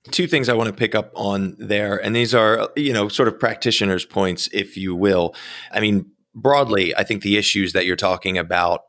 Two 0.10 0.28
things 0.28 0.50
I 0.50 0.54
want 0.54 0.68
to 0.68 0.74
pick 0.74 0.96
up 0.96 1.12
on 1.14 1.56
there, 1.60 1.98
and 1.98 2.16
these 2.16 2.34
are 2.34 2.70
you 2.76 2.94
know 2.94 3.08
sort 3.08 3.28
of 3.28 3.40
practitioners' 3.40 4.06
points, 4.06 4.50
if 4.52 4.78
you 4.78 4.96
will. 4.96 5.36
I 5.72 5.80
mean, 5.80 6.12
broadly, 6.34 6.96
I 6.96 7.04
think 7.04 7.22
the 7.22 7.38
issues 7.38 7.74
that 7.74 7.86
you're 7.86 7.96
talking 7.96 8.38
about, 8.38 8.86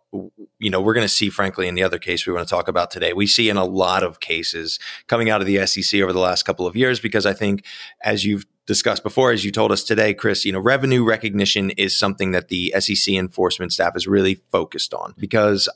you 0.58 0.70
know, 0.70 0.80
we're 0.80 0.94
going 0.94 1.04
to 1.04 1.12
see, 1.12 1.30
frankly, 1.30 1.66
in 1.66 1.74
the 1.74 1.82
other 1.82 1.98
case 1.98 2.26
we 2.26 2.32
want 2.32 2.46
to 2.46 2.54
talk 2.54 2.68
about 2.68 2.90
today, 2.90 3.12
we 3.12 3.26
see 3.26 3.48
in 3.48 3.56
a 3.56 3.64
lot 3.64 4.02
of 4.02 4.20
cases 4.20 4.78
coming 5.06 5.30
out 5.30 5.40
of 5.40 5.46
the 5.46 5.66
SEC 5.66 6.00
over 6.00 6.12
the 6.12 6.20
last 6.20 6.44
couple 6.44 6.66
of 6.66 6.76
years, 6.76 7.00
because 7.00 7.26
I 7.26 7.32
think, 7.32 7.64
as 8.02 8.24
you've 8.24 8.46
discussed 8.66 9.02
before, 9.02 9.32
as 9.32 9.44
you 9.44 9.50
told 9.50 9.72
us 9.72 9.82
today, 9.82 10.14
Chris, 10.14 10.44
you 10.44 10.52
know, 10.52 10.60
revenue 10.60 11.04
recognition 11.04 11.70
is 11.70 11.98
something 11.98 12.30
that 12.32 12.48
the 12.48 12.74
SEC 12.78 13.14
enforcement 13.14 13.72
staff 13.72 13.96
is 13.96 14.06
really 14.06 14.36
focused 14.52 14.94
on 14.94 15.14
because 15.18 15.68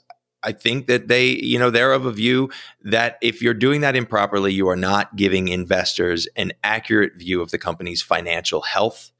I 0.43 0.53
think 0.53 0.87
that 0.87 1.09
they, 1.09 1.27
you 1.31 1.59
know, 1.59 1.71
they're 1.71 1.93
of 1.93 2.07
a 2.07 2.13
view 2.13 2.51
that 2.83 3.19
if 3.21 3.43
you're 3.43 3.55
doing 3.55 3.81
that 3.81 3.97
improperly, 3.97 4.53
you 4.53 4.69
are 4.69 4.77
not 4.77 5.17
giving 5.17 5.49
investors 5.49 6.29
an 6.37 6.53
accurate 6.63 7.17
view 7.17 7.43
of 7.43 7.51
the 7.51 7.59
company's 7.59 8.01
financial 8.01 8.61
health. 8.61 9.11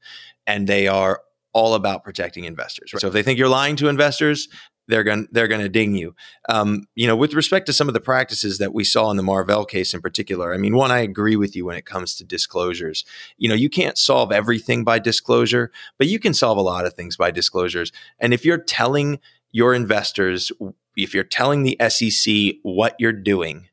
And 0.45 0.67
they 0.67 0.87
are 0.87 1.21
all 1.57 1.73
about 1.73 2.03
protecting 2.03 2.43
investors. 2.43 2.93
Right? 2.93 3.01
So 3.01 3.07
if 3.07 3.13
they 3.13 3.23
think 3.23 3.39
you're 3.39 3.49
lying 3.49 3.75
to 3.77 3.87
investors, 3.87 4.47
they're 4.87 5.03
going 5.03 5.27
they're 5.31 5.47
going 5.47 5.61
to 5.61 5.69
ding 5.69 5.95
you. 5.95 6.15
Um, 6.47 6.83
you 6.93 7.07
know, 7.07 7.15
with 7.15 7.33
respect 7.33 7.65
to 7.65 7.73
some 7.73 7.87
of 7.87 7.95
the 7.95 7.99
practices 7.99 8.59
that 8.59 8.75
we 8.75 8.83
saw 8.83 9.09
in 9.09 9.17
the 9.17 9.23
Marvell 9.23 9.65
case 9.65 9.95
in 9.95 9.99
particular. 9.99 10.53
I 10.53 10.57
mean, 10.57 10.75
one, 10.75 10.91
I 10.91 10.99
agree 10.99 11.35
with 11.35 11.55
you 11.55 11.65
when 11.65 11.75
it 11.75 11.85
comes 11.85 12.15
to 12.15 12.23
disclosures. 12.23 13.05
You 13.37 13.49
know, 13.49 13.55
you 13.55 13.71
can't 13.71 13.97
solve 13.97 14.31
everything 14.31 14.83
by 14.83 14.99
disclosure, 14.99 15.71
but 15.97 16.07
you 16.07 16.19
can 16.19 16.35
solve 16.35 16.59
a 16.59 16.61
lot 16.61 16.85
of 16.85 16.93
things 16.93 17.17
by 17.17 17.31
disclosures. 17.31 17.91
And 18.19 18.35
if 18.35 18.45
you're 18.45 18.59
telling 18.63 19.19
your 19.51 19.73
investors, 19.73 20.51
if 20.95 21.15
you're 21.15 21.23
telling 21.23 21.63
the 21.63 21.77
SEC 21.89 22.57
what 22.61 22.95
you're 22.99 23.11
doing, 23.11 23.67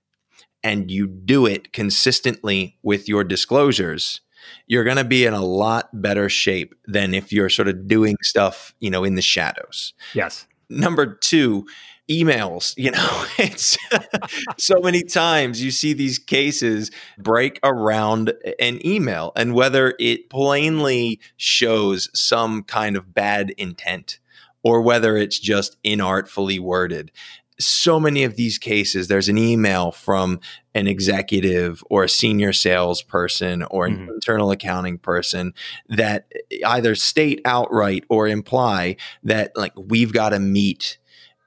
and 0.63 0.91
you 0.91 1.07
do 1.07 1.45
it 1.45 1.75
consistently 1.75 2.79
with 2.83 3.07
your 3.07 3.23
disclosures, 3.23 4.23
you're 4.67 4.85
going 4.85 4.97
to 4.97 5.05
be 5.05 5.25
in 5.25 5.35
a 5.35 5.45
lot 5.45 5.89
better 5.93 6.29
shape 6.29 6.75
than 6.87 7.15
if 7.15 7.33
you're 7.33 7.49
sort 7.49 7.69
of 7.69 7.87
doing 7.87 8.17
stuff, 8.23 8.75
you 8.81 8.91
know, 8.91 9.05
in 9.05 9.15
the 9.15 9.23
shadows. 9.23 9.95
Yes. 10.15 10.47
Number 10.69 11.15
two, 11.15 11.67
emails. 12.11 12.75
You 12.77 12.93
know, 12.93 13.25
it's 13.39 13.77
so 14.59 14.81
many 14.81 15.03
times 15.03 15.63
you 15.63 15.71
see 15.71 15.93
these 15.93 16.19
cases 16.19 16.91
break 17.19 17.59
around 17.63 18.33
an 18.61 18.85
email 18.87 19.33
and 19.37 19.55
whether 19.55 19.95
it 19.99 20.31
plainly 20.31 21.21
shows 21.37 22.09
some 22.15 22.63
kind 22.63 22.97
of 22.97 23.15
bad 23.15 23.51
intent 23.57 24.19
or 24.63 24.81
whether 24.81 25.17
it's 25.17 25.39
just 25.39 25.77
inartfully 25.83 26.59
worded 26.59 27.13
so 27.59 28.01
many 28.01 28.25
of 28.25 28.37
these 28.37 28.59
cases, 28.59 29.09
there's 29.09 29.29
an 29.29 29.39
email 29.39 29.93
from 29.93 30.41
an 30.75 30.89
executive 30.89 31.85
or 31.89 32.05
a 32.05 32.09
senior 32.09 32.53
salesperson 32.53 33.63
or 33.65 33.87
an 33.87 33.97
mm-hmm. 33.97 34.11
internal 34.11 34.51
accounting 34.51 34.99
person 34.99 35.55
that 35.89 36.31
either 36.67 36.95
state 36.95 37.41
outright 37.45 38.05
or 38.09 38.27
imply 38.27 38.97
that, 39.23 39.53
like, 39.57 39.73
we've 39.77 40.13
got 40.13 40.31
to 40.31 40.41
meet 40.41 40.99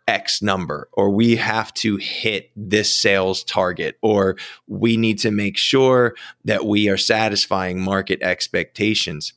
X 0.08 0.42
number, 0.42 0.88
or 0.94 1.10
we 1.10 1.36
have 1.36 1.74
to 1.74 1.98
hit 1.98 2.50
this 2.56 2.94
sales 2.94 3.44
target, 3.44 3.98
or 4.02 4.38
we 4.66 4.96
need 4.96 5.20
to 5.20 5.32
make 5.32 5.58
sure 5.58 6.16
that 6.46 6.66
we 6.66 6.88
are 6.88 6.96
satisfying 6.96 7.82
market 7.82 8.22
expectations. 8.22 9.34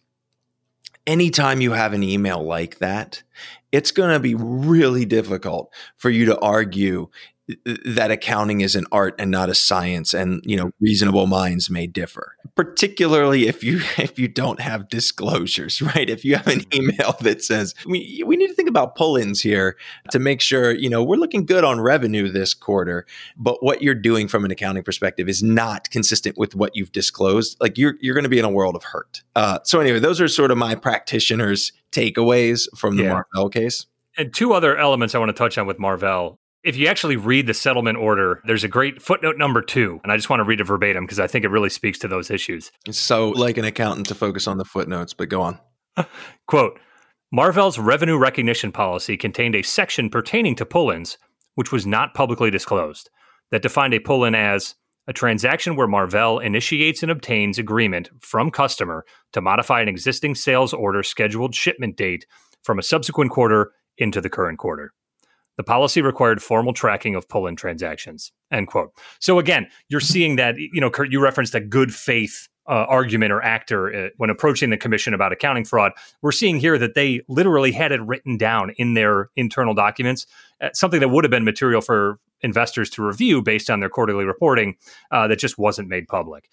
Anytime 1.06 1.60
you 1.60 1.72
have 1.72 1.92
an 1.92 2.02
email 2.02 2.42
like 2.42 2.78
that, 2.78 3.22
it's 3.72 3.90
going 3.90 4.10
to 4.10 4.20
be 4.20 4.34
really 4.34 5.04
difficult 5.04 5.72
for 5.96 6.10
you 6.10 6.26
to 6.26 6.38
argue 6.40 7.08
that 7.84 8.10
accounting 8.10 8.60
is 8.60 8.76
an 8.76 8.84
art 8.92 9.14
and 9.18 9.30
not 9.30 9.48
a 9.48 9.54
science 9.54 10.14
and 10.14 10.42
you 10.44 10.56
know 10.56 10.70
reasonable 10.80 11.26
minds 11.26 11.70
may 11.70 11.86
differ. 11.86 12.36
Particularly 12.54 13.46
if 13.46 13.62
you 13.62 13.80
if 13.98 14.18
you 14.18 14.28
don't 14.28 14.60
have 14.60 14.88
disclosures 14.88 15.80
right? 15.94 16.08
If 16.08 16.24
you 16.24 16.36
have 16.36 16.46
an 16.48 16.62
email 16.74 17.16
that 17.20 17.42
says 17.42 17.74
we 17.86 18.22
we 18.26 18.36
need 18.36 18.48
to 18.48 18.54
think 18.54 18.68
about 18.68 18.94
pull-ins 18.94 19.40
here 19.40 19.76
to 20.10 20.18
make 20.18 20.40
sure 20.40 20.72
you 20.72 20.88
know 20.88 21.02
we're 21.02 21.16
looking 21.16 21.46
good 21.46 21.64
on 21.64 21.80
revenue 21.80 22.30
this 22.30 22.54
quarter 22.54 23.06
but 23.36 23.62
what 23.62 23.82
you're 23.82 23.94
doing 23.94 24.28
from 24.28 24.44
an 24.44 24.50
accounting 24.50 24.82
perspective 24.82 25.28
is 25.28 25.42
not 25.42 25.90
consistent 25.90 26.36
with 26.38 26.54
what 26.54 26.74
you've 26.74 26.92
disclosed 26.92 27.56
like 27.60 27.78
you're 27.78 27.94
you're 28.00 28.14
going 28.14 28.24
to 28.24 28.30
be 28.30 28.38
in 28.38 28.44
a 28.44 28.50
world 28.50 28.76
of 28.76 28.84
hurt. 28.84 29.22
Uh, 29.36 29.58
so 29.64 29.80
anyway 29.80 29.98
those 29.98 30.20
are 30.20 30.28
sort 30.28 30.50
of 30.50 30.58
my 30.58 30.74
practitioners 30.74 31.72
takeaways 31.92 32.66
from 32.76 32.96
the 32.96 33.04
yeah. 33.04 33.12
Marvell 33.12 33.48
case. 33.48 33.86
And 34.16 34.34
two 34.34 34.52
other 34.52 34.76
elements 34.76 35.14
I 35.14 35.18
want 35.18 35.30
to 35.30 35.32
touch 35.32 35.56
on 35.56 35.66
with 35.66 35.78
Marvell 35.78 36.39
if 36.62 36.76
you 36.76 36.86
actually 36.86 37.16
read 37.16 37.46
the 37.46 37.54
settlement 37.54 37.98
order, 37.98 38.42
there's 38.44 38.64
a 38.64 38.68
great 38.68 39.00
footnote 39.00 39.38
number 39.38 39.62
two, 39.62 40.00
and 40.02 40.12
I 40.12 40.16
just 40.16 40.28
want 40.28 40.40
to 40.40 40.44
read 40.44 40.60
it 40.60 40.64
verbatim 40.64 41.04
because 41.04 41.20
I 41.20 41.26
think 41.26 41.44
it 41.44 41.48
really 41.48 41.70
speaks 41.70 41.98
to 42.00 42.08
those 42.08 42.30
issues. 42.30 42.70
So, 42.90 43.30
like 43.30 43.56
an 43.56 43.64
accountant 43.64 44.06
to 44.08 44.14
focus 44.14 44.46
on 44.46 44.58
the 44.58 44.64
footnotes, 44.64 45.14
but 45.14 45.28
go 45.28 45.42
on. 45.42 45.58
Quote 46.46 46.78
Marvell's 47.32 47.78
revenue 47.78 48.18
recognition 48.18 48.72
policy 48.72 49.16
contained 49.16 49.54
a 49.54 49.62
section 49.62 50.10
pertaining 50.10 50.54
to 50.56 50.66
pull 50.66 50.90
ins, 50.90 51.16
which 51.54 51.72
was 51.72 51.86
not 51.86 52.14
publicly 52.14 52.50
disclosed, 52.50 53.08
that 53.50 53.62
defined 53.62 53.94
a 53.94 54.00
pull 54.00 54.24
in 54.24 54.34
as 54.34 54.74
a 55.06 55.12
transaction 55.12 55.76
where 55.76 55.88
Marvell 55.88 56.38
initiates 56.38 57.02
and 57.02 57.10
obtains 57.10 57.58
agreement 57.58 58.10
from 58.20 58.50
customer 58.50 59.04
to 59.32 59.40
modify 59.40 59.80
an 59.80 59.88
existing 59.88 60.34
sales 60.34 60.72
order 60.72 61.02
scheduled 61.02 61.54
shipment 61.54 61.96
date 61.96 62.26
from 62.62 62.78
a 62.78 62.82
subsequent 62.82 63.30
quarter 63.30 63.72
into 63.96 64.20
the 64.20 64.30
current 64.30 64.58
quarter. 64.58 64.92
The 65.56 65.64
policy 65.64 66.00
required 66.00 66.42
formal 66.42 66.72
tracking 66.72 67.14
of 67.14 67.28
pull-in 67.28 67.56
transactions. 67.56 68.32
End 68.50 68.66
quote. 68.66 68.92
So 69.18 69.38
again, 69.38 69.68
you're 69.88 70.00
seeing 70.00 70.36
that, 70.36 70.56
you 70.56 70.80
know, 70.80 70.90
Kurt, 70.90 71.12
you 71.12 71.20
referenced 71.20 71.54
a 71.54 71.60
good 71.60 71.94
faith 71.94 72.48
uh, 72.68 72.86
argument 72.88 73.32
or 73.32 73.42
actor 73.42 73.92
uh, 73.92 74.08
when 74.16 74.30
approaching 74.30 74.70
the 74.70 74.76
commission 74.76 75.12
about 75.12 75.32
accounting 75.32 75.64
fraud. 75.64 75.92
We're 76.22 76.32
seeing 76.32 76.60
here 76.60 76.78
that 76.78 76.94
they 76.94 77.20
literally 77.28 77.72
had 77.72 77.90
it 77.90 78.00
written 78.00 78.36
down 78.36 78.70
in 78.76 78.94
their 78.94 79.28
internal 79.36 79.74
documents, 79.74 80.26
uh, 80.60 80.68
something 80.72 81.00
that 81.00 81.08
would 81.08 81.24
have 81.24 81.30
been 81.30 81.44
material 81.44 81.80
for 81.80 82.18
investors 82.42 82.88
to 82.90 83.02
review 83.02 83.42
based 83.42 83.70
on 83.70 83.80
their 83.80 83.88
quarterly 83.88 84.24
reporting 84.24 84.76
uh, 85.10 85.26
that 85.26 85.38
just 85.38 85.58
wasn't 85.58 85.88
made 85.88 86.06
public. 86.06 86.48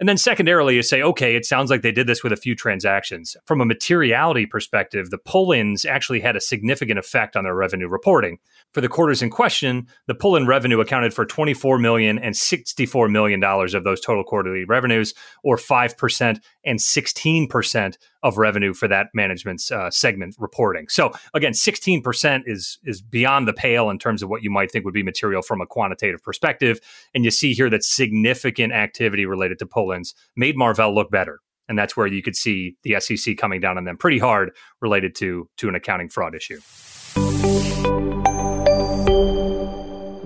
And 0.00 0.08
then 0.08 0.16
secondarily, 0.16 0.76
you 0.76 0.82
say, 0.82 1.02
okay, 1.02 1.34
it 1.34 1.44
sounds 1.44 1.70
like 1.70 1.82
they 1.82 1.90
did 1.90 2.06
this 2.06 2.22
with 2.22 2.32
a 2.32 2.36
few 2.36 2.54
transactions. 2.54 3.36
From 3.46 3.60
a 3.60 3.64
materiality 3.64 4.46
perspective, 4.46 5.10
the 5.10 5.18
pull 5.18 5.50
ins 5.50 5.84
actually 5.84 6.20
had 6.20 6.36
a 6.36 6.40
significant 6.40 7.00
effect 7.00 7.36
on 7.36 7.44
their 7.44 7.54
revenue 7.54 7.88
reporting. 7.88 8.38
For 8.74 8.82
the 8.82 8.88
quarters 8.88 9.22
in 9.22 9.30
question, 9.30 9.86
the 10.08 10.14
pull 10.14 10.36
in 10.36 10.46
revenue 10.46 10.80
accounted 10.80 11.14
for 11.14 11.24
$24 11.24 11.80
million 11.80 12.18
and 12.18 12.34
$64 12.34 13.10
million 13.10 13.42
of 13.42 13.84
those 13.84 14.00
total 14.00 14.22
quarterly 14.24 14.64
revenues, 14.64 15.14
or 15.42 15.56
5% 15.56 16.40
and 16.64 16.78
16% 16.78 17.96
of 18.22 18.36
revenue 18.36 18.74
for 18.74 18.86
that 18.86 19.06
management's 19.14 19.70
uh, 19.70 19.90
segment 19.90 20.34
reporting. 20.38 20.86
So 20.88 21.12
again, 21.32 21.52
16% 21.52 22.42
is 22.46 22.78
is 22.84 23.00
beyond 23.00 23.48
the 23.48 23.54
pale 23.54 23.88
in 23.88 23.98
terms 23.98 24.22
of 24.22 24.28
what 24.28 24.42
you 24.42 24.50
might 24.50 24.70
think 24.70 24.84
would 24.84 24.94
be 24.94 25.02
material 25.02 25.40
from 25.40 25.60
a 25.62 25.66
quantitative 25.66 26.22
perspective. 26.22 26.78
And 27.14 27.24
you 27.24 27.30
see 27.30 27.54
here 27.54 27.70
that 27.70 27.84
significant 27.84 28.74
activity 28.74 29.24
related 29.24 29.58
to 29.60 29.66
pull-ins 29.66 30.14
made 30.36 30.56
Marvell 30.56 30.94
look 30.94 31.10
better. 31.10 31.40
And 31.68 31.78
that's 31.78 31.96
where 31.96 32.06
you 32.06 32.22
could 32.22 32.36
see 32.36 32.76
the 32.82 33.00
SEC 33.00 33.36
coming 33.36 33.60
down 33.60 33.78
on 33.78 33.84
them 33.84 33.96
pretty 33.96 34.18
hard 34.18 34.50
related 34.82 35.14
to 35.16 35.48
to 35.56 35.68
an 35.68 35.74
accounting 35.74 36.08
fraud 36.08 36.34
issue 36.34 36.60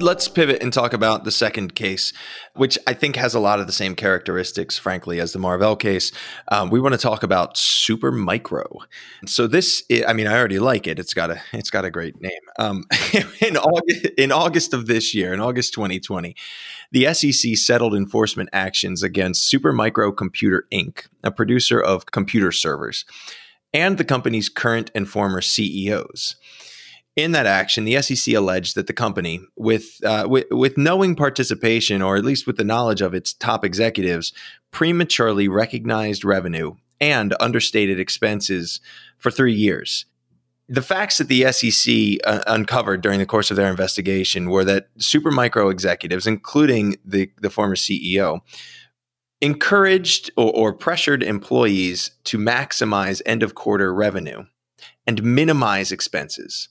let's 0.03 0.28
pivot 0.28 0.62
and 0.62 0.72
talk 0.72 0.92
about 0.92 1.24
the 1.24 1.30
second 1.30 1.74
case, 1.74 2.12
which 2.55 2.78
I 2.86 2.92
think 2.92 3.16
has 3.16 3.34
a 3.34 3.40
lot 3.40 3.61
of 3.61 3.66
the 3.66 3.72
same 3.72 3.94
characteristics, 3.94 4.76
frankly, 4.76 5.20
as 5.20 5.32
the 5.32 5.38
Marvell 5.38 5.76
case. 5.76 6.12
Um, 6.48 6.70
we 6.70 6.80
want 6.80 6.92
to 6.92 6.98
talk 6.98 7.22
about 7.22 7.57
Super 7.57 8.11
Micro. 8.11 8.80
So 9.26 9.46
this, 9.46 9.82
I 10.07 10.12
mean, 10.12 10.26
I 10.26 10.36
already 10.36 10.59
like 10.59 10.86
it. 10.86 10.98
It's 10.98 11.14
got 11.14 11.30
a, 11.30 11.40
it's 11.53 11.70
got 11.70 11.84
a 11.84 11.90
great 11.90 12.20
name. 12.20 12.32
Um, 12.59 12.84
in 13.40 13.57
August, 13.57 14.07
in 14.18 14.32
August 14.32 14.74
of 14.74 14.86
this 14.86 15.14
year, 15.14 15.32
in 15.32 15.40
August 15.40 15.72
2020, 15.74 16.34
the 16.90 17.14
SEC 17.14 17.57
settled 17.57 17.94
enforcement 17.94 18.50
actions 18.53 19.03
against 19.03 19.48
Super 19.48 19.72
Micro 19.72 20.12
Computer 20.12 20.66
Inc., 20.72 21.07
a 21.22 21.30
producer 21.30 21.80
of 21.80 22.07
computer 22.07 22.53
servers, 22.53 23.05
and 23.72 23.96
the 23.96 24.05
company's 24.05 24.48
current 24.48 24.90
and 24.94 25.09
former 25.09 25.40
CEOs 25.40 26.36
In 27.15 27.33
that 27.33 27.45
action, 27.45 27.85
the 27.85 28.01
SEC 28.01 28.35
alleged 28.35 28.75
that 28.75 28.87
the 28.87 28.95
company, 28.95 29.41
with, 29.55 30.03
uh, 30.03 30.27
with 30.29 30.47
with 30.51 30.79
knowing 30.79 31.15
participation, 31.15 32.01
or 32.01 32.17
at 32.17 32.25
least 32.25 32.47
with 32.47 32.57
the 32.57 32.65
knowledge 32.65 33.03
of 33.03 33.13
its 33.13 33.35
top 33.35 33.67
executives, 33.67 34.33
prematurely 34.71 35.47
recognized 35.47 36.25
revenue 36.25 36.75
and 37.03 37.35
understated 37.39 38.01
expenses 38.01 38.81
for 39.19 39.31
three 39.31 39.53
years. 39.53 40.07
The 40.69 40.81
facts 40.81 41.19
that 41.19 41.29
the 41.29 41.53
SEC 41.53 42.19
uh, 42.25 42.45
uncovered 42.47 43.03
during 43.03 43.19
the 43.19 43.27
course 43.27 43.51
of 43.51 43.59
their 43.59 43.69
investigation 43.69 44.49
were 44.49 44.65
that 44.65 44.89
Supermicro 44.99 45.71
executives, 45.71 46.27
including 46.27 46.97
the, 47.05 47.31
the 47.43 47.51
former 47.51 47.75
CEO, 47.75 48.41
encouraged 49.43 50.31
or, 50.37 50.51
or 50.55 50.73
pressured 50.73 51.23
employees 51.23 52.13
to 52.25 52.39
maximize 52.39 53.21
end 53.27 53.43
of 53.43 53.55
quarter 53.55 53.93
revenue 53.93 54.45
and 55.07 55.23
minimize 55.23 55.93
expenses 55.93 56.69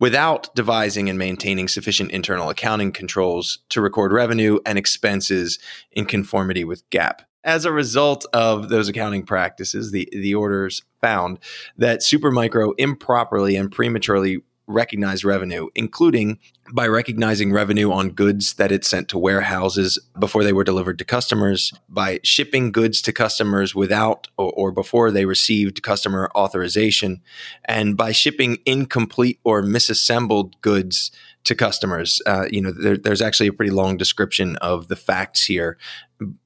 without 0.00 0.54
devising 0.54 1.08
and 1.08 1.18
maintaining 1.18 1.68
sufficient 1.68 2.10
internal 2.10 2.50
accounting 2.50 2.92
controls 2.92 3.58
to 3.68 3.80
record 3.80 4.12
revenue 4.12 4.58
and 4.64 4.78
expenses 4.78 5.58
in 5.92 6.06
conformity 6.06 6.64
with 6.64 6.88
GAAP. 6.90 7.20
As 7.44 7.64
a 7.64 7.72
result 7.72 8.26
of 8.32 8.68
those 8.68 8.88
accounting 8.88 9.24
practices, 9.24 9.90
the, 9.90 10.08
the 10.12 10.34
orders 10.34 10.82
found 11.00 11.38
that 11.76 12.00
Supermicro 12.00 12.74
improperly 12.78 13.56
and 13.56 13.70
prematurely 13.70 14.42
recognized 14.68 15.24
revenue, 15.24 15.68
including 15.74 16.38
by 16.72 16.86
recognizing 16.86 17.50
revenue 17.50 17.90
on 17.90 18.10
goods 18.10 18.54
that 18.54 18.70
it 18.70 18.84
sent 18.84 19.08
to 19.08 19.18
warehouses 19.18 19.98
before 20.18 20.44
they 20.44 20.52
were 20.52 20.64
delivered 20.64 20.98
to 20.98 21.04
customers, 21.04 21.72
by 21.88 22.20
shipping 22.22 22.70
goods 22.70 23.00
to 23.02 23.12
customers 23.12 23.74
without 23.74 24.28
or, 24.36 24.52
or, 24.52 24.70
before 24.70 25.10
they 25.10 25.24
received 25.24 25.82
customer 25.82 26.30
authorization, 26.36 27.22
and 27.64 27.96
by 27.96 28.12
shipping 28.12 28.58
incomplete 28.66 29.40
or 29.44 29.62
misassembled 29.62 30.60
goods 30.60 31.10
to 31.44 31.54
customers. 31.54 32.20
Uh, 32.26 32.44
you 32.50 32.60
know, 32.60 32.70
there, 32.70 32.98
there's 32.98 33.22
actually 33.22 33.46
a 33.46 33.52
pretty 33.52 33.72
long 33.72 33.96
description 33.96 34.56
of 34.56 34.88
the 34.88 34.96
facts 34.96 35.46
here. 35.46 35.78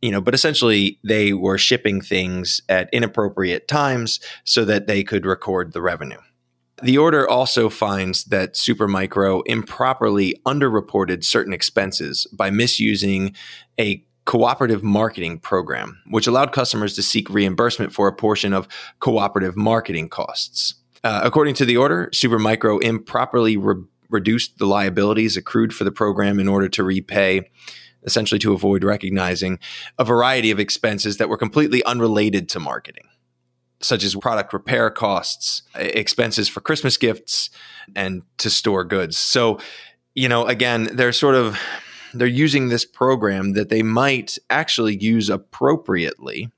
You 0.00 0.12
know, 0.12 0.20
but 0.20 0.34
essentially 0.34 1.00
they 1.02 1.32
were 1.32 1.58
shipping 1.58 2.00
things 2.00 2.60
at 2.68 2.90
inappropriate 2.92 3.66
times 3.66 4.20
so 4.44 4.64
that 4.66 4.86
they 4.86 5.02
could 5.02 5.26
record 5.26 5.72
the 5.72 5.82
revenue. 5.82 6.18
The 6.82 6.98
order 6.98 7.30
also 7.30 7.68
finds 7.68 8.24
that 8.24 8.54
Supermicro 8.54 9.42
improperly 9.46 10.34
underreported 10.44 11.22
certain 11.22 11.52
expenses 11.52 12.26
by 12.32 12.50
misusing 12.50 13.36
a 13.78 14.04
cooperative 14.24 14.82
marketing 14.82 15.38
program, 15.38 16.02
which 16.10 16.26
allowed 16.26 16.50
customers 16.50 16.94
to 16.94 17.02
seek 17.02 17.30
reimbursement 17.30 17.92
for 17.92 18.08
a 18.08 18.12
portion 18.12 18.52
of 18.52 18.66
cooperative 18.98 19.56
marketing 19.56 20.08
costs. 20.08 20.74
Uh, 21.04 21.20
according 21.22 21.54
to 21.54 21.64
the 21.64 21.76
order, 21.76 22.08
Supermicro 22.12 22.82
improperly 22.82 23.56
re- 23.56 23.84
reduced 24.10 24.58
the 24.58 24.66
liabilities 24.66 25.36
accrued 25.36 25.72
for 25.72 25.84
the 25.84 25.92
program 25.92 26.40
in 26.40 26.48
order 26.48 26.68
to 26.68 26.82
repay, 26.82 27.48
essentially 28.02 28.40
to 28.40 28.52
avoid 28.52 28.82
recognizing 28.82 29.60
a 30.00 30.04
variety 30.04 30.50
of 30.50 30.58
expenses 30.58 31.18
that 31.18 31.28
were 31.28 31.38
completely 31.38 31.84
unrelated 31.84 32.48
to 32.48 32.58
marketing 32.58 33.04
such 33.84 34.04
as 34.04 34.14
product 34.14 34.52
repair 34.52 34.90
costs, 34.90 35.62
expenses 35.74 36.48
for 36.48 36.60
Christmas 36.60 36.96
gifts, 36.96 37.50
and 37.94 38.22
to 38.38 38.50
store 38.50 38.84
goods. 38.84 39.16
So, 39.16 39.58
you 40.14 40.28
know, 40.28 40.46
again, 40.46 40.90
they're 40.92 41.12
sort 41.12 41.34
of 41.34 41.58
they're 42.14 42.26
using 42.26 42.68
this 42.68 42.84
program 42.84 43.54
that 43.54 43.68
they 43.68 43.82
might 43.82 44.38
actually 44.50 44.96
use 44.96 45.30
appropriately 45.30 46.50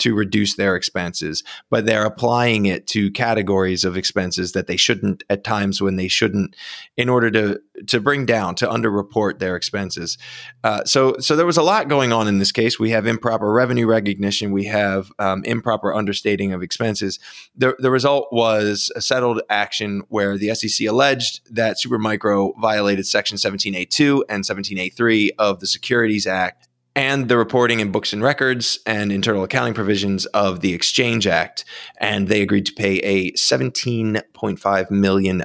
to 0.00 0.14
reduce 0.14 0.56
their 0.56 0.76
expenses, 0.76 1.44
but 1.68 1.86
they're 1.86 2.06
applying 2.06 2.66
it 2.66 2.86
to 2.88 3.10
categories 3.10 3.84
of 3.84 3.96
expenses 3.96 4.52
that 4.52 4.66
they 4.66 4.76
shouldn't 4.76 5.22
at 5.30 5.44
times 5.44 5.80
when 5.80 5.96
they 5.96 6.08
shouldn't 6.08 6.56
in 6.96 7.08
order 7.08 7.30
to 7.30 7.60
to 7.86 8.00
bring 8.00 8.26
down 8.26 8.54
to 8.54 8.66
underreport 8.66 9.38
their 9.38 9.56
expenses. 9.56 10.18
Uh, 10.64 10.84
so 10.84 11.16
so 11.18 11.36
there 11.36 11.46
was 11.46 11.56
a 11.56 11.62
lot 11.62 11.88
going 11.88 12.12
on 12.12 12.28
in 12.28 12.38
this 12.38 12.52
case. 12.52 12.78
We 12.78 12.90
have 12.90 13.06
improper 13.06 13.52
revenue 13.52 13.86
recognition. 13.86 14.52
We 14.52 14.64
have 14.64 15.12
um, 15.18 15.44
improper 15.44 15.94
understating 15.94 16.52
of 16.52 16.62
expenses. 16.62 17.18
The 17.54 17.76
the 17.78 17.90
result 17.90 18.28
was 18.32 18.90
a 18.96 19.02
settled 19.02 19.42
action 19.50 20.02
where 20.08 20.38
the 20.38 20.54
SEC 20.54 20.86
alleged 20.88 21.54
that 21.54 21.76
Supermicro 21.76 22.52
violated 22.58 23.06
Section 23.06 23.36
17A2 23.36 24.22
and 24.28 24.44
17A3 24.44 25.30
of 25.38 25.60
the 25.60 25.66
Securities 25.66 26.26
Act 26.26 26.69
and 27.00 27.30
the 27.30 27.38
reporting 27.38 27.80
in 27.80 27.90
books 27.90 28.12
and 28.12 28.22
records 28.22 28.78
and 28.84 29.10
internal 29.10 29.42
accounting 29.42 29.72
provisions 29.72 30.26
of 30.26 30.60
the 30.60 30.74
Exchange 30.74 31.26
Act. 31.26 31.64
And 31.96 32.28
they 32.28 32.42
agreed 32.42 32.66
to 32.66 32.74
pay 32.74 32.98
a 32.98 33.32
$17.5 33.32 34.90
million 34.90 35.42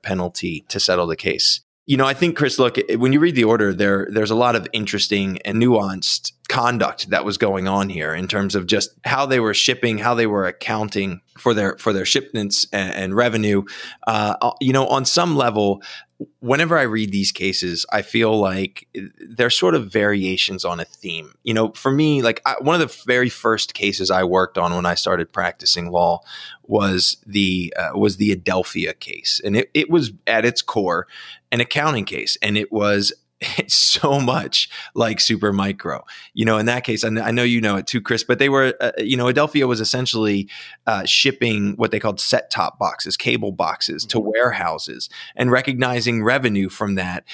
penalty 0.00 0.64
to 0.70 0.80
settle 0.80 1.06
the 1.06 1.14
case. 1.14 1.60
You 1.84 1.98
know, 1.98 2.06
I 2.06 2.14
think, 2.14 2.34
Chris, 2.34 2.58
look, 2.58 2.78
when 2.96 3.12
you 3.12 3.20
read 3.20 3.36
the 3.36 3.44
order, 3.44 3.74
there 3.74 4.08
there's 4.10 4.32
a 4.32 4.34
lot 4.34 4.56
of 4.56 4.66
interesting 4.72 5.38
and 5.44 5.62
nuanced 5.62 6.32
conduct 6.48 7.10
that 7.10 7.24
was 7.24 7.38
going 7.38 7.68
on 7.68 7.90
here 7.90 8.14
in 8.14 8.26
terms 8.26 8.54
of 8.54 8.66
just 8.66 8.90
how 9.04 9.26
they 9.26 9.38
were 9.38 9.54
shipping, 9.54 9.98
how 9.98 10.14
they 10.14 10.26
were 10.26 10.46
accounting 10.46 11.20
for 11.38 11.54
their 11.54 11.76
for 11.76 11.92
their 11.92 12.04
shipments 12.04 12.66
and, 12.72 12.92
and 12.94 13.14
revenue. 13.14 13.62
Uh, 14.06 14.52
you 14.60 14.72
know, 14.72 14.86
on 14.88 15.04
some 15.04 15.36
level, 15.36 15.80
whenever 16.40 16.78
I 16.78 16.82
read 16.82 17.12
these 17.12 17.32
cases, 17.32 17.84
I 17.92 18.02
feel 18.02 18.38
like 18.38 18.88
they're 19.18 19.50
sort 19.50 19.74
of 19.74 19.90
variations 19.90 20.64
on 20.64 20.80
a 20.80 20.84
theme. 20.84 21.34
You 21.42 21.54
know, 21.54 21.72
for 21.72 21.90
me, 21.90 22.22
like 22.22 22.40
I, 22.46 22.54
one 22.60 22.80
of 22.80 22.80
the 22.80 23.02
very 23.04 23.28
first 23.28 23.74
cases 23.74 24.10
I 24.10 24.24
worked 24.24 24.56
on 24.56 24.74
when 24.74 24.86
I 24.86 24.94
started 24.94 25.32
practicing 25.32 25.90
law 25.90 26.20
was 26.62 27.18
the 27.26 27.72
uh, 27.76 27.98
was 27.98 28.16
the 28.16 28.34
Adelphia 28.34 28.98
case, 28.98 29.40
and 29.44 29.56
it, 29.56 29.70
it 29.74 29.90
was 29.90 30.12
at 30.26 30.44
its 30.44 30.62
core 30.62 31.06
an 31.52 31.60
accounting 31.60 32.04
case, 32.04 32.36
and 32.42 32.56
it 32.56 32.72
was 32.72 33.12
so 33.68 34.20
much 34.20 34.68
like 34.94 35.18
Supermicro. 35.18 36.02
You 36.34 36.44
know, 36.44 36.58
in 36.58 36.66
that 36.66 36.84
case, 36.84 37.04
I 37.04 37.08
know 37.10 37.42
you 37.42 37.60
know 37.60 37.76
it 37.76 37.86
too, 37.86 38.00
Chris, 38.00 38.24
but 38.24 38.38
they 38.38 38.48
were, 38.48 38.74
uh, 38.80 38.92
you 38.98 39.16
know, 39.16 39.26
Adelphia 39.26 39.66
was 39.66 39.80
essentially 39.80 40.48
uh, 40.86 41.04
shipping 41.04 41.74
what 41.76 41.90
they 41.90 42.00
called 42.00 42.20
set 42.20 42.50
top 42.50 42.78
boxes, 42.78 43.16
cable 43.16 43.52
boxes 43.52 44.04
to 44.06 44.18
mm-hmm. 44.18 44.30
warehouses 44.30 45.10
and 45.34 45.50
recognizing 45.50 46.22
revenue 46.22 46.68
from 46.68 46.94
that 46.94 47.24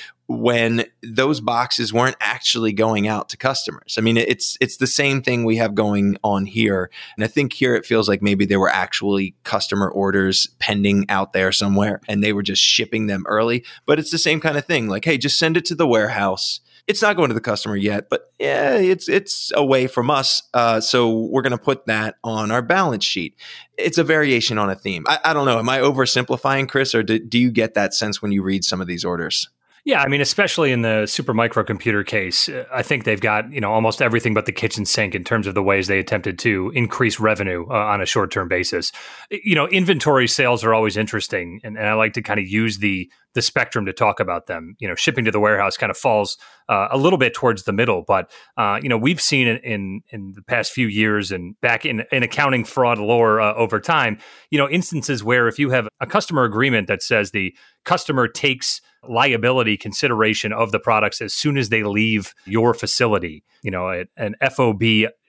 when 0.40 0.84
those 1.02 1.40
boxes 1.40 1.92
weren't 1.92 2.16
actually 2.20 2.72
going 2.72 3.06
out 3.06 3.28
to 3.28 3.36
customers. 3.36 3.96
I 3.98 4.00
mean, 4.00 4.16
it's 4.16 4.56
it's 4.60 4.76
the 4.76 4.86
same 4.86 5.22
thing 5.22 5.44
we 5.44 5.56
have 5.56 5.74
going 5.74 6.16
on 6.24 6.46
here, 6.46 6.90
and 7.16 7.24
I 7.24 7.28
think 7.28 7.52
here 7.52 7.74
it 7.74 7.86
feels 7.86 8.08
like 8.08 8.22
maybe 8.22 8.44
there 8.44 8.60
were 8.60 8.68
actually 8.68 9.34
customer 9.44 9.90
orders 9.90 10.48
pending 10.58 11.06
out 11.08 11.32
there 11.32 11.52
somewhere, 11.52 12.00
and 12.08 12.22
they 12.22 12.32
were 12.32 12.42
just 12.42 12.62
shipping 12.62 13.06
them 13.06 13.24
early. 13.26 13.64
But 13.86 13.98
it's 13.98 14.10
the 14.10 14.18
same 14.18 14.40
kind 14.40 14.56
of 14.56 14.64
thing. 14.64 14.88
Like, 14.88 15.04
hey, 15.04 15.18
just 15.18 15.38
send 15.38 15.56
it 15.56 15.64
to 15.66 15.74
the 15.74 15.86
warehouse. 15.86 16.60
It's 16.88 17.02
not 17.02 17.14
going 17.14 17.28
to 17.28 17.34
the 17.34 17.40
customer 17.40 17.76
yet, 17.76 18.08
but 18.10 18.32
yeah, 18.40 18.74
it's 18.74 19.08
it's 19.08 19.52
away 19.54 19.86
from 19.86 20.10
us. 20.10 20.42
Uh, 20.52 20.80
so 20.80 21.26
we're 21.30 21.42
going 21.42 21.52
to 21.52 21.58
put 21.58 21.86
that 21.86 22.16
on 22.24 22.50
our 22.50 22.62
balance 22.62 23.04
sheet. 23.04 23.36
It's 23.78 23.98
a 23.98 24.04
variation 24.04 24.58
on 24.58 24.68
a 24.68 24.74
theme. 24.74 25.04
I, 25.06 25.18
I 25.26 25.32
don't 25.32 25.46
know. 25.46 25.60
Am 25.60 25.68
I 25.68 25.78
oversimplifying, 25.78 26.68
Chris, 26.68 26.92
or 26.94 27.04
do, 27.04 27.20
do 27.20 27.38
you 27.38 27.52
get 27.52 27.74
that 27.74 27.94
sense 27.94 28.20
when 28.20 28.32
you 28.32 28.42
read 28.42 28.64
some 28.64 28.80
of 28.80 28.88
these 28.88 29.04
orders? 29.04 29.48
Yeah, 29.84 30.00
I 30.00 30.06
mean, 30.06 30.20
especially 30.20 30.70
in 30.70 30.82
the 30.82 31.06
Super 31.06 31.34
Micro 31.34 31.64
Computer 31.64 32.04
case, 32.04 32.48
uh, 32.48 32.66
I 32.72 32.84
think 32.84 33.02
they've 33.02 33.20
got 33.20 33.52
you 33.52 33.60
know 33.60 33.72
almost 33.72 34.00
everything 34.00 34.32
but 34.32 34.46
the 34.46 34.52
kitchen 34.52 34.84
sink 34.84 35.12
in 35.12 35.24
terms 35.24 35.48
of 35.48 35.54
the 35.54 35.62
ways 35.62 35.88
they 35.88 35.98
attempted 35.98 36.38
to 36.40 36.70
increase 36.72 37.18
revenue 37.18 37.66
uh, 37.68 37.74
on 37.74 38.00
a 38.00 38.06
short 38.06 38.30
term 38.30 38.46
basis. 38.46 38.92
You 39.30 39.56
know, 39.56 39.66
inventory 39.66 40.28
sales 40.28 40.62
are 40.62 40.72
always 40.72 40.96
interesting, 40.96 41.60
and, 41.64 41.76
and 41.76 41.88
I 41.88 41.94
like 41.94 42.12
to 42.12 42.22
kind 42.22 42.38
of 42.38 42.46
use 42.46 42.78
the 42.78 43.10
the 43.34 43.42
spectrum 43.42 43.84
to 43.86 43.92
talk 43.92 44.20
about 44.20 44.46
them. 44.46 44.76
You 44.78 44.86
know, 44.86 44.94
shipping 44.94 45.24
to 45.24 45.32
the 45.32 45.40
warehouse 45.40 45.76
kind 45.76 45.90
of 45.90 45.96
falls 45.96 46.38
uh, 46.68 46.86
a 46.92 46.96
little 46.96 47.18
bit 47.18 47.34
towards 47.34 47.64
the 47.64 47.72
middle, 47.72 48.04
but 48.06 48.30
uh, 48.56 48.78
you 48.80 48.88
know 48.88 48.96
we've 48.96 49.20
seen 49.20 49.48
in, 49.48 49.56
in, 49.64 50.02
in 50.10 50.32
the 50.36 50.42
past 50.42 50.70
few 50.70 50.86
years 50.86 51.32
and 51.32 51.60
back 51.60 51.84
in 51.84 52.04
in 52.12 52.22
accounting 52.22 52.64
fraud 52.64 52.98
lore 52.98 53.40
uh, 53.40 53.52
over 53.54 53.80
time, 53.80 54.18
you 54.48 54.58
know, 54.58 54.68
instances 54.68 55.24
where 55.24 55.48
if 55.48 55.58
you 55.58 55.70
have 55.70 55.88
a 56.00 56.06
customer 56.06 56.44
agreement 56.44 56.86
that 56.86 57.02
says 57.02 57.32
the 57.32 57.52
customer 57.84 58.28
takes 58.28 58.80
liability 59.08 59.76
consideration 59.76 60.52
of 60.52 60.72
the 60.72 60.78
products 60.78 61.20
as 61.20 61.34
soon 61.34 61.58
as 61.58 61.68
they 61.68 61.82
leave 61.82 62.34
your 62.46 62.74
facility. 62.74 63.44
You 63.62 63.70
know, 63.70 64.04
an 64.16 64.36
FOB 64.54 64.82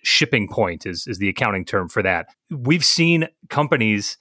shipping 0.03 0.47
point 0.47 0.85
is, 0.85 1.07
is 1.07 1.17
the 1.17 1.29
accounting 1.29 1.65
term 1.65 1.89
for 1.89 2.03
that. 2.03 2.27
We've 2.49 2.85
seen 2.85 3.27
companies 3.49 4.17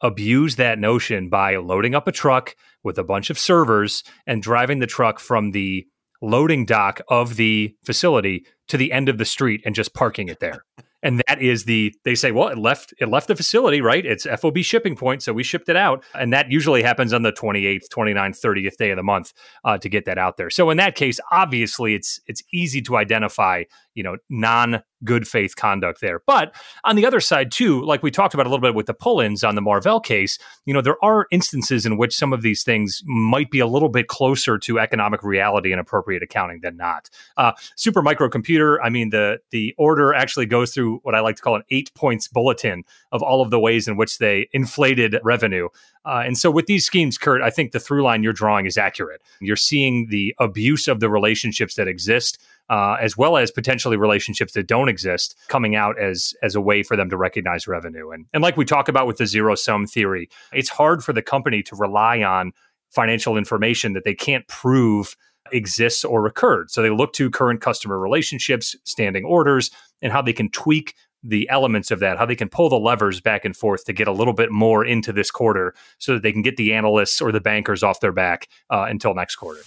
abuse 0.00 0.56
that 0.56 0.78
notion 0.78 1.28
by 1.28 1.56
loading 1.56 1.94
up 1.94 2.06
a 2.06 2.12
truck 2.12 2.54
with 2.82 2.98
a 2.98 3.04
bunch 3.04 3.30
of 3.30 3.38
servers 3.38 4.02
and 4.26 4.42
driving 4.42 4.78
the 4.78 4.86
truck 4.86 5.18
from 5.18 5.52
the 5.52 5.86
loading 6.20 6.64
dock 6.64 7.00
of 7.08 7.36
the 7.36 7.74
facility 7.84 8.46
to 8.68 8.76
the 8.76 8.92
end 8.92 9.08
of 9.08 9.18
the 9.18 9.24
street 9.24 9.62
and 9.64 9.74
just 9.74 9.94
parking 9.94 10.28
it 10.28 10.40
there 10.40 10.64
and 11.04 11.22
that 11.28 11.40
is 11.40 11.66
the 11.66 11.94
they 12.04 12.14
say 12.16 12.32
well 12.32 12.48
it 12.48 12.58
left 12.58 12.94
it 12.98 13.08
left 13.08 13.28
the 13.28 13.36
facility 13.36 13.80
right? 13.80 14.04
It's 14.04 14.26
fob 14.40 14.58
shipping 14.58 14.96
point 14.96 15.22
so 15.22 15.32
we 15.32 15.44
shipped 15.44 15.68
it 15.68 15.76
out. 15.76 16.02
And 16.14 16.32
that 16.32 16.50
usually 16.50 16.82
happens 16.82 17.12
on 17.12 17.22
the 17.22 17.32
28th 17.32 17.88
29th 17.92 18.40
30th 18.40 18.76
day 18.76 18.90
of 18.90 18.96
the 18.96 19.02
month 19.02 19.32
uh, 19.64 19.78
to 19.78 19.88
get 19.88 20.06
that 20.06 20.18
out 20.18 20.38
there. 20.38 20.50
So 20.50 20.70
in 20.70 20.78
that 20.78 20.96
case 20.96 21.20
obviously 21.30 21.94
it's 21.94 22.18
it's 22.26 22.42
easy 22.52 22.80
to 22.82 22.96
identify 22.96 23.64
you 23.94 24.02
know 24.02 24.16
non 24.28 24.82
good 25.04 25.28
faith 25.28 25.54
conduct 25.54 26.00
there. 26.00 26.22
But 26.26 26.54
on 26.82 26.96
the 26.96 27.04
other 27.04 27.20
side 27.20 27.52
too 27.52 27.84
like 27.84 28.02
we 28.02 28.10
talked 28.10 28.34
about 28.34 28.46
a 28.46 28.48
little 28.48 28.62
bit 28.62 28.74
with 28.74 28.86
the 28.86 28.94
pull-ins 28.94 29.44
on 29.44 29.54
the 29.54 29.60
Marvell 29.60 30.00
case 30.00 30.38
you 30.64 30.72
know 30.72 30.80
there 30.80 31.02
are 31.04 31.26
instances 31.30 31.84
in 31.84 31.98
which 31.98 32.16
some 32.16 32.32
of 32.32 32.40
these 32.40 32.64
things 32.64 33.02
might 33.04 33.50
be 33.50 33.60
a 33.60 33.66
little 33.66 33.90
bit 33.90 34.08
closer 34.08 34.58
to 34.58 34.80
economic 34.80 35.22
reality 35.22 35.70
and 35.70 35.80
appropriate 35.80 36.22
accounting 36.22 36.60
than 36.62 36.76
not. 36.78 37.10
Uh, 37.36 37.52
Super 37.76 38.00
Micro 38.00 38.30
Computer 38.30 38.82
i 38.82 38.88
mean 38.88 39.10
the 39.10 39.38
the 39.50 39.74
order 39.76 40.14
actually 40.14 40.46
goes 40.46 40.72
through 40.72 40.93
what 41.02 41.14
i 41.14 41.20
like 41.20 41.36
to 41.36 41.42
call 41.42 41.56
an 41.56 41.62
eight 41.70 41.92
points 41.94 42.28
bulletin 42.28 42.84
of 43.12 43.22
all 43.22 43.42
of 43.42 43.50
the 43.50 43.60
ways 43.60 43.88
in 43.88 43.96
which 43.96 44.18
they 44.18 44.48
inflated 44.52 45.16
revenue 45.22 45.68
uh, 46.06 46.22
and 46.24 46.36
so 46.36 46.50
with 46.50 46.66
these 46.66 46.84
schemes, 46.84 47.16
Kurt, 47.16 47.40
I 47.40 47.48
think 47.48 47.72
the 47.72 47.80
through 47.80 48.02
line 48.02 48.22
you're 48.22 48.34
drawing 48.34 48.66
is 48.66 48.76
accurate. 48.76 49.22
You're 49.40 49.56
seeing 49.56 50.08
the 50.08 50.34
abuse 50.38 50.86
of 50.86 51.00
the 51.00 51.08
relationships 51.08 51.76
that 51.76 51.88
exist 51.88 52.38
uh, 52.70 52.96
as 53.00 53.16
well 53.16 53.36
as 53.36 53.50
potentially 53.50 53.96
relationships 53.96 54.52
that 54.54 54.66
don't 54.66 54.88
exist 54.88 55.36
coming 55.48 55.74
out 55.76 55.98
as 55.98 56.34
as 56.42 56.54
a 56.54 56.60
way 56.60 56.82
for 56.82 56.96
them 56.96 57.10
to 57.10 57.16
recognize 57.16 57.66
revenue. 57.66 58.10
And 58.10 58.26
and 58.32 58.42
like 58.42 58.56
we 58.56 58.64
talk 58.64 58.88
about 58.88 59.06
with 59.06 59.18
the 59.18 59.26
zero 59.26 59.54
sum 59.54 59.86
theory, 59.86 60.28
it's 60.52 60.68
hard 60.68 61.04
for 61.04 61.12
the 61.12 61.22
company 61.22 61.62
to 61.64 61.76
rely 61.76 62.22
on 62.22 62.52
financial 62.90 63.36
information 63.36 63.92
that 63.94 64.04
they 64.04 64.14
can't 64.14 64.46
prove 64.48 65.16
exists 65.52 66.04
or 66.04 66.26
occurred. 66.26 66.70
So 66.70 66.82
they 66.82 66.90
look 66.90 67.12
to 67.14 67.30
current 67.30 67.60
customer 67.60 67.98
relationships, 67.98 68.76
standing 68.84 69.24
orders, 69.24 69.70
and 70.02 70.12
how 70.12 70.22
they 70.22 70.32
can 70.32 70.50
tweak 70.50 70.94
the 71.22 71.48
elements 71.48 71.90
of 71.90 72.00
that, 72.00 72.18
how 72.18 72.26
they 72.26 72.36
can 72.36 72.48
pull 72.48 72.68
the 72.68 72.78
levers 72.78 73.20
back 73.20 73.44
and 73.44 73.56
forth 73.56 73.84
to 73.86 73.92
get 73.92 74.06
a 74.06 74.12
little 74.12 74.34
bit 74.34 74.50
more 74.50 74.84
into 74.84 75.12
this 75.12 75.30
quarter 75.30 75.74
so 75.98 76.14
that 76.14 76.22
they 76.22 76.32
can 76.32 76.42
get 76.42 76.56
the 76.56 76.74
analysts 76.74 77.20
or 77.20 77.32
the 77.32 77.40
bankers 77.40 77.82
off 77.82 78.00
their 78.00 78.12
back 78.12 78.48
uh, 78.70 78.86
until 78.88 79.14
next 79.14 79.36
quarter. 79.36 79.62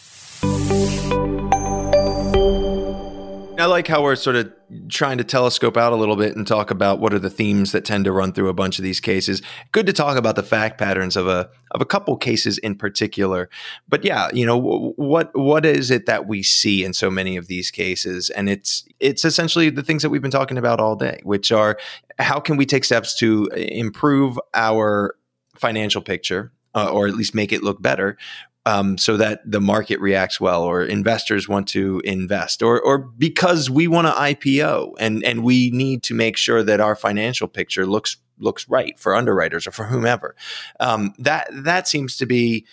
I 3.60 3.66
like 3.66 3.88
how 3.88 4.04
we're 4.04 4.16
sort 4.16 4.36
of 4.36 4.54
trying 4.88 5.18
to 5.18 5.24
telescope 5.24 5.78
out 5.78 5.92
a 5.92 5.96
little 5.96 6.16
bit 6.16 6.36
and 6.36 6.46
talk 6.46 6.70
about 6.70 7.00
what 7.00 7.14
are 7.14 7.20
the 7.20 7.30
themes 7.30 7.72
that 7.72 7.86
tend 7.86 8.06
to 8.06 8.12
run 8.12 8.32
through 8.32 8.50
a 8.50 8.54
bunch 8.54 8.78
of 8.78 8.84
these 8.84 9.00
cases. 9.00 9.42
Good 9.72 9.88
to 9.88 9.94
talk 9.94 10.16
about 10.16 10.36
the 10.36 10.44
fact 10.44 10.78
patterns 10.78 11.16
of 11.16 11.28
a 11.28 11.50
of 11.72 11.82
a 11.82 11.86
couple 11.86 12.16
cases 12.18 12.60
in 12.60 12.76
particular. 12.76 13.50
But 13.90 14.06
yeah, 14.06 14.30
you 14.32 14.46
know 14.46 14.58
what 14.58 15.32
what 15.34 15.66
is 15.66 15.90
it 15.90 16.06
that 16.06 16.28
we 16.28 16.44
see 16.44 16.84
in 16.84 16.94
so 16.94 17.10
many 17.10 17.36
of 17.36 17.48
these 17.48 17.72
cases 17.72 18.30
and 18.30 18.48
it's 18.48 18.86
it's 19.00 19.26
essentially 19.26 19.70
the 19.70 19.84
things 19.84 20.04
that 20.04 20.10
we've 20.10 20.22
been 20.22 20.30
talking 20.30 20.58
about 20.58 20.80
all 20.80 20.96
day, 20.96 21.20
which 21.24 21.52
are 21.52 21.80
how 22.20 22.40
can 22.40 22.58
we 22.58 22.66
take 22.66 22.84
steps 22.84 23.16
to 23.18 23.48
improve 23.56 24.40
our 24.54 25.16
financial 25.56 26.02
picture 26.02 26.52
uh, 26.76 26.90
or 26.92 27.08
at 27.08 27.16
least 27.16 27.34
make 27.34 27.52
it 27.52 27.64
look 27.64 27.82
better 27.82 28.18
um, 28.68 28.98
so 28.98 29.16
that 29.16 29.50
the 29.50 29.62
market 29.62 29.98
reacts 30.02 30.42
well, 30.42 30.62
or 30.62 30.84
investors 30.84 31.48
want 31.48 31.70
to 31.70 32.02
invest, 32.04 32.62
or 32.62 32.82
or 32.82 32.98
because 32.98 33.70
we 33.70 33.88
want 33.88 34.08
to 34.08 34.14
IPO 34.14 34.94
and 35.00 35.24
and 35.24 35.42
we 35.42 35.70
need 35.72 36.04
to 36.04 36.14
make 36.14 36.36
sure 36.36 36.62
that 36.64 36.82
our 36.82 36.96
financial 36.96 37.48
picture 37.48 37.86
looks 37.86 38.18
looks 38.38 38.68
right 38.68 39.00
for 39.00 39.16
underwriters 39.16 39.68
or 39.68 39.72
for 39.72 39.86
whomever. 39.86 40.36
Um, 40.82 41.14
that 41.18 41.48
that 41.54 41.88
seems 41.88 42.18
to 42.18 42.26
be 42.26 42.66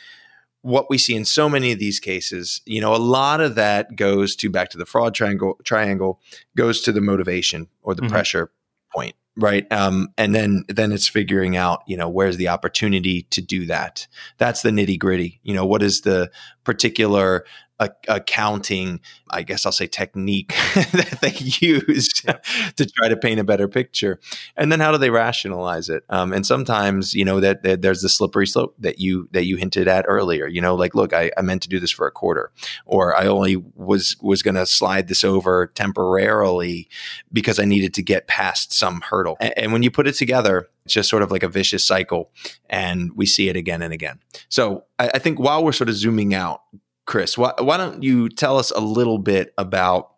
what 0.63 0.91
we 0.91 0.99
see 0.99 1.15
in 1.15 1.25
so 1.25 1.49
many 1.49 1.71
of 1.71 1.79
these 1.79 2.01
cases. 2.01 2.61
You 2.67 2.81
know, 2.81 2.93
a 2.93 2.97
lot 2.97 3.41
of 3.41 3.55
that 3.55 3.95
goes 3.95 4.35
to 4.37 4.51
back 4.51 4.71
to 4.71 4.79
the 4.79 4.87
fraud 4.87 5.15
triangle. 5.15 5.61
Triangle 5.63 6.21
goes 6.57 6.81
to 6.83 6.93
the 6.93 7.01
motivation 7.01 7.69
or 7.83 7.95
the 7.95 8.03
mm-hmm. 8.03 8.11
pressure 8.11 8.51
point 8.95 9.15
right? 9.37 9.71
Um, 9.73 10.09
and 10.17 10.35
then 10.35 10.65
then 10.69 10.93
it's 10.93 11.09
figuring 11.09 11.57
out 11.57 11.83
you 11.87 11.97
know 11.97 12.09
where's 12.09 12.37
the 12.37 12.49
opportunity 12.49 13.23
to 13.31 13.41
do 13.41 13.67
that. 13.67 14.07
That's 14.39 14.63
the 14.63 14.71
nitty 14.71 14.99
gritty. 14.99 15.41
You 15.43 15.55
know 15.55 15.67
what 15.67 15.83
is 15.83 16.03
the 16.03 16.31
particular 16.65 17.45
a, 17.81 17.91
accounting, 18.09 19.01
I 19.31 19.43
guess 19.43 19.67
I'll 19.67 19.73
say 19.73 19.87
technique 19.87 20.49
that 20.75 21.19
they 21.21 21.33
use 21.67 22.13
to 22.13 22.87
try 22.87 23.09
to 23.09 23.17
paint 23.17 23.41
a 23.41 23.45
better 23.45 23.69
picture. 23.69 24.21
And 24.57 24.71
then 24.71 24.81
how 24.81 24.93
do 24.93 24.99
they 24.99 25.11
rationalize 25.11 25.89
it? 25.89 26.05
Um, 26.09 26.33
and 26.33 26.47
sometimes, 26.47 27.15
you 27.15 27.25
know, 27.25 27.41
that, 27.41 27.63
that, 27.63 27.83
there's 27.83 28.03
the 28.03 28.09
slippery 28.09 28.47
slope 28.47 28.75
that 28.79 28.99
you 28.99 29.29
that 29.33 29.47
you 29.47 29.57
hinted 29.57 29.89
at 29.89 30.05
earlier. 30.09 30.47
You 30.47 30.61
know, 30.61 30.75
like, 30.75 30.95
look, 30.95 31.13
I, 31.13 31.31
I 31.37 31.43
meant 31.43 31.63
to 31.63 31.69
do 31.69 31.81
this 31.81 31.91
for 31.91 32.07
a 32.07 32.13
quarter, 32.13 32.53
or 32.87 33.17
I 33.17 33.27
only 33.27 33.57
was 33.57 34.17
was 34.21 34.43
going 34.43 34.55
to 34.55 34.67
slide 34.67 35.09
this 35.09 35.25
over 35.25 35.67
temporarily 35.67 36.89
because 37.33 37.59
I 37.59 37.65
needed 37.65 37.95
to 37.95 38.03
get 38.03 38.29
past 38.29 38.73
some 38.73 39.01
hurdle. 39.01 39.37
And, 39.41 39.55
and 39.57 39.73
when 39.73 39.83
you 39.83 39.91
put 39.91 40.07
it 40.07 40.15
together, 40.15 40.69
it's 40.85 40.95
just 40.95 41.09
sort 41.09 41.23
of 41.23 41.31
like 41.31 41.43
a 41.43 41.49
vicious 41.49 41.85
cycle, 41.85 42.31
and 42.69 43.13
we 43.17 43.27
see 43.27 43.49
it 43.49 43.57
again 43.57 43.83
and 43.83 43.93
again. 43.93 44.21
So 44.49 44.85
I, 44.99 45.11
I 45.15 45.19
think 45.19 45.41
while 45.41 45.65
we're 45.65 45.73
sort 45.73 45.89
of 45.89 45.97
zooming 45.97 46.35
out, 46.35 46.63
Chris, 47.07 47.37
why, 47.37 47.53
why 47.59 47.77
don't 47.77 48.03
you 48.03 48.29
tell 48.29 48.59
us 48.59 48.71
a 48.71 48.81
little 48.81 49.19
bit 49.19 49.53
about 49.59 50.13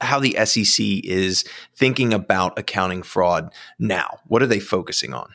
how 0.00 0.18
the 0.18 0.36
SEC 0.44 0.84
is 1.04 1.44
thinking 1.74 2.14
about 2.14 2.58
accounting 2.58 3.02
fraud 3.02 3.52
now? 3.78 4.18
What 4.26 4.42
are 4.42 4.46
they 4.46 4.60
focusing 4.60 5.12
on? 5.12 5.30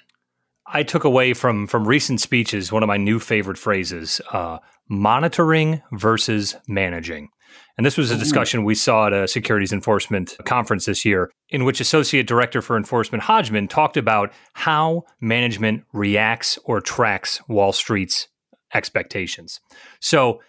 I 0.68 0.84
took 0.84 1.04
away 1.04 1.34
from 1.34 1.68
from 1.68 1.88
recent 1.88 2.22
speeches 2.22 2.72
one 2.72 2.82
of 2.82 2.88
my 2.88 2.98
new 2.98 3.20
favorite 3.20 3.58
phrases: 3.58 4.20
uh, 4.32 4.58
monitoring 4.90 5.84
versus 5.92 6.56
managing. 6.68 7.30
And 7.78 7.86
this 7.86 7.98
was 7.98 8.10
a 8.10 8.18
discussion 8.18 8.64
we 8.64 8.76
saw 8.76 9.08
at 9.08 9.14
a 9.14 9.28
securities 9.28 9.74
enforcement 9.74 10.36
conference 10.46 10.86
this 10.86 11.04
year, 11.04 11.30
in 11.50 11.66
which 11.66 11.82
Associate 11.82 12.26
Director 12.26 12.62
for 12.62 12.78
Enforcement 12.78 13.24
Hodgman 13.24 13.68
talked 13.68 13.98
about 13.98 14.32
how 14.54 15.04
management 15.20 15.84
reacts 15.92 16.58
or 16.64 16.80
tracks 16.80 17.42
Wall 17.50 17.74
Street's 17.74 18.30
expectations. 18.74 19.60
So 20.00 20.40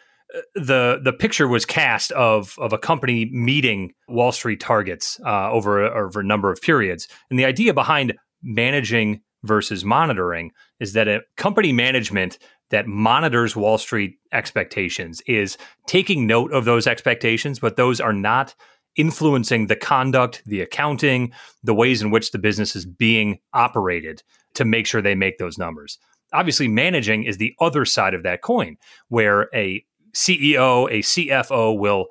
the 0.55 1.01
the 1.03 1.13
picture 1.13 1.49
was 1.49 1.65
cast 1.65 2.13
of 2.13 2.55
of 2.59 2.73
a 2.73 2.79
company 2.79 3.27
meeting 3.33 3.93
Wall 4.09 4.33
Street 4.33 4.61
targets 4.61 5.19
uh, 5.25 5.51
over 5.51 5.85
over 5.85 6.21
a 6.21 6.25
number 6.25 6.51
of 6.51 6.61
periods, 6.61 7.09
and 7.31 7.39
the 7.39 7.45
idea 7.45 7.75
behind 7.75 8.15
managing 8.43 9.21
versus 9.45 9.85
monitoring 9.85 10.51
is 10.81 10.93
that 10.95 11.09
a 11.09 11.21
company 11.37 11.73
management 11.73 12.39
that 12.71 12.87
monitors 12.87 13.55
Wall 13.55 13.79
Street 13.79 14.19
expectations 14.33 15.23
is 15.27 15.57
taking 15.87 16.27
note 16.27 16.53
of 16.53 16.65
those 16.65 16.87
expectations, 16.87 17.59
but 17.59 17.77
those 17.77 18.01
are 18.01 18.13
not 18.13 18.55
influencing 18.97 19.67
the 19.67 19.77
conduct, 19.77 20.43
the 20.47 20.61
accounting, 20.61 21.33
the 21.63 21.75
ways 21.75 22.03
in 22.03 22.11
which 22.11 22.33
the 22.33 22.39
business 22.39 22.75
is 22.75 22.87
being 22.87 23.39
operated 23.53 24.23
to 24.55 24.65
make 24.65 24.87
sure 24.87 25.01
they 25.01 25.15
make 25.15 25.39
those 25.39 25.59
numbers. 25.59 25.99
Obviously, 26.33 26.67
managing 26.67 27.25
is 27.25 27.37
the 27.37 27.55
other 27.61 27.85
side 27.85 28.15
of 28.15 28.23
that 28.25 28.43
coin, 28.43 28.77
where 29.09 29.49
a 29.55 29.85
CEO, 30.17 30.91
a 30.91 31.01
CFO 31.01 31.79
will 31.79 32.07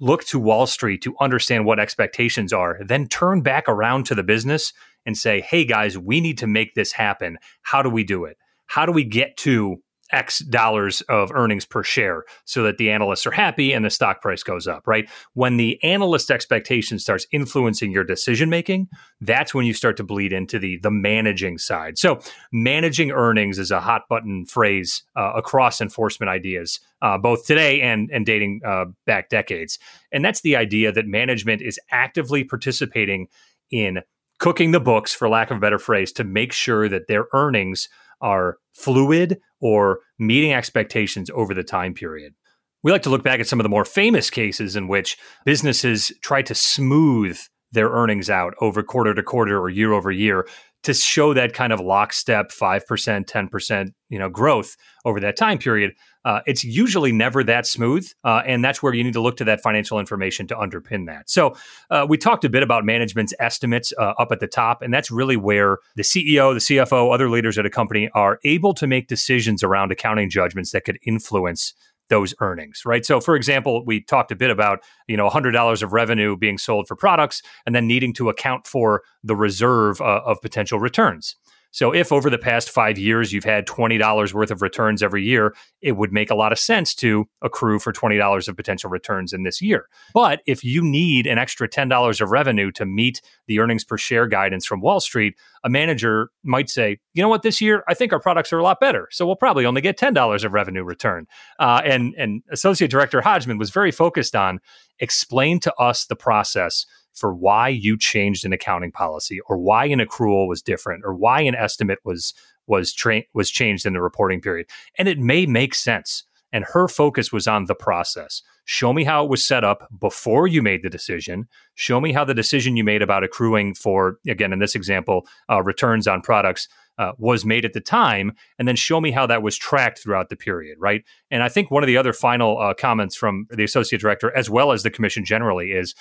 look 0.00 0.24
to 0.24 0.40
Wall 0.40 0.66
Street 0.66 1.00
to 1.02 1.14
understand 1.20 1.64
what 1.64 1.78
expectations 1.78 2.52
are, 2.52 2.80
then 2.84 3.06
turn 3.06 3.42
back 3.42 3.68
around 3.68 4.06
to 4.06 4.16
the 4.16 4.24
business 4.24 4.72
and 5.06 5.16
say, 5.16 5.40
hey 5.40 5.64
guys, 5.64 5.96
we 5.96 6.20
need 6.20 6.36
to 6.38 6.48
make 6.48 6.74
this 6.74 6.92
happen. 6.92 7.38
How 7.62 7.80
do 7.80 7.90
we 7.90 8.02
do 8.02 8.24
it? 8.24 8.36
How 8.66 8.86
do 8.86 8.92
we 8.92 9.04
get 9.04 9.36
to 9.38 9.76
X 10.12 10.38
dollars 10.40 11.00
of 11.02 11.30
earnings 11.32 11.64
per 11.64 11.82
share 11.82 12.24
so 12.44 12.62
that 12.62 12.78
the 12.78 12.90
analysts 12.90 13.26
are 13.26 13.30
happy 13.30 13.72
and 13.72 13.84
the 13.84 13.90
stock 13.90 14.20
price 14.20 14.42
goes 14.42 14.66
up, 14.66 14.86
right? 14.86 15.08
When 15.34 15.56
the 15.56 15.82
analyst 15.82 16.30
expectation 16.30 16.98
starts 16.98 17.26
influencing 17.32 17.90
your 17.90 18.04
decision 18.04 18.48
making, 18.50 18.88
that's 19.20 19.54
when 19.54 19.66
you 19.66 19.74
start 19.74 19.96
to 19.98 20.04
bleed 20.04 20.32
into 20.32 20.58
the 20.58 20.78
the 20.78 20.90
managing 20.90 21.58
side. 21.58 21.98
So, 21.98 22.20
managing 22.52 23.10
earnings 23.10 23.58
is 23.58 23.70
a 23.70 23.80
hot 23.80 24.02
button 24.08 24.46
phrase 24.46 25.02
uh, 25.16 25.32
across 25.36 25.80
enforcement 25.80 26.30
ideas, 26.30 26.80
uh, 27.02 27.18
both 27.18 27.46
today 27.46 27.80
and 27.80 28.10
and 28.12 28.24
dating 28.24 28.60
uh, 28.66 28.86
back 29.06 29.28
decades. 29.28 29.78
And 30.12 30.24
that's 30.24 30.40
the 30.40 30.56
idea 30.56 30.92
that 30.92 31.06
management 31.06 31.62
is 31.62 31.78
actively 31.90 32.44
participating 32.44 33.28
in 33.70 34.00
cooking 34.38 34.70
the 34.70 34.80
books, 34.80 35.14
for 35.14 35.28
lack 35.28 35.50
of 35.50 35.56
a 35.56 35.60
better 35.60 35.78
phrase, 35.78 36.12
to 36.12 36.24
make 36.24 36.52
sure 36.52 36.88
that 36.88 37.08
their 37.08 37.26
earnings 37.32 37.88
are 38.20 38.58
fluid 38.72 39.40
or 39.60 40.00
meeting 40.18 40.52
expectations 40.52 41.30
over 41.34 41.54
the 41.54 41.64
time 41.64 41.94
period. 41.94 42.34
We 42.82 42.92
like 42.92 43.02
to 43.02 43.10
look 43.10 43.24
back 43.24 43.40
at 43.40 43.46
some 43.46 43.58
of 43.58 43.64
the 43.64 43.70
more 43.70 43.84
famous 43.84 44.30
cases 44.30 44.76
in 44.76 44.88
which 44.88 45.16
businesses 45.44 46.12
try 46.22 46.42
to 46.42 46.54
smooth 46.54 47.38
their 47.72 47.88
earnings 47.90 48.30
out 48.30 48.54
over 48.60 48.82
quarter 48.82 49.14
to 49.14 49.22
quarter 49.22 49.58
or 49.58 49.68
year 49.68 49.92
over 49.92 50.10
year 50.10 50.46
to 50.84 50.94
show 50.94 51.34
that 51.34 51.52
kind 51.52 51.72
of 51.72 51.80
lockstep 51.80 52.50
5%, 52.50 53.26
10%, 53.26 53.88
you 54.08 54.18
know, 54.18 54.28
growth 54.28 54.76
over 55.04 55.20
that 55.20 55.36
time 55.36 55.58
period. 55.58 55.92
Uh, 56.28 56.42
it's 56.44 56.62
usually 56.62 57.10
never 57.10 57.42
that 57.42 57.66
smooth. 57.66 58.06
Uh, 58.22 58.42
and 58.44 58.62
that's 58.62 58.82
where 58.82 58.92
you 58.92 59.02
need 59.02 59.14
to 59.14 59.20
look 59.20 59.38
to 59.38 59.44
that 59.44 59.62
financial 59.62 59.98
information 59.98 60.46
to 60.46 60.54
underpin 60.54 61.06
that. 61.06 61.30
So 61.30 61.56
uh, 61.88 62.04
we 62.06 62.18
talked 62.18 62.44
a 62.44 62.50
bit 62.50 62.62
about 62.62 62.84
management's 62.84 63.32
estimates 63.40 63.94
uh, 63.96 64.12
up 64.18 64.30
at 64.30 64.38
the 64.38 64.46
top. 64.46 64.82
And 64.82 64.92
that's 64.92 65.10
really 65.10 65.38
where 65.38 65.78
the 65.96 66.02
CEO, 66.02 66.52
the 66.52 66.76
CFO, 66.76 67.14
other 67.14 67.30
leaders 67.30 67.56
at 67.56 67.64
a 67.64 67.70
company 67.70 68.10
are 68.14 68.38
able 68.44 68.74
to 68.74 68.86
make 68.86 69.08
decisions 69.08 69.62
around 69.62 69.90
accounting 69.90 70.28
judgments 70.28 70.70
that 70.72 70.84
could 70.84 70.98
influence 71.02 71.72
those 72.10 72.34
earnings, 72.40 72.82
right? 72.84 73.06
So, 73.06 73.20
for 73.20 73.34
example, 73.34 73.82
we 73.86 74.02
talked 74.02 74.30
a 74.30 74.36
bit 74.36 74.50
about 74.50 74.80
you 75.06 75.16
know 75.16 75.28
$100 75.28 75.82
of 75.82 75.92
revenue 75.92 76.36
being 76.36 76.58
sold 76.58 76.88
for 76.88 76.96
products 76.96 77.42
and 77.66 77.74
then 77.74 77.86
needing 77.86 78.12
to 78.14 78.28
account 78.28 78.66
for 78.66 79.02
the 79.22 79.36
reserve 79.36 80.00
uh, 80.00 80.20
of 80.24 80.40
potential 80.40 80.78
returns. 80.78 81.36
So, 81.70 81.94
if 81.94 82.12
over 82.12 82.30
the 82.30 82.38
past 82.38 82.70
five 82.70 82.98
years 82.98 83.32
you've 83.32 83.44
had 83.44 83.66
$20 83.66 84.32
worth 84.32 84.50
of 84.50 84.62
returns 84.62 85.02
every 85.02 85.22
year, 85.24 85.54
it 85.82 85.92
would 85.92 86.12
make 86.12 86.30
a 86.30 86.34
lot 86.34 86.50
of 86.50 86.58
sense 86.58 86.94
to 86.96 87.28
accrue 87.42 87.78
for 87.78 87.92
$20 87.92 88.48
of 88.48 88.56
potential 88.56 88.88
returns 88.88 89.32
in 89.32 89.42
this 89.42 89.60
year. 89.60 89.86
But 90.14 90.40
if 90.46 90.64
you 90.64 90.82
need 90.82 91.26
an 91.26 91.38
extra 91.38 91.68
$10 91.68 92.20
of 92.20 92.30
revenue 92.30 92.72
to 92.72 92.86
meet 92.86 93.20
the 93.46 93.60
earnings 93.60 93.84
per 93.84 93.98
share 93.98 94.26
guidance 94.26 94.64
from 94.64 94.80
Wall 94.80 95.00
Street, 95.00 95.34
a 95.62 95.68
manager 95.68 96.30
might 96.42 96.70
say, 96.70 96.98
you 97.12 97.22
know 97.22 97.28
what, 97.28 97.42
this 97.42 97.60
year 97.60 97.84
I 97.86 97.94
think 97.94 98.12
our 98.12 98.20
products 98.20 98.52
are 98.52 98.58
a 98.58 98.62
lot 98.62 98.80
better. 98.80 99.08
So, 99.10 99.26
we'll 99.26 99.36
probably 99.36 99.66
only 99.66 99.82
get 99.82 99.98
$10 99.98 100.44
of 100.44 100.52
revenue 100.52 100.84
return. 100.84 101.26
Uh, 101.58 101.82
and, 101.84 102.14
and 102.16 102.42
Associate 102.50 102.90
Director 102.90 103.20
Hodgman 103.20 103.58
was 103.58 103.70
very 103.70 103.90
focused 103.90 104.34
on 104.34 104.60
explain 105.00 105.60
to 105.60 105.74
us 105.74 106.06
the 106.06 106.16
process 106.16 106.86
for 107.18 107.34
why 107.34 107.68
you 107.68 107.98
changed 107.98 108.44
an 108.44 108.52
accounting 108.52 108.92
policy 108.92 109.40
or 109.48 109.58
why 109.58 109.84
an 109.86 110.00
accrual 110.00 110.48
was 110.48 110.62
different 110.62 111.04
or 111.04 111.14
why 111.14 111.40
an 111.40 111.54
estimate 111.54 111.98
was 112.04 112.34
was 112.66 112.92
tra- 112.92 113.24
was 113.34 113.50
changed 113.50 113.86
in 113.86 113.94
the 113.94 114.02
reporting 114.02 114.40
period. 114.40 114.66
And 114.98 115.08
it 115.08 115.18
may 115.18 115.46
make 115.46 115.74
sense. 115.74 116.24
And 116.52 116.64
her 116.72 116.88
focus 116.88 117.30
was 117.30 117.46
on 117.46 117.66
the 117.66 117.74
process. 117.74 118.42
Show 118.64 118.92
me 118.92 119.04
how 119.04 119.24
it 119.24 119.30
was 119.30 119.46
set 119.46 119.64
up 119.64 119.88
before 119.98 120.46
you 120.46 120.62
made 120.62 120.82
the 120.82 120.90
decision. 120.90 121.46
Show 121.74 122.00
me 122.00 122.12
how 122.12 122.24
the 122.24 122.34
decision 122.34 122.76
you 122.76 122.84
made 122.84 123.02
about 123.02 123.24
accruing 123.24 123.74
for 123.74 124.18
again 124.26 124.52
in 124.52 124.58
this 124.58 124.74
example 124.74 125.26
uh, 125.50 125.62
returns 125.62 126.06
on 126.06 126.22
products 126.22 126.68
uh, 126.98 127.12
was 127.16 127.44
made 127.44 127.64
at 127.64 127.72
the 127.72 127.80
time, 127.80 128.32
and 128.58 128.66
then 128.66 128.76
show 128.76 129.00
me 129.00 129.10
how 129.10 129.26
that 129.26 129.42
was 129.42 129.56
tracked 129.56 130.00
throughout 130.00 130.28
the 130.28 130.36
period, 130.36 130.76
right? 130.80 131.04
And 131.30 131.42
I 131.42 131.48
think 131.48 131.70
one 131.70 131.82
of 131.82 131.86
the 131.86 131.96
other 131.96 132.12
final 132.12 132.58
uh, 132.58 132.74
comments 132.74 133.16
from 133.16 133.46
the 133.50 133.64
associate 133.64 134.00
director, 134.00 134.36
as 134.36 134.50
well 134.50 134.72
as 134.72 134.82
the 134.82 134.90
commission 134.90 135.24
generally, 135.24 135.70
is 135.70 135.94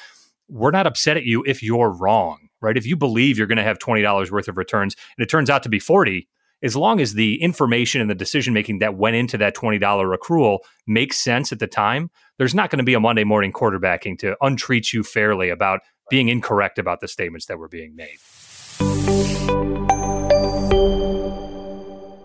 we're 0.50 0.72
not 0.72 0.88
upset 0.88 1.18
at 1.18 1.24
you 1.24 1.43
if 1.45 1.62
you're 1.62 1.89
wrong, 1.89 2.50
right? 2.62 2.78
If 2.78 2.86
you 2.86 2.95
believe 2.95 3.38
you're 3.38 3.48
going 3.48 3.58
to 3.58 3.64
have 3.64 3.80
$20 3.80 4.32
worth 4.32 4.48
of 4.48 4.58
returns 4.58 4.95
and 5.18 5.24
it 5.24 5.30
turns 5.30 5.50
out 5.50 5.64
to 5.64 5.70
be 5.70 5.80
40, 5.80 6.28
as 6.64 6.76
long 6.76 7.00
as 7.00 7.14
the 7.14 7.41
information 7.41 8.02
and 8.02 8.10
the 8.10 8.16
decision 8.16 8.54
making 8.54 8.80
that 8.80 8.95
went 8.95 9.16
into 9.16 9.38
that 9.38 9.56
$20 9.56 9.80
accrual 10.18 10.60
makes 10.88 11.22
sense 11.22 11.52
at 11.52 11.60
the 11.60 11.68
time, 11.68 12.10
there's 12.38 12.56
not 12.56 12.70
going 12.70 12.80
to 12.80 12.84
be 12.84 12.95
a 12.95 13.00
Monday 13.00 13.24
morning 13.24 13.52
quarterbacking 13.52 14.18
to 14.20 14.36
untreat 14.41 14.91
you 14.91 15.04
fairly 15.04 15.50
about 15.50 15.82
being 16.10 16.30
incorrect 16.30 16.80
about 16.80 17.00
the 17.00 17.08
statements 17.08 17.45
that 17.48 17.60
were 17.60 17.68
being 17.68 17.95
made. 17.95 19.57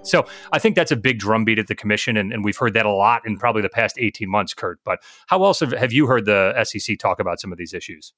So 0.03 0.27
I 0.53 0.59
think 0.59 0.77
that's 0.77 0.91
a 0.91 0.97
big 0.97 1.19
drumbeat 1.19 1.59
at 1.59 1.69
the 1.69 1.75
commission, 1.75 2.17
and, 2.17 2.33
and, 2.33 2.45
we've 2.45 2.57
heard 2.57 2.75
that 2.75 2.87
a 2.87 2.93
lot 2.93 3.23
in 3.25 3.39
probably 3.39 3.63
the 3.63 3.69
past 3.69 3.97
18 3.99 4.29
months, 4.29 4.53
Kurt. 4.53 4.81
But 4.85 4.99
how 5.29 5.45
else 5.45 5.61
have, 5.61 5.73
have 5.73 5.93
you 5.93 6.07
heard 6.07 6.25
the 6.25 6.65
SEC 6.65 6.99
talk 6.99 7.21
about 7.21 7.41
some 7.41 7.53
of 7.53 7.59
these 7.59 7.73
issues? 7.73 8.13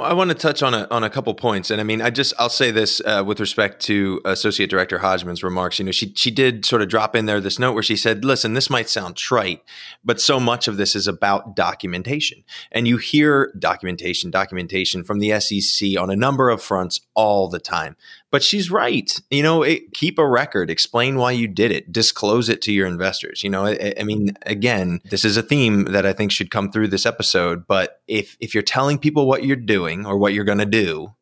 Well, 0.00 0.08
I 0.08 0.14
want 0.14 0.30
to 0.30 0.34
touch 0.34 0.62
on 0.62 0.72
a 0.72 0.88
on 0.90 1.04
a 1.04 1.10
couple 1.10 1.34
points, 1.34 1.70
and 1.70 1.78
I 1.78 1.84
mean, 1.84 2.00
I 2.00 2.08
just 2.08 2.32
I'll 2.38 2.48
say 2.48 2.70
this 2.70 3.02
uh, 3.04 3.22
with 3.26 3.38
respect 3.38 3.82
to 3.82 4.18
Associate 4.24 4.70
Director 4.70 4.98
Hodgman's 5.00 5.42
remarks. 5.42 5.78
You 5.78 5.84
know, 5.84 5.90
she 5.90 6.14
she 6.16 6.30
did 6.30 6.64
sort 6.64 6.80
of 6.80 6.88
drop 6.88 7.14
in 7.14 7.26
there 7.26 7.38
this 7.38 7.58
note 7.58 7.74
where 7.74 7.82
she 7.82 7.98
said, 7.98 8.24
"Listen, 8.24 8.54
this 8.54 8.70
might 8.70 8.88
sound 8.88 9.16
trite, 9.16 9.62
but 10.02 10.18
so 10.18 10.40
much 10.40 10.68
of 10.68 10.78
this 10.78 10.96
is 10.96 11.06
about 11.06 11.54
documentation, 11.54 12.44
and 12.72 12.88
you 12.88 12.96
hear 12.96 13.52
documentation, 13.58 14.30
documentation 14.30 15.04
from 15.04 15.18
the 15.18 15.38
SEC 15.38 15.98
on 15.98 16.08
a 16.08 16.16
number 16.16 16.48
of 16.48 16.62
fronts 16.62 17.02
all 17.14 17.50
the 17.50 17.60
time. 17.60 17.94
But 18.30 18.42
she's 18.42 18.70
right. 18.70 19.10
You 19.30 19.42
know, 19.42 19.62
it, 19.62 19.92
keep 19.92 20.18
a 20.18 20.26
record, 20.26 20.70
explain 20.70 21.16
why 21.16 21.32
you 21.32 21.48
did 21.48 21.72
it, 21.72 21.92
disclose 21.92 22.48
it 22.48 22.62
to 22.62 22.72
your 22.72 22.86
investors. 22.86 23.42
You 23.42 23.50
know, 23.50 23.66
I, 23.66 23.94
I, 23.98 24.04
mean, 24.04 24.36
again, 24.46 25.00
this 25.04 25.24
is 25.24 25.36
a 25.36 25.42
theme 25.42 25.84
that 25.86 26.06
I 26.06 26.12
think 26.12 26.30
should 26.30 26.50
come 26.50 26.70
through 26.70 26.88
this 26.88 27.06
episode. 27.06 27.66
But 27.66 28.00
if 28.06 28.36
if 28.40 28.54
you're 28.54 28.62
telling 28.62 28.98
people 28.98 29.26
what 29.26 29.44
you're 29.44 29.56
doing 29.56 30.06
or 30.06 30.16
what 30.16 30.32
you're 30.32 30.44
going 30.44 30.58
to 30.58 30.66
do, 30.66 31.14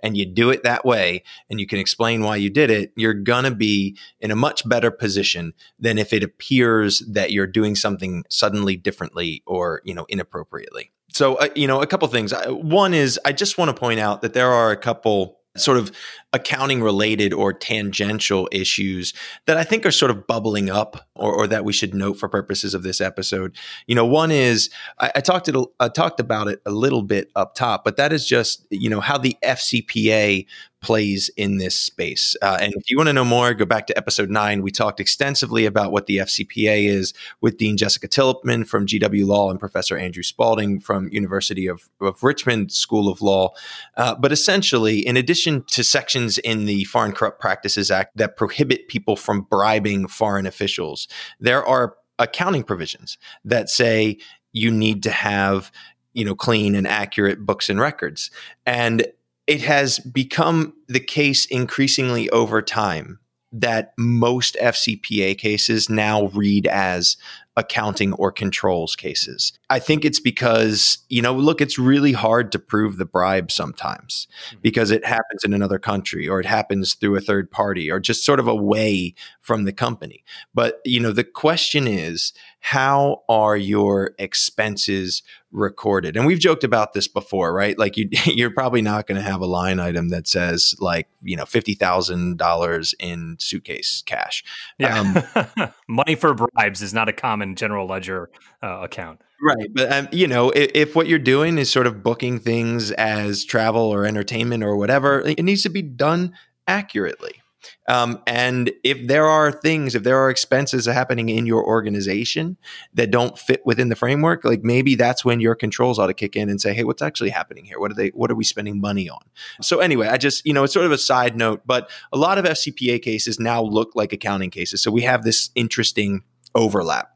and 0.00 0.16
you 0.16 0.26
do 0.26 0.50
it 0.50 0.62
that 0.62 0.84
way 0.84 1.22
and 1.48 1.60
you 1.60 1.66
can 1.66 1.78
explain 1.78 2.22
why 2.22 2.36
you 2.36 2.50
did 2.50 2.70
it, 2.70 2.92
you're 2.96 3.14
going 3.14 3.44
to 3.44 3.50
be 3.50 3.96
in 4.20 4.30
a 4.30 4.36
much 4.36 4.68
better 4.68 4.90
position 4.90 5.54
than 5.78 5.98
if 5.98 6.12
it 6.12 6.22
appears 6.22 7.00
that 7.00 7.32
you're 7.32 7.46
doing 7.46 7.74
something 7.74 8.24
suddenly 8.28 8.76
differently 8.76 9.42
or, 9.46 9.80
you 9.84 9.94
know, 9.94 10.06
inappropriately. 10.08 10.90
So, 11.12 11.36
uh, 11.36 11.48
you 11.54 11.66
know, 11.66 11.82
a 11.82 11.86
couple 11.86 12.08
things. 12.08 12.32
One 12.46 12.94
is 12.94 13.20
I 13.24 13.32
just 13.32 13.58
want 13.58 13.74
to 13.74 13.78
point 13.78 14.00
out 14.00 14.22
that 14.22 14.34
there 14.34 14.50
are 14.50 14.70
a 14.70 14.76
couple 14.76 15.40
sort 15.56 15.76
of 15.78 15.92
accounting 16.32 16.82
related 16.82 17.32
or 17.32 17.52
tangential 17.52 18.48
issues 18.52 19.12
that 19.46 19.56
I 19.56 19.64
think 19.64 19.84
are 19.84 19.90
sort 19.90 20.10
of 20.10 20.26
bubbling 20.26 20.70
up 20.70 21.08
or, 21.14 21.32
or, 21.34 21.46
that 21.46 21.64
we 21.64 21.72
should 21.72 21.94
note 21.94 22.14
for 22.14 22.28
purposes 22.28 22.74
of 22.74 22.82
this 22.82 23.00
episode. 23.00 23.56
You 23.86 23.94
know, 23.94 24.06
one 24.06 24.30
is 24.30 24.70
I, 24.98 25.12
I 25.16 25.20
talked 25.20 25.48
it, 25.48 25.56
I 25.78 25.88
talked 25.88 26.20
about 26.20 26.48
it 26.48 26.62
a 26.64 26.70
little 26.70 27.02
bit 27.02 27.30
up 27.36 27.54
top, 27.54 27.84
but 27.84 27.96
that 27.96 28.12
is 28.12 28.26
just 28.26 28.66
you 28.70 28.88
know 28.88 29.00
how 29.00 29.18
the 29.18 29.36
FCPA 29.44 30.46
plays 30.82 31.30
in 31.36 31.58
this 31.58 31.78
space. 31.78 32.36
Uh, 32.42 32.58
and 32.60 32.74
if 32.76 32.90
you 32.90 32.96
want 32.96 33.08
to 33.08 33.12
know 33.12 33.24
more, 33.24 33.54
go 33.54 33.64
back 33.64 33.86
to 33.86 33.96
episode 33.96 34.28
nine. 34.28 34.62
We 34.62 34.70
talked 34.70 35.00
extensively 35.00 35.64
about 35.64 35.92
what 35.92 36.06
the 36.06 36.18
FCPA 36.18 36.86
is 36.86 37.14
with 37.40 37.56
Dean 37.56 37.76
Jessica 37.76 38.08
Tillipman 38.08 38.66
from 38.66 38.86
GW 38.86 39.24
Law 39.24 39.50
and 39.50 39.60
Professor 39.60 39.96
Andrew 39.96 40.24
Spalding 40.24 40.80
from 40.80 41.08
University 41.10 41.68
of, 41.68 41.88
of 42.00 42.22
Richmond 42.22 42.72
School 42.72 43.08
of 43.08 43.22
Law. 43.22 43.54
Uh, 43.96 44.14
but 44.16 44.32
essentially, 44.32 45.06
in 45.06 45.16
addition 45.16 45.64
to 45.68 45.84
sections 45.84 46.38
in 46.38 46.66
the 46.66 46.84
Foreign 46.84 47.12
Corrupt 47.12 47.40
Practices 47.40 47.90
Act 47.90 48.16
that 48.16 48.36
prohibit 48.36 48.88
people 48.88 49.16
from 49.16 49.42
bribing 49.42 50.08
foreign 50.08 50.46
officials. 50.46 51.01
There 51.40 51.64
are 51.64 51.96
accounting 52.18 52.62
provisions 52.62 53.18
that 53.44 53.68
say 53.68 54.18
you 54.52 54.70
need 54.70 55.02
to 55.04 55.10
have, 55.10 55.72
you 56.12 56.24
know, 56.24 56.34
clean 56.34 56.74
and 56.74 56.86
accurate 56.86 57.44
books 57.44 57.68
and 57.68 57.80
records. 57.80 58.30
And 58.66 59.06
it 59.46 59.62
has 59.62 59.98
become 59.98 60.74
the 60.88 61.00
case 61.00 61.46
increasingly 61.46 62.30
over 62.30 62.62
time 62.62 63.18
that 63.52 63.92
most 63.98 64.56
FCPA 64.60 65.36
cases 65.36 65.90
now 65.90 66.28
read 66.28 66.66
as 66.66 67.16
accounting 67.56 68.14
or 68.14 68.32
controls 68.32 68.96
cases. 68.96 69.52
I 69.68 69.78
think 69.78 70.04
it's 70.04 70.20
because, 70.20 70.98
you 71.10 71.20
know, 71.20 71.34
look, 71.34 71.60
it's 71.60 71.78
really 71.78 72.12
hard 72.12 72.50
to 72.52 72.58
prove 72.58 72.96
the 72.96 73.04
bribe 73.04 73.50
sometimes 73.50 74.26
mm-hmm. 74.48 74.60
because 74.62 74.90
it 74.90 75.04
happens 75.04 75.44
in 75.44 75.52
another 75.52 75.78
country 75.78 76.26
or 76.26 76.40
it 76.40 76.46
happens 76.46 76.94
through 76.94 77.16
a 77.16 77.20
third 77.20 77.50
party 77.50 77.90
or 77.90 78.00
just 78.00 78.24
sort 78.24 78.40
of 78.40 78.48
away 78.48 79.14
from 79.42 79.64
the 79.64 79.72
company. 79.72 80.24
But, 80.54 80.80
you 80.86 80.98
know, 80.98 81.12
the 81.12 81.24
question 81.24 81.86
is, 81.86 82.32
how 82.60 83.22
are 83.28 83.56
your 83.56 84.12
expenses 84.18 85.22
recorded? 85.52 86.16
And 86.16 86.26
we've 86.26 86.38
joked 86.38 86.64
about 86.64 86.92
this 86.92 87.08
before, 87.08 87.52
right? 87.52 87.78
Like 87.78 87.96
you, 87.96 88.08
you're 88.26 88.50
probably 88.50 88.82
not 88.82 89.06
going 89.06 89.16
to 89.16 89.22
have 89.22 89.40
a 89.40 89.46
line 89.46 89.78
item 89.78 90.08
that 90.08 90.26
says 90.26 90.74
like, 90.78 91.08
you 91.22 91.36
know, 91.36 91.44
$50,000 91.44 92.94
in 92.98 93.36
suitcase 93.38 94.02
cash. 94.04 94.44
Yeah. 94.78 95.24
Um, 95.46 95.72
Money 95.88 96.14
for 96.14 96.34
bribes 96.34 96.82
is 96.82 96.94
not 96.94 97.08
a 97.08 97.12
common 97.12 97.54
general 97.54 97.86
ledger 97.86 98.30
uh, 98.62 98.80
account. 98.82 99.20
Right. 99.40 99.68
But, 99.74 99.92
um, 99.92 100.08
you 100.12 100.28
know, 100.28 100.50
if, 100.50 100.70
if, 100.74 100.96
what 100.96 101.08
you're 101.08 101.18
doing 101.18 101.58
is 101.58 101.68
sort 101.68 101.88
of 101.88 102.02
booking 102.02 102.38
things 102.38 102.92
as 102.92 103.44
travel 103.44 103.82
or 103.82 104.06
entertainment 104.06 104.62
or 104.62 104.76
whatever, 104.76 105.20
it 105.20 105.42
needs 105.42 105.64
to 105.64 105.68
be 105.68 105.82
done 105.82 106.34
accurately. 106.68 107.41
Um, 107.88 108.22
and 108.26 108.70
if 108.84 109.06
there 109.08 109.26
are 109.26 109.50
things, 109.50 109.94
if 109.94 110.04
there 110.04 110.18
are 110.18 110.30
expenses 110.30 110.86
happening 110.86 111.28
in 111.28 111.46
your 111.46 111.66
organization 111.66 112.56
that 112.94 113.10
don't 113.10 113.36
fit 113.38 113.62
within 113.64 113.88
the 113.88 113.96
framework, 113.96 114.44
like 114.44 114.62
maybe 114.62 114.94
that's 114.94 115.24
when 115.24 115.40
your 115.40 115.54
controls 115.54 115.98
ought 115.98 116.06
to 116.06 116.14
kick 116.14 116.36
in 116.36 116.48
and 116.48 116.60
say, 116.60 116.74
"Hey, 116.74 116.84
what's 116.84 117.02
actually 117.02 117.30
happening 117.30 117.64
here? 117.64 117.80
What 117.80 117.90
are 117.90 117.94
they? 117.94 118.08
What 118.10 118.30
are 118.30 118.36
we 118.36 118.44
spending 118.44 118.80
money 118.80 119.08
on?" 119.08 119.20
So 119.60 119.80
anyway, 119.80 120.08
I 120.08 120.16
just 120.16 120.46
you 120.46 120.52
know 120.52 120.64
it's 120.64 120.72
sort 120.72 120.86
of 120.86 120.92
a 120.92 120.98
side 120.98 121.36
note, 121.36 121.62
but 121.66 121.90
a 122.12 122.16
lot 122.16 122.38
of 122.38 122.44
FCPA 122.44 123.02
cases 123.02 123.40
now 123.40 123.62
look 123.62 123.90
like 123.94 124.12
accounting 124.12 124.50
cases. 124.50 124.82
So 124.82 124.90
we 124.90 125.02
have 125.02 125.24
this 125.24 125.50
interesting 125.54 126.22
overlap 126.54 127.12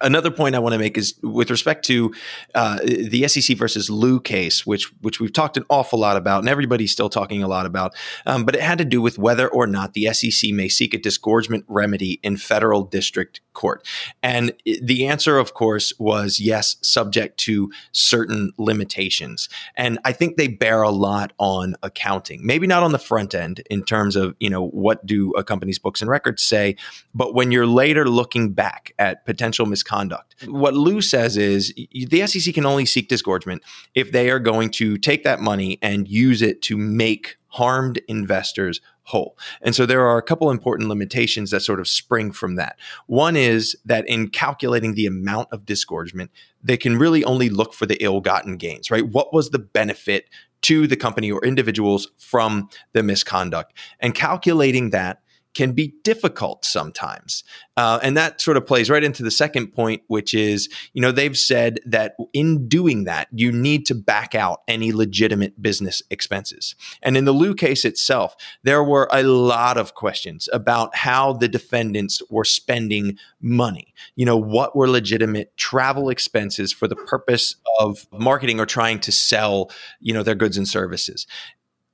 another 0.00 0.30
point 0.30 0.54
I 0.54 0.58
want 0.58 0.72
to 0.72 0.78
make 0.78 0.96
is 0.96 1.14
with 1.22 1.50
respect 1.50 1.84
to 1.86 2.12
uh, 2.54 2.78
the 2.82 3.26
SEC 3.28 3.56
versus 3.56 3.90
Liu 3.90 4.20
case, 4.20 4.66
which 4.66 4.92
which 5.00 5.20
we've 5.20 5.32
talked 5.32 5.56
an 5.56 5.64
awful 5.68 5.98
lot 5.98 6.16
about, 6.16 6.40
and 6.40 6.48
everybody's 6.48 6.92
still 6.92 7.08
talking 7.08 7.42
a 7.42 7.48
lot 7.48 7.66
about. 7.66 7.94
Um, 8.26 8.44
but 8.44 8.54
it 8.54 8.62
had 8.62 8.78
to 8.78 8.84
do 8.84 9.00
with 9.02 9.18
whether 9.18 9.48
or 9.48 9.66
not 9.66 9.94
the 9.94 10.12
SEC 10.12 10.52
may 10.52 10.68
seek 10.68 10.94
a 10.94 10.98
disgorgement 10.98 11.64
remedy 11.68 12.20
in 12.22 12.36
federal 12.36 12.82
district 12.82 13.40
court, 13.52 13.86
and 14.22 14.52
the 14.64 15.06
answer, 15.06 15.38
of 15.38 15.54
course, 15.54 15.92
was 15.98 16.40
yes, 16.40 16.76
subject 16.82 17.38
to 17.38 17.70
certain 17.92 18.52
limitations. 18.58 19.48
And 19.76 19.98
I 20.04 20.12
think 20.12 20.36
they 20.36 20.48
bear 20.48 20.82
a 20.82 20.90
lot 20.90 21.32
on 21.38 21.76
accounting, 21.82 22.44
maybe 22.44 22.66
not 22.66 22.82
on 22.82 22.92
the 22.92 22.98
front 22.98 23.34
end 23.34 23.62
in 23.70 23.84
terms 23.84 24.16
of 24.16 24.34
you 24.40 24.50
know 24.50 24.66
what 24.68 25.04
do 25.06 25.32
a 25.32 25.44
company's 25.44 25.78
books 25.78 26.00
and 26.00 26.10
records 26.10 26.42
say, 26.42 26.76
but 27.14 27.34
when 27.34 27.52
you're 27.52 27.66
later 27.66 28.08
looking 28.08 28.52
back 28.52 28.92
at 28.98 29.24
potential 29.24 29.66
misconduct 29.66 29.89
misconduct. 29.90 30.34
What 30.46 30.74
Liu 30.74 31.00
says 31.00 31.36
is 31.36 31.74
the 31.92 32.26
SEC 32.26 32.54
can 32.54 32.66
only 32.66 32.86
seek 32.86 33.08
disgorgement 33.08 33.62
if 33.94 34.12
they 34.12 34.30
are 34.30 34.38
going 34.38 34.70
to 34.70 34.96
take 34.96 35.24
that 35.24 35.40
money 35.40 35.78
and 35.82 36.08
use 36.08 36.42
it 36.42 36.62
to 36.62 36.76
make 36.76 37.36
harmed 37.48 38.00
investors 38.06 38.80
whole. 39.02 39.36
And 39.60 39.74
so 39.74 39.86
there 39.86 40.06
are 40.06 40.18
a 40.18 40.22
couple 40.22 40.50
important 40.50 40.88
limitations 40.88 41.50
that 41.50 41.60
sort 41.60 41.80
of 41.80 41.88
spring 41.88 42.30
from 42.30 42.54
that. 42.54 42.78
One 43.06 43.34
is 43.34 43.76
that 43.84 44.08
in 44.08 44.28
calculating 44.28 44.94
the 44.94 45.06
amount 45.06 45.48
of 45.50 45.66
disgorgement, 45.66 46.30
they 46.62 46.76
can 46.76 46.96
really 46.96 47.24
only 47.24 47.48
look 47.48 47.74
for 47.74 47.86
the 47.86 48.00
ill 48.02 48.20
gotten 48.20 48.56
gains, 48.56 48.90
right? 48.90 49.08
What 49.08 49.32
was 49.32 49.50
the 49.50 49.58
benefit 49.58 50.26
to 50.62 50.86
the 50.86 50.96
company 50.96 51.32
or 51.32 51.44
individuals 51.44 52.08
from 52.18 52.68
the 52.92 53.02
misconduct? 53.02 53.72
And 53.98 54.14
calculating 54.14 54.90
that 54.90 55.20
can 55.54 55.72
be 55.72 55.94
difficult 56.04 56.64
sometimes. 56.64 57.42
Uh, 57.76 57.98
and 58.02 58.16
that 58.16 58.40
sort 58.40 58.56
of 58.56 58.66
plays 58.66 58.88
right 58.88 59.02
into 59.02 59.22
the 59.22 59.30
second 59.30 59.68
point, 59.68 60.02
which 60.06 60.34
is, 60.34 60.68
you 60.92 61.02
know, 61.02 61.10
they've 61.10 61.36
said 61.36 61.80
that 61.84 62.14
in 62.32 62.68
doing 62.68 63.04
that, 63.04 63.28
you 63.32 63.50
need 63.50 63.86
to 63.86 63.94
back 63.94 64.34
out 64.34 64.60
any 64.68 64.92
legitimate 64.92 65.60
business 65.60 66.02
expenses. 66.10 66.74
And 67.02 67.16
in 67.16 67.24
the 67.24 67.32
Liu 67.32 67.54
case 67.54 67.84
itself, 67.84 68.36
there 68.62 68.84
were 68.84 69.08
a 69.12 69.22
lot 69.22 69.76
of 69.76 69.94
questions 69.94 70.48
about 70.52 70.94
how 70.94 71.32
the 71.32 71.48
defendants 71.48 72.22
were 72.30 72.44
spending 72.44 73.18
money. 73.40 73.92
You 74.14 74.26
know, 74.26 74.36
what 74.36 74.76
were 74.76 74.88
legitimate 74.88 75.56
travel 75.56 76.10
expenses 76.10 76.72
for 76.72 76.86
the 76.86 76.96
purpose 76.96 77.56
of 77.78 78.06
marketing 78.12 78.60
or 78.60 78.66
trying 78.66 79.00
to 79.00 79.12
sell, 79.12 79.70
you 80.00 80.14
know, 80.14 80.22
their 80.22 80.34
goods 80.34 80.56
and 80.56 80.68
services. 80.68 81.26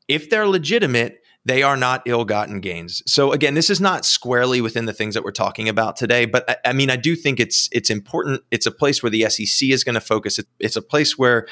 If 0.08 0.30
they're 0.30 0.46
legitimate, 0.46 1.22
they 1.46 1.62
are 1.62 1.76
not 1.76 2.02
ill-gotten 2.06 2.60
gains. 2.60 3.04
So 3.06 3.30
again, 3.30 3.54
this 3.54 3.70
is 3.70 3.80
not 3.80 4.04
squarely 4.04 4.60
within 4.60 4.86
the 4.86 4.92
things 4.92 5.14
that 5.14 5.22
we're 5.22 5.30
talking 5.30 5.68
about 5.68 5.94
today, 5.94 6.24
but 6.24 6.44
I, 6.50 6.70
I 6.70 6.72
mean, 6.72 6.90
I 6.90 6.96
do 6.96 7.14
think 7.14 7.38
it's 7.38 7.68
it's 7.70 7.88
important. 7.88 8.42
It's 8.50 8.66
a 8.66 8.72
place 8.72 9.00
where 9.00 9.10
the 9.10 9.30
SEC 9.30 9.68
is 9.68 9.84
going 9.84 9.94
to 9.94 10.00
focus. 10.00 10.40
It, 10.40 10.46
it's 10.58 10.74
a 10.74 10.82
place 10.82 11.16
where 11.16 11.46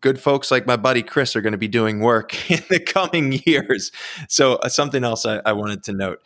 good 0.00 0.18
folks 0.18 0.50
like 0.50 0.66
my 0.66 0.76
buddy 0.76 1.02
Chris 1.02 1.36
are 1.36 1.42
going 1.42 1.52
to 1.52 1.58
be 1.58 1.68
doing 1.68 2.00
work 2.00 2.50
in 2.50 2.62
the 2.70 2.80
coming 2.80 3.38
years. 3.44 3.92
So 4.26 4.54
uh, 4.54 4.70
something 4.70 5.04
else 5.04 5.26
I, 5.26 5.42
I 5.44 5.52
wanted 5.52 5.82
to 5.84 5.92
note. 5.92 6.22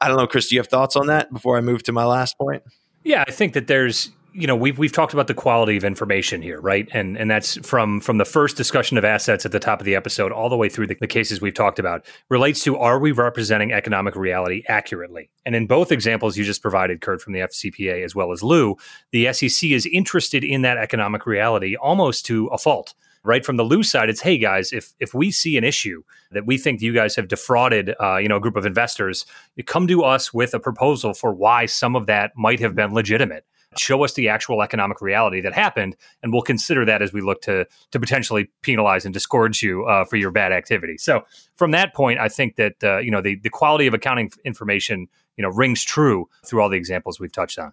I 0.00 0.06
don't 0.06 0.16
know, 0.16 0.28
Chris. 0.28 0.48
Do 0.48 0.54
you 0.54 0.60
have 0.60 0.68
thoughts 0.68 0.94
on 0.94 1.08
that 1.08 1.32
before 1.32 1.58
I 1.58 1.60
move 1.60 1.82
to 1.84 1.92
my 1.92 2.04
last 2.04 2.38
point? 2.38 2.62
Yeah, 3.02 3.24
I 3.26 3.32
think 3.32 3.54
that 3.54 3.66
there's 3.66 4.12
you 4.34 4.48
know 4.48 4.56
we've 4.56 4.78
we've 4.78 4.92
talked 4.92 5.12
about 5.12 5.28
the 5.28 5.34
quality 5.34 5.76
of 5.76 5.84
information 5.84 6.42
here, 6.42 6.60
right? 6.60 6.88
And 6.92 7.16
and 7.16 7.30
that's 7.30 7.56
from 7.66 8.00
from 8.00 8.18
the 8.18 8.24
first 8.24 8.56
discussion 8.56 8.98
of 8.98 9.04
assets 9.04 9.46
at 9.46 9.52
the 9.52 9.60
top 9.60 9.80
of 9.80 9.84
the 9.84 9.94
episode 9.94 10.32
all 10.32 10.48
the 10.48 10.56
way 10.56 10.68
through 10.68 10.88
the, 10.88 10.96
the 11.00 11.06
cases 11.06 11.40
we've 11.40 11.54
talked 11.54 11.78
about 11.78 12.04
relates 12.28 12.62
to 12.64 12.76
are 12.76 12.98
we 12.98 13.12
representing 13.12 13.72
economic 13.72 14.16
reality 14.16 14.64
accurately? 14.68 15.30
And 15.46 15.54
in 15.54 15.66
both 15.66 15.92
examples 15.92 16.36
you 16.36 16.44
just 16.44 16.62
provided, 16.62 17.00
Kurt, 17.00 17.22
from 17.22 17.32
the 17.32 17.40
FCPA 17.40 18.04
as 18.04 18.14
well 18.14 18.32
as 18.32 18.42
Liu 18.42 18.76
the 19.12 19.32
SEC 19.32 19.70
is 19.70 19.86
interested 19.86 20.42
in 20.42 20.62
that 20.62 20.78
economic 20.78 21.26
reality 21.26 21.76
almost 21.76 22.26
to 22.26 22.48
a 22.48 22.58
fault 22.58 22.94
right 23.22 23.44
from 23.44 23.56
the 23.56 23.64
Liu 23.64 23.82
side, 23.82 24.10
it's 24.10 24.20
hey 24.20 24.36
guys, 24.36 24.72
if 24.72 24.94
if 24.98 25.14
we 25.14 25.30
see 25.30 25.56
an 25.56 25.64
issue 25.64 26.02
that 26.32 26.44
we 26.44 26.58
think 26.58 26.82
you 26.82 26.92
guys 26.92 27.16
have 27.16 27.28
defrauded, 27.28 27.94
uh, 28.00 28.16
you 28.16 28.28
know, 28.28 28.36
a 28.36 28.40
group 28.40 28.56
of 28.56 28.66
investors, 28.66 29.24
come 29.66 29.86
to 29.86 30.02
us 30.02 30.34
with 30.34 30.54
a 30.54 30.60
proposal 30.60 31.14
for 31.14 31.32
why 31.32 31.66
some 31.66 31.94
of 31.94 32.06
that 32.06 32.32
might 32.36 32.60
have 32.60 32.74
been 32.74 32.92
legitimate 32.92 33.44
show 33.78 34.04
us 34.04 34.14
the 34.14 34.28
actual 34.28 34.62
economic 34.62 35.00
reality 35.00 35.40
that 35.40 35.54
happened, 35.54 35.96
and 36.22 36.32
we'll 36.32 36.42
consider 36.42 36.84
that 36.84 37.02
as 37.02 37.12
we 37.12 37.20
look 37.20 37.42
to 37.42 37.66
to 37.90 38.00
potentially 38.00 38.50
penalize 38.62 39.04
and 39.04 39.14
disgorge 39.14 39.62
you 39.62 39.84
uh, 39.84 40.04
for 40.04 40.16
your 40.16 40.30
bad 40.30 40.52
activity. 40.52 40.98
So 40.98 41.24
from 41.56 41.70
that 41.72 41.94
point, 41.94 42.18
I 42.18 42.28
think 42.28 42.56
that 42.56 42.82
uh, 42.82 42.98
you 42.98 43.10
know 43.10 43.20
the 43.20 43.36
the 43.36 43.50
quality 43.50 43.86
of 43.86 43.94
accounting 43.94 44.30
information 44.44 45.08
you 45.36 45.42
know 45.42 45.50
rings 45.50 45.84
true 45.84 46.28
through 46.44 46.60
all 46.60 46.68
the 46.68 46.76
examples 46.76 47.20
we've 47.20 47.32
touched 47.32 47.58
on. 47.58 47.72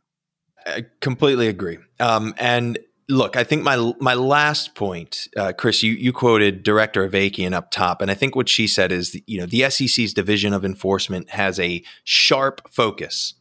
I 0.66 0.86
completely 1.00 1.48
agree. 1.48 1.80
Um, 2.00 2.34
and 2.38 2.78
look, 3.10 3.36
I 3.36 3.44
think 3.44 3.64
my 3.64 3.94
my 4.00 4.14
last 4.14 4.76
point, 4.76 5.28
uh, 5.38 5.54
Chris, 5.54 5.84
you 5.84 5.94
you 5.94 6.14
quoted 6.14 6.64
Director 6.64 7.08
Avakian 7.08 7.54
up 7.54 7.72
top, 7.72 8.02
and 8.02 8.10
I 8.10 8.14
think 8.14 8.36
what 8.36 8.50
she 8.50 8.68
said 8.68 8.92
is, 8.92 9.20
you 9.28 9.40
know, 9.40 9.46
the 9.46 9.70
SEC's 9.70 10.14
Division 10.14 10.54
of 10.54 10.66
Enforcement 10.66 11.30
has 11.32 11.60
a 11.60 11.84
sharp 12.04 12.62
focus 12.72 13.36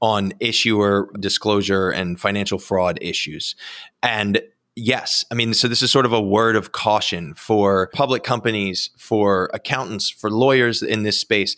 on 0.00 0.32
issuer 0.40 1.10
disclosure 1.18 1.90
and 1.90 2.20
financial 2.20 2.58
fraud 2.58 2.98
issues. 3.00 3.54
And 4.02 4.40
yes, 4.74 5.24
I 5.30 5.34
mean, 5.34 5.54
so 5.54 5.68
this 5.68 5.82
is 5.82 5.90
sort 5.90 6.06
of 6.06 6.12
a 6.12 6.20
word 6.20 6.56
of 6.56 6.72
caution 6.72 7.34
for 7.34 7.90
public 7.94 8.22
companies, 8.22 8.90
for 8.96 9.50
accountants, 9.52 10.10
for 10.10 10.30
lawyers 10.30 10.82
in 10.82 11.02
this 11.02 11.18
space. 11.18 11.56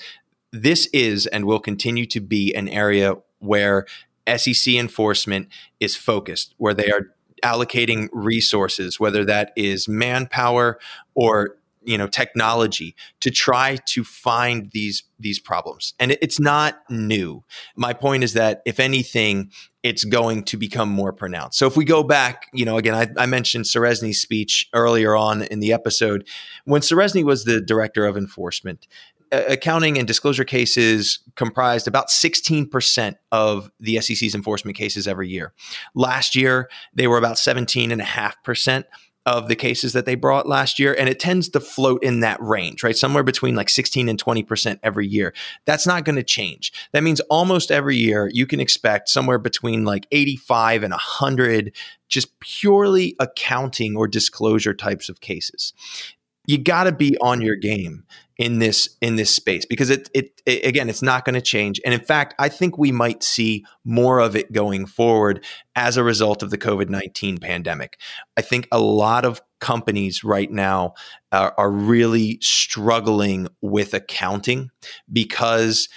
This 0.53 0.87
is 0.93 1.27
and 1.27 1.45
will 1.45 1.61
continue 1.61 2.07
to 2.07 2.21
be 2.21 2.55
an 2.55 2.69
area 2.69 3.15
where 3.41 3.87
SEC 4.37 4.75
enforcement 4.75 5.49
is 5.81 5.97
focused, 5.97 6.55
where 6.59 6.75
they 6.75 6.91
are 6.91 7.13
allocating 7.45 8.09
resources, 8.13 8.99
whether 8.99 9.25
that 9.25 9.53
is 9.57 9.89
manpower 9.89 10.79
or 11.15 11.57
you 11.83 11.97
know 11.99 12.07
technology 12.07 12.95
to 13.21 13.31
try 13.31 13.77
to 13.87 14.05
find 14.05 14.71
these 14.73 15.05
these 15.19 15.39
problems. 15.39 15.95
And 15.99 16.13
it's 16.23 16.39
not 16.39 16.79
new. 16.91 17.45
My 17.77 17.93
point 17.93 18.25
is 18.25 18.33
that 18.35 18.63
if 18.65 18.81
anything 18.81 19.51
it's 19.85 20.03
going 20.03 20.43
to 20.43 20.57
become 20.57 20.89
more 20.89 21.13
pronounced. 21.13 21.57
So 21.57 21.67
if 21.67 21.77
we 21.77 21.85
go 21.85 22.03
back 22.03 22.49
you 22.53 22.65
know 22.65 22.79
again 22.79 22.95
i, 22.95 23.23
I 23.23 23.27
mentioned 23.27 23.65
Ceresney's 23.65 24.21
speech 24.21 24.69
earlier 24.73 25.17
on 25.17 25.43
in 25.43 25.61
the 25.61 25.73
episode. 25.73 26.27
When 26.65 26.83
Serezny 26.83 27.25
was 27.25 27.45
the 27.45 27.61
director 27.61 28.07
of 28.07 28.17
enforcement 28.17 28.87
accounting 29.31 29.99
and 29.99 30.07
disclosure 30.07 30.45
cases 30.45 31.21
comprised 31.35 31.87
about 31.87 32.09
16% 32.09 33.15
of 33.33 33.71
the 33.81 34.01
SEC's 34.01 34.35
enforcement 34.35 34.77
cases 34.77 35.07
every 35.07 35.29
year. 35.29 35.53
Last 35.95 36.35
year, 36.35 36.69
they 36.95 37.07
were 37.07 37.19
about 37.19 37.37
17.5% 37.37 38.85
of 39.29 39.49
the 39.49 39.57
cases 39.57 39.93
that 39.93 40.07
they 40.07 40.15
brought 40.15 40.49
last 40.49 40.79
year. 40.79 40.97
And 40.99 41.09
it 41.09 41.21
tends 41.21 41.51
to 41.51 41.61
float 41.61 42.03
in 42.03 42.21
that 42.21 42.41
range, 42.41 42.83
right? 42.83 42.97
Somewhere 42.97 43.23
between 43.23 43.55
like 43.55 43.69
16 43.69 44.09
and 44.09 44.23
20% 44.23 44.81
every 44.83 45.07
year. 45.07 45.35
That's 45.67 45.87
not 45.87 46.05
going 46.05 46.17
to 46.17 46.23
change. 46.23 46.73
That 46.93 47.03
means 47.03 47.21
almost 47.29 47.71
every 47.71 47.97
year 47.97 48.31
you 48.33 48.47
can 48.47 48.59
expect 48.59 49.11
somewhere 49.11 49.39
between 49.39 49.85
like 49.85 50.07
85 50.11 50.83
and 50.83 50.93
100 50.93 51.73
just 52.09 52.41
purely 52.41 53.15
accounting 53.21 53.95
or 53.95 54.09
disclosure 54.09 54.73
types 54.73 55.11
of 55.11 55.21
cases 55.21 55.75
you 56.49 56.59
got 56.59 56.85
to 56.85 56.93
be 56.93 57.11
mm-hmm. 57.11 57.29
on 57.29 57.41
your 57.41 57.55
game 57.55 58.05
in 58.39 58.61
this 58.61 58.97
in 59.01 59.17
this 59.17 59.35
space 59.35 59.65
because 59.65 59.91
it, 59.91 60.09
it, 60.15 60.41
it 60.47 60.65
again 60.65 60.89
it's 60.89 61.03
not 61.03 61.25
going 61.25 61.35
to 61.35 61.41
change. 61.41 61.81
And 61.85 61.95
in 61.95 62.01
fact 62.01 62.35
i 62.39 62.49
think 62.49 62.79
we 62.79 62.91
might 62.91 63.23
see 63.23 63.65
more 63.85 64.19
of 64.19 64.35
it 64.35 64.51
going 64.51 64.87
forward 64.87 65.45
as 65.77 65.97
a 65.97 66.03
result 66.03 66.43
of 66.43 66.51
the 66.51 66.59
covid-19 66.59 67.41
pandemic. 67.41 67.99
I 68.37 68.43
think 68.43 68.67
a 68.73 68.81
lot 68.81 69.25
of 69.25 69.41
companies 69.61 70.23
right 70.23 70.51
now 70.51 70.95
are, 71.33 71.53
are 71.59 71.71
really 71.71 72.39
struggling 72.41 73.49
with 73.61 73.93
accounting 73.93 74.71
because 75.13 75.89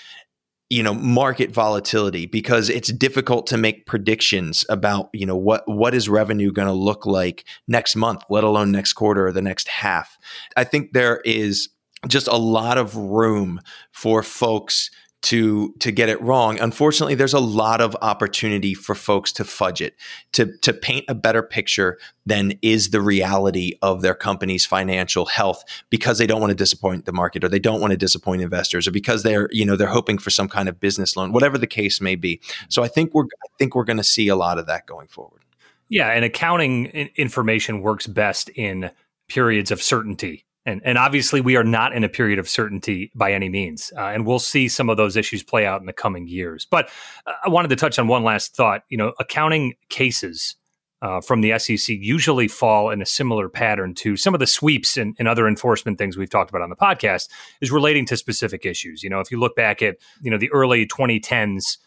you 0.72 0.82
know 0.82 0.94
market 0.94 1.52
volatility 1.52 2.26
because 2.26 2.70
it's 2.70 2.94
difficult 2.94 3.46
to 3.46 3.58
make 3.58 3.86
predictions 3.86 4.64
about 4.70 5.10
you 5.12 5.26
know 5.26 5.36
what 5.36 5.64
what 5.68 5.94
is 5.94 6.08
revenue 6.08 6.50
going 6.50 6.68
to 6.68 6.74
look 6.74 7.06
like 7.06 7.44
next 7.68 7.98
month 7.98 8.24
let 8.30 8.46
alone 8.46 8.72
next 8.72 8.94
quarter 8.94 9.28
or 9.28 9.32
the 9.34 9.42
next 9.42 9.68
half. 9.68 10.18
I 10.56 10.64
think 10.64 10.94
there 10.94 11.20
is 11.26 11.68
just 12.08 12.28
a 12.28 12.38
lot 12.38 12.78
of 12.78 12.96
room 12.96 13.60
for 13.92 14.24
folks 14.24 14.90
to 15.22 15.74
to 15.80 15.92
get 15.92 16.10
it 16.10 16.20
wrong. 16.22 16.60
Unfortunately, 16.60 17.14
there's 17.14 17.34
a 17.34 17.40
lot 17.40 17.80
of 17.80 17.96
opportunity 18.02 18.74
for 18.74 18.96
folks 18.96 19.32
to 19.34 19.44
fudge 19.44 19.82
it, 19.82 19.96
to 20.34 20.58
to 20.58 20.74
paint 20.74 21.06
a 21.08 21.16
better 21.16 21.44
picture 21.44 22.00
than 22.26 22.54
is 22.62 22.90
the 22.90 23.02
reality 23.02 23.74
of 23.82 24.02
their 24.02 24.16
company's 24.16 24.66
financial 24.66 25.26
health 25.26 25.64
because 25.90 26.18
they 26.18 26.28
don't 26.28 26.42
want 26.42 26.52
to 26.52 26.56
disappoint 26.56 27.06
the 27.06 27.12
market 27.12 27.44
or 27.44 27.50
they 27.50 27.60
don't 27.60 27.82
want 27.82 27.92
to 27.92 27.98
disappoint 27.98 28.42
investors 28.42 28.88
or 28.88 28.92
because 28.92 29.24
they're, 29.24 29.48
you 29.52 29.66
know, 29.66 29.76
they're 29.76 29.88
hoping 29.88 30.18
for 30.18 30.30
some 30.30 30.48
kind 30.48 30.70
of 30.70 30.80
business 30.80 31.16
loan, 31.16 31.32
whatever 31.32 31.58
the 31.58 31.68
case 31.68 32.02
may 32.02 32.16
be. 32.16 32.40
So 32.70 32.84
I 32.84 32.88
think 32.88 33.14
we're 33.14 33.26
I 33.26 33.48
think 33.60 33.76
we're 33.76 33.84
going 33.84 33.98
to 33.98 34.04
see 34.04 34.28
a 34.28 34.36
lot 34.36 34.58
of 34.58 34.66
that 34.68 34.88
going 34.88 35.08
forward. 35.08 35.42
Yeah, 35.90 36.10
and 36.10 36.26
accounting 36.26 36.88
information 37.16 37.82
works 37.82 38.08
best 38.08 38.50
in 38.50 38.92
periods 39.28 39.72
of 39.72 39.84
certainty 39.84 40.46
and, 40.66 40.82
and 40.86 40.98
obviously, 40.98 41.42
we 41.42 41.56
are 41.56 41.64
not 41.64 41.94
in 41.94 42.04
a 42.04 42.10
period 42.10 42.38
of 42.38 42.48
certainty 42.48 43.12
by 43.16 43.34
any 43.34 43.50
means. 43.50 43.92
Uh, 43.98 44.02
and 44.08 44.26
we'll 44.26 44.40
see 44.40 44.68
some 44.68 44.90
of 44.90 44.98
those 44.98 45.18
issues 45.18 45.42
play 45.42 45.66
out 45.66 45.80
in 45.80 45.88
the 45.88 45.94
coming 45.94 46.28
years. 46.28 46.68
But 46.70 46.90
uh, 47.26 47.34
I 47.44 47.50
wanted 47.50 47.70
to 47.70 47.76
touch 47.76 47.98
on 47.98 48.08
one 48.08 48.24
last 48.24 48.56
thought. 48.56 48.84
You 48.90 48.98
know, 48.98 49.14
accounting 49.20 49.74
cases 49.90 50.56
uh, 51.02 51.20
from 51.20 51.42
the 51.42 51.58
SEC 51.58 51.98
usually 52.00 52.48
fall 52.48 52.92
in 52.92 53.02
a 53.02 53.06
similar 53.06 53.50
pattern 53.50 53.96
to 53.96 54.16
some 54.16 54.36
of 54.36 54.40
the 54.40 54.46
sweeps 54.46 54.98
and, 54.98 55.16
and, 55.18 55.28
other 55.28 55.48
enforcement 55.48 55.98
things 55.98 56.16
we've 56.16 56.30
talked 56.30 56.52
about 56.52 56.62
on 56.62 56.70
the 56.70 56.76
podcast, 56.76 57.28
is 57.60 57.72
relating 57.72 58.06
to 58.06 58.16
specific 58.16 58.66
issues. 58.66 59.02
You 59.02 59.10
know, 59.10 59.20
if 59.20 59.32
you 59.32 59.40
look 59.40 59.56
back 59.56 59.82
at, 59.82 59.98
you 60.22 60.30
know, 60.30 60.38
the 60.38 60.52
early 60.52 60.86
2010s, 60.86 61.78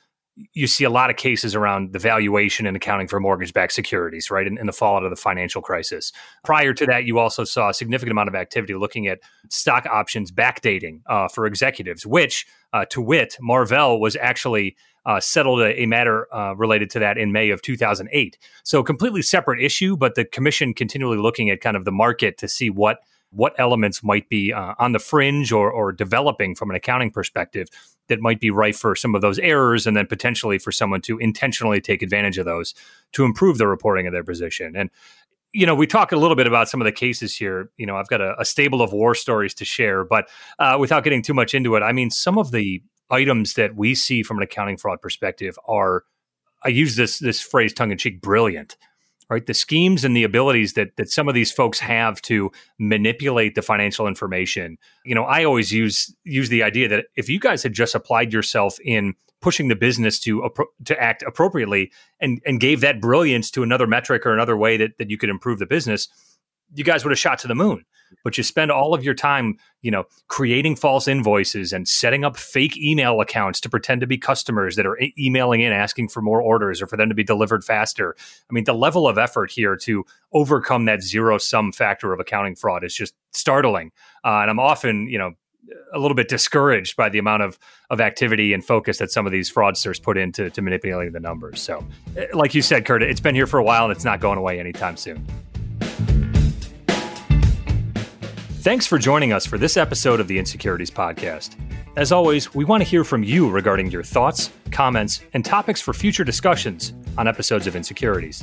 you 0.52 0.66
see 0.66 0.84
a 0.84 0.90
lot 0.90 1.10
of 1.10 1.16
cases 1.16 1.54
around 1.54 1.92
the 1.92 1.98
valuation 1.98 2.66
and 2.66 2.76
accounting 2.76 3.06
for 3.06 3.20
mortgage-backed 3.20 3.72
securities, 3.72 4.30
right, 4.30 4.46
in, 4.46 4.58
in, 4.58 4.66
the 4.66 4.72
fallout 4.72 5.04
of 5.04 5.10
the 5.10 5.16
financial 5.16 5.62
crisis. 5.62 6.12
Prior 6.42 6.74
to 6.74 6.86
that, 6.86 7.04
you 7.04 7.18
also 7.18 7.44
saw 7.44 7.68
a 7.68 7.74
significant 7.74 8.12
amount 8.12 8.28
of 8.28 8.34
activity 8.34 8.74
looking 8.74 9.06
at 9.06 9.20
stock 9.48 9.86
options 9.86 10.32
backdating 10.32 11.00
uh, 11.06 11.28
for 11.28 11.46
executives, 11.46 12.04
which, 12.04 12.46
uh, 12.72 12.84
to 12.86 13.00
wit, 13.00 13.36
Marvell 13.40 14.00
was 14.00 14.16
actually 14.16 14.76
uh, 15.06 15.20
settled 15.20 15.60
a, 15.60 15.82
a 15.82 15.86
matter 15.86 16.32
uh, 16.34 16.54
related 16.56 16.90
to 16.90 16.98
that 16.98 17.16
in 17.16 17.30
May 17.30 17.50
of 17.50 17.62
2008. 17.62 18.38
So, 18.64 18.82
completely 18.82 19.22
separate 19.22 19.62
issue, 19.62 19.96
but 19.96 20.14
the 20.14 20.24
commission 20.24 20.74
continually 20.74 21.18
looking 21.18 21.50
at 21.50 21.60
kind 21.60 21.76
of 21.76 21.84
the 21.84 21.92
market 21.92 22.38
to 22.38 22.48
see 22.48 22.70
what 22.70 23.00
what 23.34 23.54
elements 23.58 24.02
might 24.02 24.28
be 24.28 24.52
uh, 24.52 24.74
on 24.78 24.92
the 24.92 24.98
fringe 24.98 25.52
or, 25.52 25.70
or 25.70 25.92
developing 25.92 26.54
from 26.54 26.70
an 26.70 26.76
accounting 26.76 27.10
perspective 27.10 27.68
that 28.08 28.20
might 28.20 28.40
be 28.40 28.50
rife 28.50 28.76
for 28.76 28.94
some 28.94 29.14
of 29.14 29.22
those 29.22 29.38
errors 29.38 29.86
and 29.86 29.96
then 29.96 30.06
potentially 30.06 30.58
for 30.58 30.70
someone 30.70 31.00
to 31.00 31.18
intentionally 31.18 31.80
take 31.80 32.02
advantage 32.02 32.38
of 32.38 32.44
those 32.44 32.74
to 33.12 33.24
improve 33.24 33.58
the 33.58 33.66
reporting 33.66 34.06
of 34.06 34.12
their 34.12 34.24
position. 34.24 34.76
And 34.76 34.90
you 35.52 35.66
know, 35.66 35.74
we 35.74 35.86
talk 35.86 36.10
a 36.10 36.16
little 36.16 36.34
bit 36.34 36.48
about 36.48 36.68
some 36.68 36.80
of 36.80 36.84
the 36.84 36.92
cases 36.92 37.36
here. 37.36 37.70
You 37.76 37.86
know, 37.86 37.96
I've 37.96 38.08
got 38.08 38.20
a, 38.20 38.34
a 38.40 38.44
stable 38.44 38.82
of 38.82 38.92
war 38.92 39.14
stories 39.14 39.54
to 39.54 39.64
share, 39.64 40.04
but 40.04 40.28
uh, 40.58 40.76
without 40.80 41.04
getting 41.04 41.22
too 41.22 41.32
much 41.32 41.54
into 41.54 41.76
it, 41.76 41.82
I 41.82 41.92
mean, 41.92 42.10
some 42.10 42.38
of 42.38 42.50
the 42.50 42.82
items 43.08 43.54
that 43.54 43.76
we 43.76 43.94
see 43.94 44.24
from 44.24 44.38
an 44.38 44.42
accounting 44.42 44.76
fraud 44.76 45.00
perspective 45.00 45.56
are, 45.68 46.02
I 46.64 46.68
use 46.68 46.96
this 46.96 47.20
this 47.20 47.40
phrase 47.40 47.72
tongue 47.72 47.92
in 47.92 47.98
cheek, 47.98 48.20
brilliant 48.20 48.76
right? 49.28 49.44
The 49.46 49.54
schemes 49.54 50.04
and 50.04 50.16
the 50.16 50.24
abilities 50.24 50.74
that 50.74 50.96
that 50.96 51.10
some 51.10 51.28
of 51.28 51.34
these 51.34 51.52
folks 51.52 51.80
have 51.80 52.20
to 52.22 52.50
manipulate 52.78 53.54
the 53.54 53.62
financial 53.62 54.06
information. 54.06 54.78
You 55.04 55.14
know 55.14 55.24
i 55.24 55.44
always 55.44 55.72
use 55.72 56.14
use 56.24 56.48
the 56.48 56.62
idea 56.62 56.88
that 56.88 57.06
if 57.16 57.28
you 57.28 57.38
guys 57.38 57.62
had 57.62 57.72
just 57.72 57.94
applied 57.94 58.32
yourself 58.32 58.78
in 58.84 59.14
pushing 59.40 59.68
the 59.68 59.76
business 59.76 60.18
to 60.20 60.48
to 60.84 61.02
act 61.02 61.22
appropriately 61.22 61.92
and 62.20 62.40
and 62.46 62.60
gave 62.60 62.80
that 62.80 63.00
brilliance 63.00 63.50
to 63.50 63.62
another 63.62 63.86
metric 63.86 64.24
or 64.24 64.32
another 64.32 64.56
way 64.56 64.76
that 64.76 64.96
that 64.98 65.10
you 65.10 65.18
could 65.18 65.28
improve 65.28 65.58
the 65.58 65.66
business 65.66 66.08
you 66.74 66.84
guys 66.84 67.04
would 67.04 67.10
have 67.10 67.18
shot 67.18 67.38
to 67.38 67.46
the 67.46 67.54
moon 67.54 67.84
but 68.22 68.36
you 68.36 68.44
spend 68.44 68.70
all 68.70 68.94
of 68.94 69.04
your 69.04 69.14
time, 69.14 69.56
you 69.82 69.90
know, 69.90 70.04
creating 70.28 70.76
false 70.76 71.08
invoices 71.08 71.72
and 71.72 71.88
setting 71.88 72.24
up 72.24 72.36
fake 72.36 72.76
email 72.76 73.20
accounts 73.20 73.60
to 73.60 73.68
pretend 73.68 74.00
to 74.00 74.06
be 74.06 74.18
customers 74.18 74.76
that 74.76 74.86
are 74.86 74.98
e- 74.98 75.14
emailing 75.18 75.60
in 75.60 75.72
asking 75.72 76.08
for 76.08 76.22
more 76.22 76.40
orders 76.40 76.80
or 76.80 76.86
for 76.86 76.96
them 76.96 77.08
to 77.08 77.14
be 77.14 77.24
delivered 77.24 77.64
faster. 77.64 78.14
I 78.50 78.52
mean, 78.52 78.64
the 78.64 78.74
level 78.74 79.08
of 79.08 79.18
effort 79.18 79.50
here 79.50 79.76
to 79.78 80.04
overcome 80.32 80.84
that 80.86 81.02
zero 81.02 81.38
sum 81.38 81.72
factor 81.72 82.12
of 82.12 82.20
accounting 82.20 82.56
fraud 82.56 82.84
is 82.84 82.94
just 82.94 83.14
startling. 83.32 83.92
Uh, 84.24 84.40
and 84.40 84.50
I'm 84.50 84.60
often, 84.60 85.08
you 85.08 85.18
know, 85.18 85.32
a 85.92 85.98
little 85.98 86.14
bit 86.14 86.28
discouraged 86.28 86.96
by 86.96 87.08
the 87.08 87.18
amount 87.18 87.42
of, 87.42 87.58
of 87.90 88.00
activity 88.00 88.52
and 88.52 88.64
focus 88.64 88.98
that 88.98 89.10
some 89.10 89.26
of 89.26 89.32
these 89.32 89.50
fraudsters 89.50 90.02
put 90.02 90.16
into 90.16 90.50
to 90.50 90.62
manipulating 90.62 91.12
the 91.12 91.20
numbers. 91.20 91.60
So, 91.60 91.84
eh, 92.16 92.26
like 92.34 92.54
you 92.54 92.62
said, 92.62 92.84
Kurt, 92.84 93.02
it's 93.02 93.20
been 93.20 93.34
here 93.34 93.46
for 93.46 93.58
a 93.58 93.64
while 93.64 93.84
and 93.84 93.92
it's 93.92 94.04
not 94.04 94.20
going 94.20 94.38
away 94.38 94.60
anytime 94.60 94.96
soon. 94.96 95.24
Thanks 98.64 98.86
for 98.86 98.96
joining 98.96 99.30
us 99.30 99.44
for 99.44 99.58
this 99.58 99.76
episode 99.76 100.20
of 100.20 100.26
the 100.26 100.38
InSecurities 100.38 100.90
Podcast. 100.90 101.54
As 101.98 102.12
always, 102.12 102.54
we 102.54 102.64
want 102.64 102.82
to 102.82 102.88
hear 102.88 103.04
from 103.04 103.22
you 103.22 103.50
regarding 103.50 103.90
your 103.90 104.02
thoughts, 104.02 104.50
comments, 104.70 105.20
and 105.34 105.44
topics 105.44 105.82
for 105.82 105.92
future 105.92 106.24
discussions 106.24 106.94
on 107.18 107.28
episodes 107.28 107.66
of 107.66 107.74
InSecurities. 107.74 108.42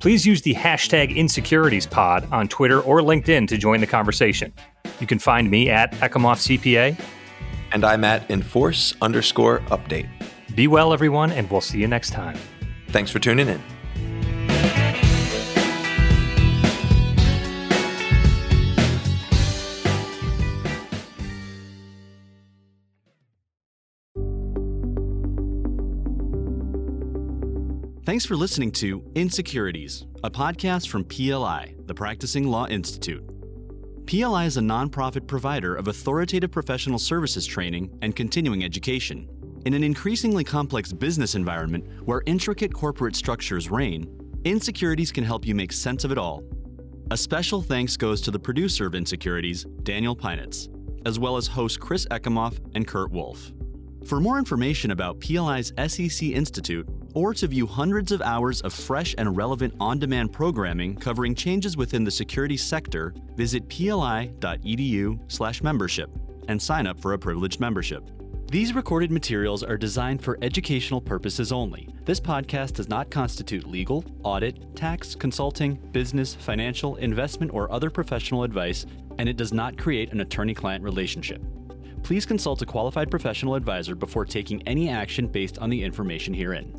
Please 0.00 0.26
use 0.26 0.42
the 0.42 0.52
hashtag 0.52 1.16
InsecuritiesPod 1.16 2.32
on 2.32 2.48
Twitter 2.48 2.80
or 2.80 3.02
LinkedIn 3.02 3.46
to 3.46 3.56
join 3.56 3.78
the 3.78 3.86
conversation. 3.86 4.52
You 4.98 5.06
can 5.06 5.20
find 5.20 5.48
me 5.48 5.70
at 5.70 5.92
Ekimoff 5.92 6.58
CPA. 6.58 7.00
And 7.70 7.84
I'm 7.84 8.02
at 8.02 8.28
Enforce 8.28 8.96
underscore 9.00 9.60
update. 9.66 10.08
Be 10.56 10.66
well, 10.66 10.92
everyone, 10.92 11.30
and 11.30 11.48
we'll 11.48 11.60
see 11.60 11.78
you 11.78 11.86
next 11.86 12.10
time. 12.10 12.36
Thanks 12.88 13.12
for 13.12 13.20
tuning 13.20 13.46
in. 13.46 13.62
Thanks 28.16 28.24
for 28.24 28.36
listening 28.36 28.72
to 28.72 29.02
InSecurities, 29.12 30.06
a 30.24 30.30
podcast 30.30 30.88
from 30.88 31.04
PLI, 31.04 31.74
the 31.84 31.92
Practicing 31.92 32.48
Law 32.48 32.66
Institute. 32.66 33.22
PLI 34.06 34.46
is 34.46 34.56
a 34.56 34.62
nonprofit 34.62 35.26
provider 35.26 35.74
of 35.74 35.88
authoritative 35.88 36.50
professional 36.50 36.98
services 36.98 37.44
training 37.44 37.90
and 38.00 38.16
continuing 38.16 38.64
education. 38.64 39.28
In 39.66 39.74
an 39.74 39.84
increasingly 39.84 40.44
complex 40.44 40.94
business 40.94 41.34
environment 41.34 41.86
where 42.06 42.22
intricate 42.24 42.72
corporate 42.72 43.14
structures 43.14 43.70
reign, 43.70 44.06
InSecurities 44.44 45.12
can 45.12 45.22
help 45.22 45.44
you 45.44 45.54
make 45.54 45.70
sense 45.70 46.02
of 46.02 46.10
it 46.10 46.16
all. 46.16 46.42
A 47.10 47.18
special 47.18 47.60
thanks 47.60 47.98
goes 47.98 48.22
to 48.22 48.30
the 48.30 48.38
producer 48.38 48.86
of 48.86 48.94
InSecurities, 48.94 49.66
Daniel 49.82 50.16
Pinitz, 50.16 50.70
as 51.04 51.18
well 51.18 51.36
as 51.36 51.48
hosts 51.48 51.76
Chris 51.76 52.06
Ekimoff 52.06 52.58
and 52.74 52.88
Kurt 52.88 53.10
Wolf. 53.10 53.52
For 54.06 54.20
more 54.20 54.38
information 54.38 54.92
about 54.92 55.18
PLI's 55.18 55.72
SEC 55.88 56.28
Institute, 56.28 56.88
or 57.14 57.34
to 57.34 57.48
view 57.48 57.66
hundreds 57.66 58.12
of 58.12 58.22
hours 58.22 58.60
of 58.60 58.72
fresh 58.72 59.16
and 59.18 59.36
relevant 59.36 59.74
on 59.80 59.98
demand 59.98 60.32
programming 60.32 60.94
covering 60.94 61.34
changes 61.34 61.76
within 61.76 62.04
the 62.04 62.10
security 62.12 62.56
sector, 62.56 63.12
visit 63.34 63.68
pli.edu/slash 63.68 65.60
membership 65.60 66.08
and 66.46 66.62
sign 66.62 66.86
up 66.86 67.00
for 67.00 67.14
a 67.14 67.18
privileged 67.18 67.58
membership. 67.58 68.08
These 68.48 68.76
recorded 68.76 69.10
materials 69.10 69.64
are 69.64 69.76
designed 69.76 70.22
for 70.22 70.38
educational 70.40 71.00
purposes 71.00 71.50
only. 71.50 71.88
This 72.04 72.20
podcast 72.20 72.74
does 72.74 72.88
not 72.88 73.10
constitute 73.10 73.66
legal, 73.66 74.04
audit, 74.22 74.76
tax, 74.76 75.16
consulting, 75.16 75.74
business, 75.90 76.32
financial, 76.32 76.94
investment, 76.96 77.52
or 77.52 77.72
other 77.72 77.90
professional 77.90 78.44
advice, 78.44 78.86
and 79.18 79.28
it 79.28 79.36
does 79.36 79.52
not 79.52 79.76
create 79.76 80.12
an 80.12 80.20
attorney 80.20 80.54
client 80.54 80.84
relationship. 80.84 81.42
Please 82.06 82.24
consult 82.24 82.62
a 82.62 82.66
qualified 82.66 83.10
professional 83.10 83.56
advisor 83.56 83.96
before 83.96 84.24
taking 84.24 84.62
any 84.62 84.88
action 84.88 85.26
based 85.26 85.58
on 85.58 85.68
the 85.68 85.82
information 85.82 86.32
herein. 86.32 86.72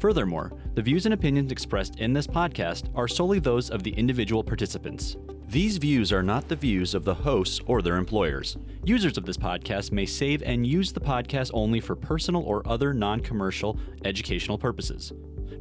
Furthermore, 0.00 0.50
the 0.74 0.82
views 0.82 1.04
and 1.04 1.14
opinions 1.14 1.52
expressed 1.52 2.00
in 2.00 2.12
this 2.12 2.26
podcast 2.26 2.88
are 2.96 3.06
solely 3.06 3.38
those 3.38 3.70
of 3.70 3.84
the 3.84 3.92
individual 3.92 4.42
participants. 4.42 5.16
These 5.46 5.76
views 5.76 6.12
are 6.12 6.24
not 6.24 6.48
the 6.48 6.56
views 6.56 6.92
of 6.92 7.04
the 7.04 7.14
hosts 7.14 7.60
or 7.66 7.82
their 7.82 7.98
employers. 7.98 8.56
Users 8.82 9.16
of 9.16 9.24
this 9.24 9.36
podcast 9.36 9.92
may 9.92 10.06
save 10.06 10.42
and 10.42 10.66
use 10.66 10.92
the 10.92 10.98
podcast 10.98 11.52
only 11.54 11.78
for 11.78 11.94
personal 11.94 12.42
or 12.42 12.66
other 12.66 12.92
non 12.92 13.20
commercial 13.20 13.78
educational 14.04 14.58
purposes. 14.58 15.12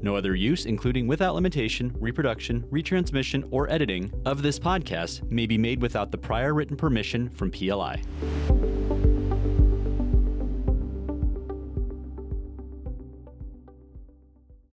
No 0.02 0.16
other 0.16 0.34
use, 0.34 0.66
including 0.66 1.06
without 1.06 1.36
limitation, 1.36 1.96
reproduction, 2.00 2.64
retransmission, 2.72 3.48
or 3.52 3.70
editing 3.70 4.12
of 4.26 4.42
this 4.42 4.58
podcast, 4.58 5.22
may 5.30 5.46
be 5.46 5.60
made 5.60 5.84
without 5.84 6.12
the 6.12 6.18
prior 6.18 6.56
written 6.56 6.76
permission 6.76 7.30
from 7.30 7.52
PLI. 7.52 8.02